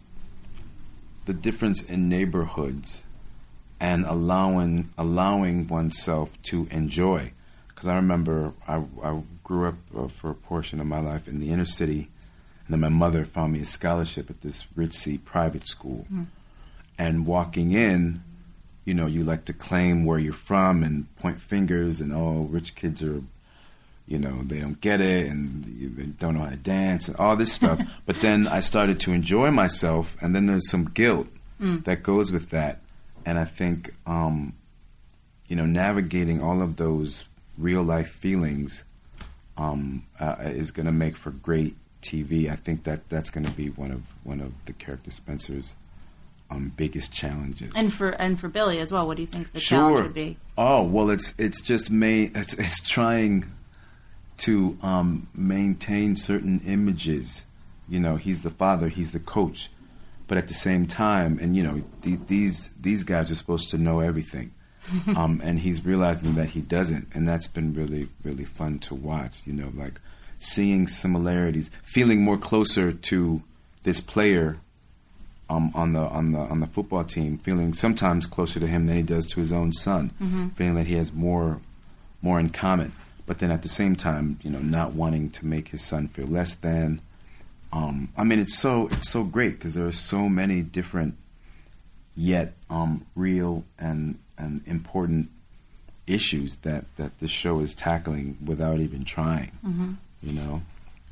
the 1.26 1.32
difference 1.34 1.82
in 1.82 2.08
neighborhoods 2.08 3.04
and 3.80 4.04
allowing 4.04 4.90
allowing 4.98 5.66
oneself 5.68 6.40
to 6.42 6.68
enjoy. 6.70 7.32
Because 7.68 7.88
I 7.88 7.96
remember 7.96 8.52
I, 8.68 8.84
I 9.02 9.22
grew 9.42 9.68
up 9.68 9.76
uh, 9.96 10.08
for 10.08 10.30
a 10.30 10.34
portion 10.34 10.80
of 10.80 10.86
my 10.86 11.00
life 11.00 11.26
in 11.26 11.40
the 11.40 11.50
inner 11.50 11.66
city, 11.66 12.08
and 12.66 12.72
then 12.74 12.80
my 12.80 12.88
mother 12.88 13.24
found 13.24 13.54
me 13.54 13.60
a 13.60 13.64
scholarship 13.64 14.28
at 14.28 14.42
this 14.42 14.64
ritzy 14.76 15.22
private 15.24 15.66
school. 15.66 16.06
And 16.98 17.26
walking 17.26 17.72
in, 17.72 18.22
you 18.84 18.92
know, 18.92 19.06
you 19.06 19.24
like 19.24 19.46
to 19.46 19.54
claim 19.54 20.04
where 20.04 20.18
you're 20.18 20.34
from 20.34 20.82
and 20.82 21.14
point 21.16 21.40
fingers 21.40 22.00
and 22.00 22.12
oh, 22.12 22.42
rich 22.50 22.74
kids 22.74 23.02
are, 23.02 23.22
you 24.10 24.18
know, 24.18 24.42
they 24.42 24.60
don't 24.60 24.80
get 24.80 25.00
it 25.00 25.28
and 25.28 25.64
they 25.96 26.04
don't 26.04 26.34
know 26.34 26.40
how 26.40 26.50
to 26.50 26.56
dance 26.56 27.06
and 27.06 27.16
all 27.16 27.36
this 27.36 27.52
stuff. 27.52 27.80
but 28.06 28.16
then 28.16 28.48
I 28.48 28.58
started 28.58 28.98
to 29.00 29.12
enjoy 29.12 29.52
myself, 29.52 30.16
and 30.20 30.34
then 30.34 30.46
there's 30.46 30.68
some 30.68 30.86
guilt 30.86 31.28
that 31.60 32.02
goes 32.02 32.32
with 32.32 32.50
that. 32.50 32.80
And 33.24 33.38
I 33.38 33.44
think, 33.44 33.94
um, 34.06 34.54
you 35.46 35.54
know, 35.54 35.66
navigating 35.66 36.42
all 36.42 36.60
of 36.60 36.76
those 36.76 37.24
real 37.56 37.82
life 37.82 38.08
feelings 38.08 38.82
um, 39.56 40.04
uh, 40.18 40.36
is 40.40 40.72
going 40.72 40.86
to 40.86 40.92
make 40.92 41.16
for 41.16 41.30
great 41.30 41.76
TV. 42.02 42.50
I 42.50 42.56
think 42.56 42.84
that 42.84 43.08
that's 43.10 43.30
going 43.30 43.46
to 43.46 43.52
be 43.52 43.68
one 43.68 43.92
of 43.92 44.08
one 44.24 44.40
of 44.40 44.64
the 44.64 44.72
character 44.72 45.10
Spencer's 45.10 45.76
um, 46.50 46.72
biggest 46.76 47.12
challenges. 47.12 47.72
And 47.76 47.92
for 47.92 48.08
and 48.10 48.40
for 48.40 48.48
Billy 48.48 48.78
as 48.78 48.90
well, 48.90 49.06
what 49.06 49.18
do 49.18 49.22
you 49.22 49.26
think 49.26 49.52
the 49.52 49.60
challenge 49.60 50.00
would 50.00 50.14
be? 50.14 50.38
Oh 50.56 50.82
well, 50.82 51.10
it's 51.10 51.38
it's 51.38 51.60
just 51.60 51.90
me. 51.90 52.30
it's, 52.34 52.54
it's 52.54 52.88
trying 52.88 53.52
to 54.40 54.78
um, 54.82 55.28
maintain 55.34 56.16
certain 56.16 56.60
images. 56.66 57.44
You 57.88 58.00
know, 58.00 58.16
he's 58.16 58.42
the 58.42 58.50
father, 58.50 58.88
he's 58.88 59.12
the 59.12 59.20
coach, 59.20 59.70
but 60.26 60.38
at 60.38 60.48
the 60.48 60.54
same 60.54 60.86
time, 60.86 61.38
and 61.40 61.56
you 61.56 61.62
know, 61.62 61.82
th- 62.02 62.20
these 62.26 62.70
these 62.80 63.04
guys 63.04 63.30
are 63.30 63.34
supposed 63.34 63.70
to 63.70 63.78
know 63.78 64.00
everything, 64.00 64.52
um, 65.16 65.40
and 65.44 65.60
he's 65.60 65.84
realizing 65.84 66.34
that 66.36 66.50
he 66.50 66.60
doesn't, 66.60 67.08
and 67.14 67.28
that's 67.28 67.48
been 67.48 67.74
really 67.74 68.08
really 68.22 68.44
fun 68.44 68.78
to 68.80 68.94
watch. 68.94 69.42
You 69.46 69.52
know, 69.52 69.72
like 69.74 70.00
seeing 70.38 70.88
similarities, 70.88 71.70
feeling 71.82 72.22
more 72.22 72.38
closer 72.38 72.92
to 72.92 73.42
this 73.82 74.00
player 74.00 74.58
um, 75.50 75.70
on 75.74 75.92
the 75.92 76.00
on 76.00 76.32
the 76.32 76.38
on 76.38 76.60
the 76.60 76.66
football 76.66 77.04
team, 77.04 77.36
feeling 77.38 77.74
sometimes 77.74 78.24
closer 78.26 78.60
to 78.60 78.66
him 78.66 78.86
than 78.86 78.96
he 78.96 79.02
does 79.02 79.26
to 79.28 79.40
his 79.40 79.52
own 79.52 79.72
son, 79.72 80.10
feeling 80.54 80.76
that 80.76 80.86
he 80.86 80.94
has 80.94 81.12
more 81.12 81.60
more 82.22 82.38
in 82.38 82.50
common. 82.50 82.92
But 83.30 83.38
then 83.38 83.52
at 83.52 83.62
the 83.62 83.68
same 83.68 83.94
time, 83.94 84.40
you 84.42 84.50
know, 84.50 84.58
not 84.58 84.94
wanting 84.94 85.30
to 85.30 85.46
make 85.46 85.68
his 85.68 85.82
son 85.82 86.08
feel 86.08 86.26
less 86.26 86.56
than. 86.56 87.00
Um, 87.72 88.08
I 88.16 88.24
mean, 88.24 88.40
it's 88.40 88.58
so 88.58 88.88
it's 88.90 89.08
so 89.08 89.22
great 89.22 89.50
because 89.50 89.74
there 89.74 89.86
are 89.86 89.92
so 89.92 90.28
many 90.28 90.62
different, 90.62 91.14
yet 92.16 92.54
um, 92.68 93.06
real 93.14 93.64
and 93.78 94.18
and 94.36 94.62
important 94.66 95.30
issues 96.08 96.56
that 96.62 96.86
that 96.96 97.20
this 97.20 97.30
show 97.30 97.60
is 97.60 97.72
tackling 97.72 98.36
without 98.44 98.80
even 98.80 99.04
trying. 99.04 99.52
You 100.20 100.32
know. 100.32 100.62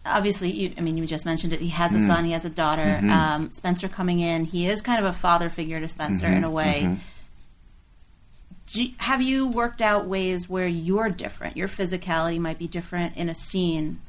Obviously, 0.04 0.50
you, 0.50 0.72
I 0.76 0.80
mean, 0.80 0.96
you 0.96 1.06
just 1.06 1.24
mentioned 1.24 1.52
it. 1.52 1.60
He 1.60 1.68
has 1.68 1.94
a 1.94 2.00
son, 2.00 2.24
he 2.24 2.32
has 2.32 2.44
a 2.44 2.50
daughter. 2.50 2.82
Mm-hmm. 2.82 3.10
Um, 3.10 3.52
Spencer 3.52 3.86
coming 3.86 4.18
in, 4.18 4.42
he 4.44 4.66
is 4.66 4.82
kind 4.82 4.98
of 4.98 5.04
a 5.04 5.12
father 5.16 5.50
figure 5.50 5.78
to 5.78 5.86
Spencer 5.86 6.26
Mm-hmm. 6.26 6.36
in 6.38 6.42
a 6.42 6.50
way. 6.50 6.98
Have 8.98 9.22
you 9.22 9.48
worked 9.48 9.80
out 9.80 10.06
ways 10.06 10.48
where 10.48 10.68
you're 10.68 11.08
different? 11.08 11.56
Your 11.56 11.68
physicality 11.68 12.38
might 12.38 12.58
be 12.58 12.66
different 12.66 13.16
in 13.16 13.28
a 13.28 13.34
scene 13.34 14.00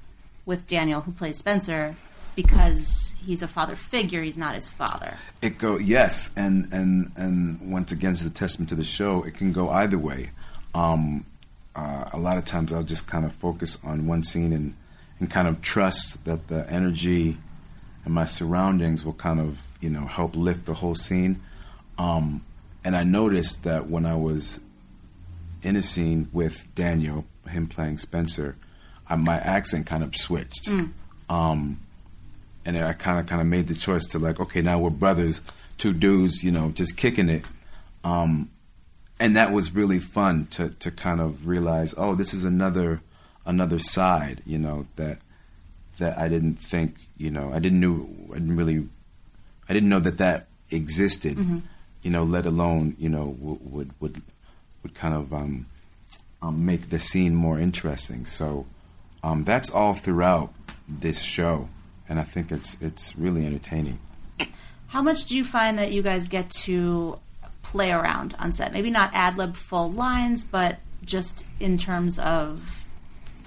with 0.46 0.68
Daniel, 0.68 1.02
who 1.02 1.12
plays 1.14 1.38
Spencer, 1.38 1.96
because 2.36 3.16
he's 3.26 3.42
a 3.42 3.48
father 3.48 3.76
figure. 3.76 4.22
He's 4.22 4.38
not 4.38 4.56
his 4.56 4.70
father. 4.70 5.18
It 5.42 5.58
go 5.58 5.78
yes, 5.78 6.32
and 6.36 6.72
and 6.74 7.12
and 7.16 7.72
once 7.72 7.92
again, 7.92 8.12
it's 8.12 8.26
a 8.26 8.30
testament 8.30 8.70
to 8.70 8.76
the 8.76 8.84
show. 8.84 9.24
It 9.24 9.36
can 9.36 9.54
go 9.54 9.70
either 9.70 9.98
way. 9.98 10.32
Um, 10.76 11.26
uh, 11.76 12.10
a 12.12 12.20
lot 12.20 12.38
of 12.38 12.46
times, 12.46 12.74
I'll 12.74 12.84
just 12.84 13.08
kind 13.08 13.26
of 13.26 13.34
focus 13.34 13.78
on 13.84 14.08
one 14.08 14.24
scene 14.24 14.52
and 14.52 14.76
and 15.20 15.30
kind 15.30 15.48
of 15.48 15.62
trust 15.62 16.24
that 16.26 16.48
the 16.48 16.70
energy 16.70 17.38
and 18.06 18.14
my 18.14 18.26
surroundings 18.26 19.06
will 19.06 19.14
kind 19.14 19.40
of 19.40 19.60
you 19.80 19.90
know 19.90 20.06
help 20.06 20.36
lift 20.36 20.66
the 20.66 20.76
whole 20.76 20.96
scene. 20.96 21.42
Um, 21.98 22.44
and 22.90 22.98
I 22.98 23.04
noticed 23.04 23.66
that 23.66 23.88
when 23.88 24.04
I 24.04 24.16
was 24.16 24.60
in 25.62 25.76
a 25.76 25.84
scene 25.84 26.28
with 26.34 26.74
Daniel, 26.74 27.24
him 27.48 27.68
playing 27.68 28.00
Spencer, 28.00 28.56
I, 29.08 29.16
my 29.16 29.38
accent 29.38 29.86
kind 29.86 30.02
of 30.02 30.16
switched. 30.16 30.70
Um, 31.30 31.82
and 32.66 32.76
I 32.76 32.94
kind 32.94 33.20
of 33.20 33.28
kind 33.28 33.42
of 33.42 33.46
made 33.46 33.68
the 33.68 33.76
choice 33.76 34.08
to 34.08 34.18
like, 34.18 34.40
okay, 34.40 34.64
now 34.64 34.80
we're 34.80 34.90
brothers, 34.90 35.44
two 35.78 35.94
dudes, 35.94 36.44
you 36.44 36.50
know, 36.50 36.72
just 36.72 36.98
kicking 36.98 37.30
it. 37.30 37.46
Um, 38.04 38.50
and 39.20 39.36
that 39.36 39.52
was 39.52 39.72
really 39.76 40.00
fun 40.00 40.48
to 40.48 40.70
to 40.70 40.90
kind 40.90 41.22
of 41.22 41.48
realize, 41.48 41.94
oh, 41.96 42.16
this 42.16 42.34
is 42.34 42.44
another 42.44 43.02
another 43.46 43.78
side, 43.78 44.42
you 44.48 44.58
know, 44.58 44.88
that 44.96 45.20
that 46.00 46.18
I 46.18 46.28
didn't 46.28 46.56
think, 46.56 46.96
you 47.20 47.30
know, 47.30 47.54
I 47.54 47.60
didn't 47.60 47.82
knew, 47.82 48.10
I 48.32 48.40
didn't 48.40 48.58
really, 48.58 48.88
I 49.68 49.70
I 49.70 49.74
didn't 49.74 49.90
know 49.90 50.00
that 50.00 50.18
that 50.18 50.48
existed. 50.72 51.38
Mm-hmm. 51.38 51.60
You 52.02 52.12
know, 52.12 52.24
let 52.24 52.46
alone 52.46 52.96
you 53.00 53.10
know 53.10 53.36
would 53.40 53.92
would 54.00 54.22
would, 54.84 54.94
kind 54.94 55.14
of 55.14 55.34
um, 55.34 55.66
um, 56.42 56.66
make 56.66 56.90
the 56.90 57.00
scene 57.00 57.36
more 57.36 57.60
interesting. 57.60 58.26
So 58.26 58.66
um, 59.24 59.44
that's 59.44 59.70
all 59.70 59.94
throughout 59.94 60.54
this 60.88 61.22
show, 61.22 61.70
and 62.08 62.20
I 62.20 62.24
think 62.24 62.52
it's 62.52 62.78
it's 62.80 63.16
really 63.18 63.46
entertaining. 63.46 64.00
How 64.88 65.02
much 65.04 65.26
do 65.26 65.38
you 65.38 65.44
find 65.44 65.78
that 65.78 65.92
you 65.92 66.02
guys 66.02 66.28
get 66.28 66.50
to 66.64 67.20
play 67.62 67.92
around 67.92 68.36
on 68.40 68.52
set? 68.52 68.74
Maybe 68.74 68.90
not 68.90 69.12
ad 69.14 69.38
lib 69.38 69.56
full 69.56 69.92
lines, 69.92 70.44
but 70.44 70.80
just 71.06 71.46
in 71.60 71.78
terms 71.78 72.18
of 72.18 72.79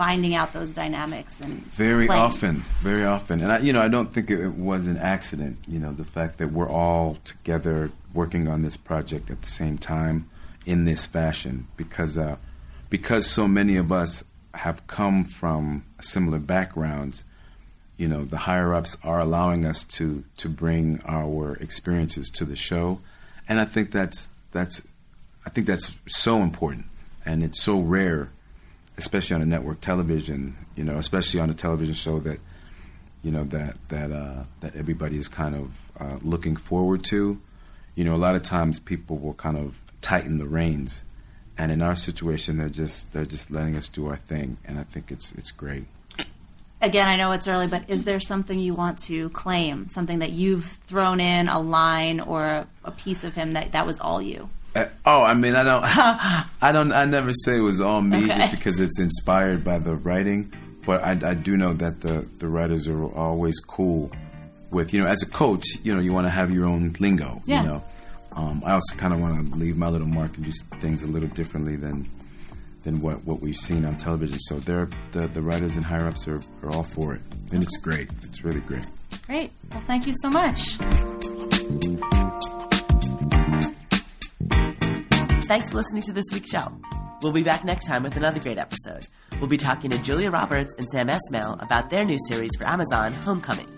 finding 0.02 0.34
out 0.34 0.52
those 0.52 0.72
dynamics 0.72 1.40
and 1.40 1.64
Very 1.66 2.06
playing. 2.06 2.20
often, 2.20 2.56
very 2.80 3.04
often, 3.04 3.40
and 3.40 3.52
I, 3.52 3.58
you 3.58 3.72
know, 3.72 3.80
I 3.80 3.86
don't 3.86 4.12
think 4.12 4.32
it, 4.32 4.40
it 4.40 4.54
was 4.54 4.88
an 4.88 4.96
accident. 4.96 5.58
You 5.68 5.78
know, 5.78 5.92
the 5.92 6.02
fact 6.02 6.38
that 6.38 6.48
we're 6.48 6.68
all 6.68 7.18
together 7.22 7.92
working 8.12 8.48
on 8.48 8.62
this 8.62 8.76
project 8.76 9.30
at 9.30 9.42
the 9.42 9.48
same 9.48 9.78
time 9.78 10.28
in 10.66 10.86
this 10.86 11.06
fashion, 11.06 11.68
because 11.76 12.18
uh, 12.18 12.36
because 12.90 13.26
so 13.30 13.46
many 13.46 13.76
of 13.76 13.92
us 13.92 14.24
have 14.54 14.84
come 14.88 15.22
from 15.22 15.84
similar 16.00 16.40
backgrounds. 16.40 17.22
You 17.96 18.08
know, 18.08 18.24
the 18.24 18.38
higher 18.38 18.74
ups 18.74 18.96
are 19.04 19.20
allowing 19.20 19.64
us 19.64 19.84
to 19.98 20.24
to 20.38 20.48
bring 20.48 21.00
our 21.06 21.54
experiences 21.58 22.28
to 22.30 22.44
the 22.44 22.56
show, 22.56 22.98
and 23.48 23.60
I 23.60 23.66
think 23.66 23.92
that's 23.92 24.30
that's 24.50 24.82
I 25.46 25.50
think 25.50 25.68
that's 25.68 25.92
so 26.08 26.38
important, 26.38 26.86
and 27.24 27.44
it's 27.44 27.62
so 27.62 27.78
rare 27.78 28.30
especially 28.96 29.36
on 29.36 29.42
a 29.42 29.46
network 29.46 29.80
television, 29.80 30.56
you 30.76 30.84
know, 30.84 30.98
especially 30.98 31.40
on 31.40 31.50
a 31.50 31.54
television 31.54 31.94
show 31.94 32.18
that, 32.20 32.38
you 33.22 33.30
know, 33.30 33.44
that 33.44 33.76
that 33.88 34.12
uh, 34.12 34.44
that 34.60 34.74
everybody 34.76 35.16
is 35.16 35.28
kind 35.28 35.54
of 35.54 35.90
uh, 35.98 36.18
looking 36.22 36.56
forward 36.56 37.04
to. 37.04 37.40
You 37.94 38.04
know, 38.04 38.14
a 38.14 38.16
lot 38.16 38.34
of 38.34 38.42
times 38.42 38.80
people 38.80 39.18
will 39.18 39.34
kind 39.34 39.56
of 39.56 39.80
tighten 40.00 40.38
the 40.38 40.46
reins, 40.46 41.02
and 41.58 41.70
in 41.70 41.82
our 41.82 41.96
situation, 41.96 42.58
they're 42.58 42.68
just 42.68 43.12
they're 43.12 43.24
just 43.24 43.50
letting 43.50 43.76
us 43.76 43.88
do 43.88 44.08
our 44.08 44.16
thing, 44.16 44.56
and 44.64 44.78
I 44.78 44.84
think 44.84 45.10
it's 45.10 45.32
it's 45.32 45.50
great. 45.50 45.84
Again, 46.82 47.06
I 47.06 47.14
know 47.14 47.30
it's 47.30 47.46
early, 47.46 47.68
but 47.68 47.88
is 47.88 48.02
there 48.02 48.18
something 48.18 48.58
you 48.58 48.74
want 48.74 48.98
to 49.04 49.28
claim? 49.28 49.88
Something 49.88 50.18
that 50.18 50.30
you've 50.30 50.64
thrown 50.64 51.20
in, 51.20 51.48
a 51.48 51.60
line 51.60 52.18
or 52.18 52.66
a, 52.84 52.90
piece 52.90 53.22
of 53.22 53.36
him 53.36 53.52
that 53.52 53.70
that 53.70 53.86
was 53.86 54.00
all 54.00 54.20
you? 54.20 54.50
Uh, 54.74 54.86
oh, 55.04 55.22
I 55.22 55.34
mean, 55.34 55.54
I 55.54 55.64
don't, 55.64 55.82
I 56.62 56.72
don't, 56.72 56.92
I 56.92 57.04
never 57.04 57.32
say 57.32 57.56
it 57.58 57.60
was 57.60 57.80
all 57.80 58.00
me 58.00 58.18
Okay. 58.24 58.28
just 58.38 58.50
because 58.52 58.80
it's 58.80 58.98
inspired 58.98 59.62
by 59.64 59.78
the 59.78 59.94
writing. 59.94 60.52
But 60.86 61.04
I, 61.04 61.10
I 61.30 61.34
do 61.34 61.56
know 61.56 61.74
that 61.74 62.00
the 62.00 62.26
the 62.38 62.48
writers 62.48 62.88
are 62.88 63.04
always 63.14 63.60
cool 63.60 64.10
with, 64.70 64.92
you 64.92 65.00
know, 65.02 65.08
as 65.08 65.22
a 65.22 65.30
coach, 65.30 65.64
you 65.84 65.94
know, 65.94 66.00
you 66.00 66.12
want 66.12 66.26
to 66.26 66.30
have 66.30 66.50
your 66.50 66.64
own 66.66 66.92
lingo. 66.98 67.40
Yeah. 67.46 67.62
You 67.62 67.68
know, 67.68 67.84
um, 68.32 68.62
I 68.66 68.72
also 68.72 68.96
kind 68.96 69.12
of 69.14 69.20
want 69.20 69.52
to 69.52 69.58
leave 69.58 69.76
my 69.76 69.88
little 69.88 70.08
mark 70.08 70.36
and 70.38 70.46
do 70.46 70.52
things 70.80 71.02
a 71.04 71.06
little 71.06 71.28
differently 71.28 71.76
than 71.76 72.08
than 72.82 73.00
what, 73.00 73.22
what 73.24 73.40
we've 73.40 73.56
seen 73.56 73.84
on 73.84 73.96
television. 73.98 74.38
So 74.40 74.56
they're 74.56 74.88
the 75.12 75.28
the 75.28 75.42
writers 75.42 75.76
and 75.76 75.84
higher 75.84 76.08
ups 76.08 76.26
are, 76.26 76.40
are 76.64 76.70
all 76.72 76.82
for 76.84 77.14
it, 77.14 77.20
and 77.52 77.62
it's 77.62 77.76
great. 77.76 78.08
It's 78.22 78.42
really 78.42 78.60
great. 78.62 78.86
Great. 79.26 79.52
Well, 79.70 79.80
thank 79.82 80.06
you 80.08 80.14
so 80.20 80.30
much. 80.30 80.78
Thanks 85.52 85.68
for 85.68 85.76
listening 85.76 86.00
to 86.04 86.14
this 86.14 86.24
week's 86.32 86.48
show. 86.48 86.62
We'll 87.20 87.32
be 87.32 87.42
back 87.42 87.62
next 87.62 87.86
time 87.86 88.04
with 88.04 88.16
another 88.16 88.40
great 88.40 88.56
episode. 88.56 89.06
We'll 89.32 89.50
be 89.50 89.58
talking 89.58 89.90
to 89.90 90.02
Julia 90.02 90.30
Roberts 90.30 90.72
and 90.78 90.88
Sam 90.88 91.08
Esmail 91.08 91.62
about 91.62 91.90
their 91.90 92.02
new 92.04 92.16
series 92.26 92.52
for 92.56 92.66
Amazon, 92.66 93.12
Homecoming. 93.12 93.68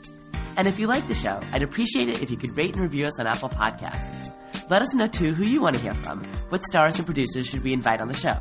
And 0.56 0.68
if 0.68 0.78
you 0.78 0.86
like 0.86 1.08
the 1.08 1.16
show, 1.16 1.40
I'd 1.50 1.62
appreciate 1.62 2.08
it 2.08 2.22
if 2.22 2.30
you 2.30 2.36
could 2.36 2.56
rate 2.56 2.74
and 2.74 2.82
review 2.84 3.06
us 3.06 3.18
on 3.18 3.26
Apple 3.26 3.48
Podcasts. 3.48 4.32
Let 4.70 4.82
us 4.82 4.94
know 4.94 5.08
too 5.08 5.34
who 5.34 5.42
you 5.42 5.60
want 5.60 5.74
to 5.74 5.82
hear 5.82 5.94
from. 5.94 6.22
What 6.50 6.62
stars 6.62 6.96
and 6.98 7.06
producers 7.06 7.48
should 7.48 7.64
we 7.64 7.72
invite 7.72 8.00
on 8.00 8.06
the 8.06 8.14
show? 8.14 8.40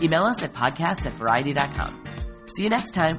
Email 0.00 0.22
us 0.22 0.40
at 0.44 0.52
podcast 0.52 1.04
at 1.04 1.14
variety.com. 1.14 2.06
See 2.54 2.62
you 2.62 2.68
next 2.68 2.92
time. 2.92 3.18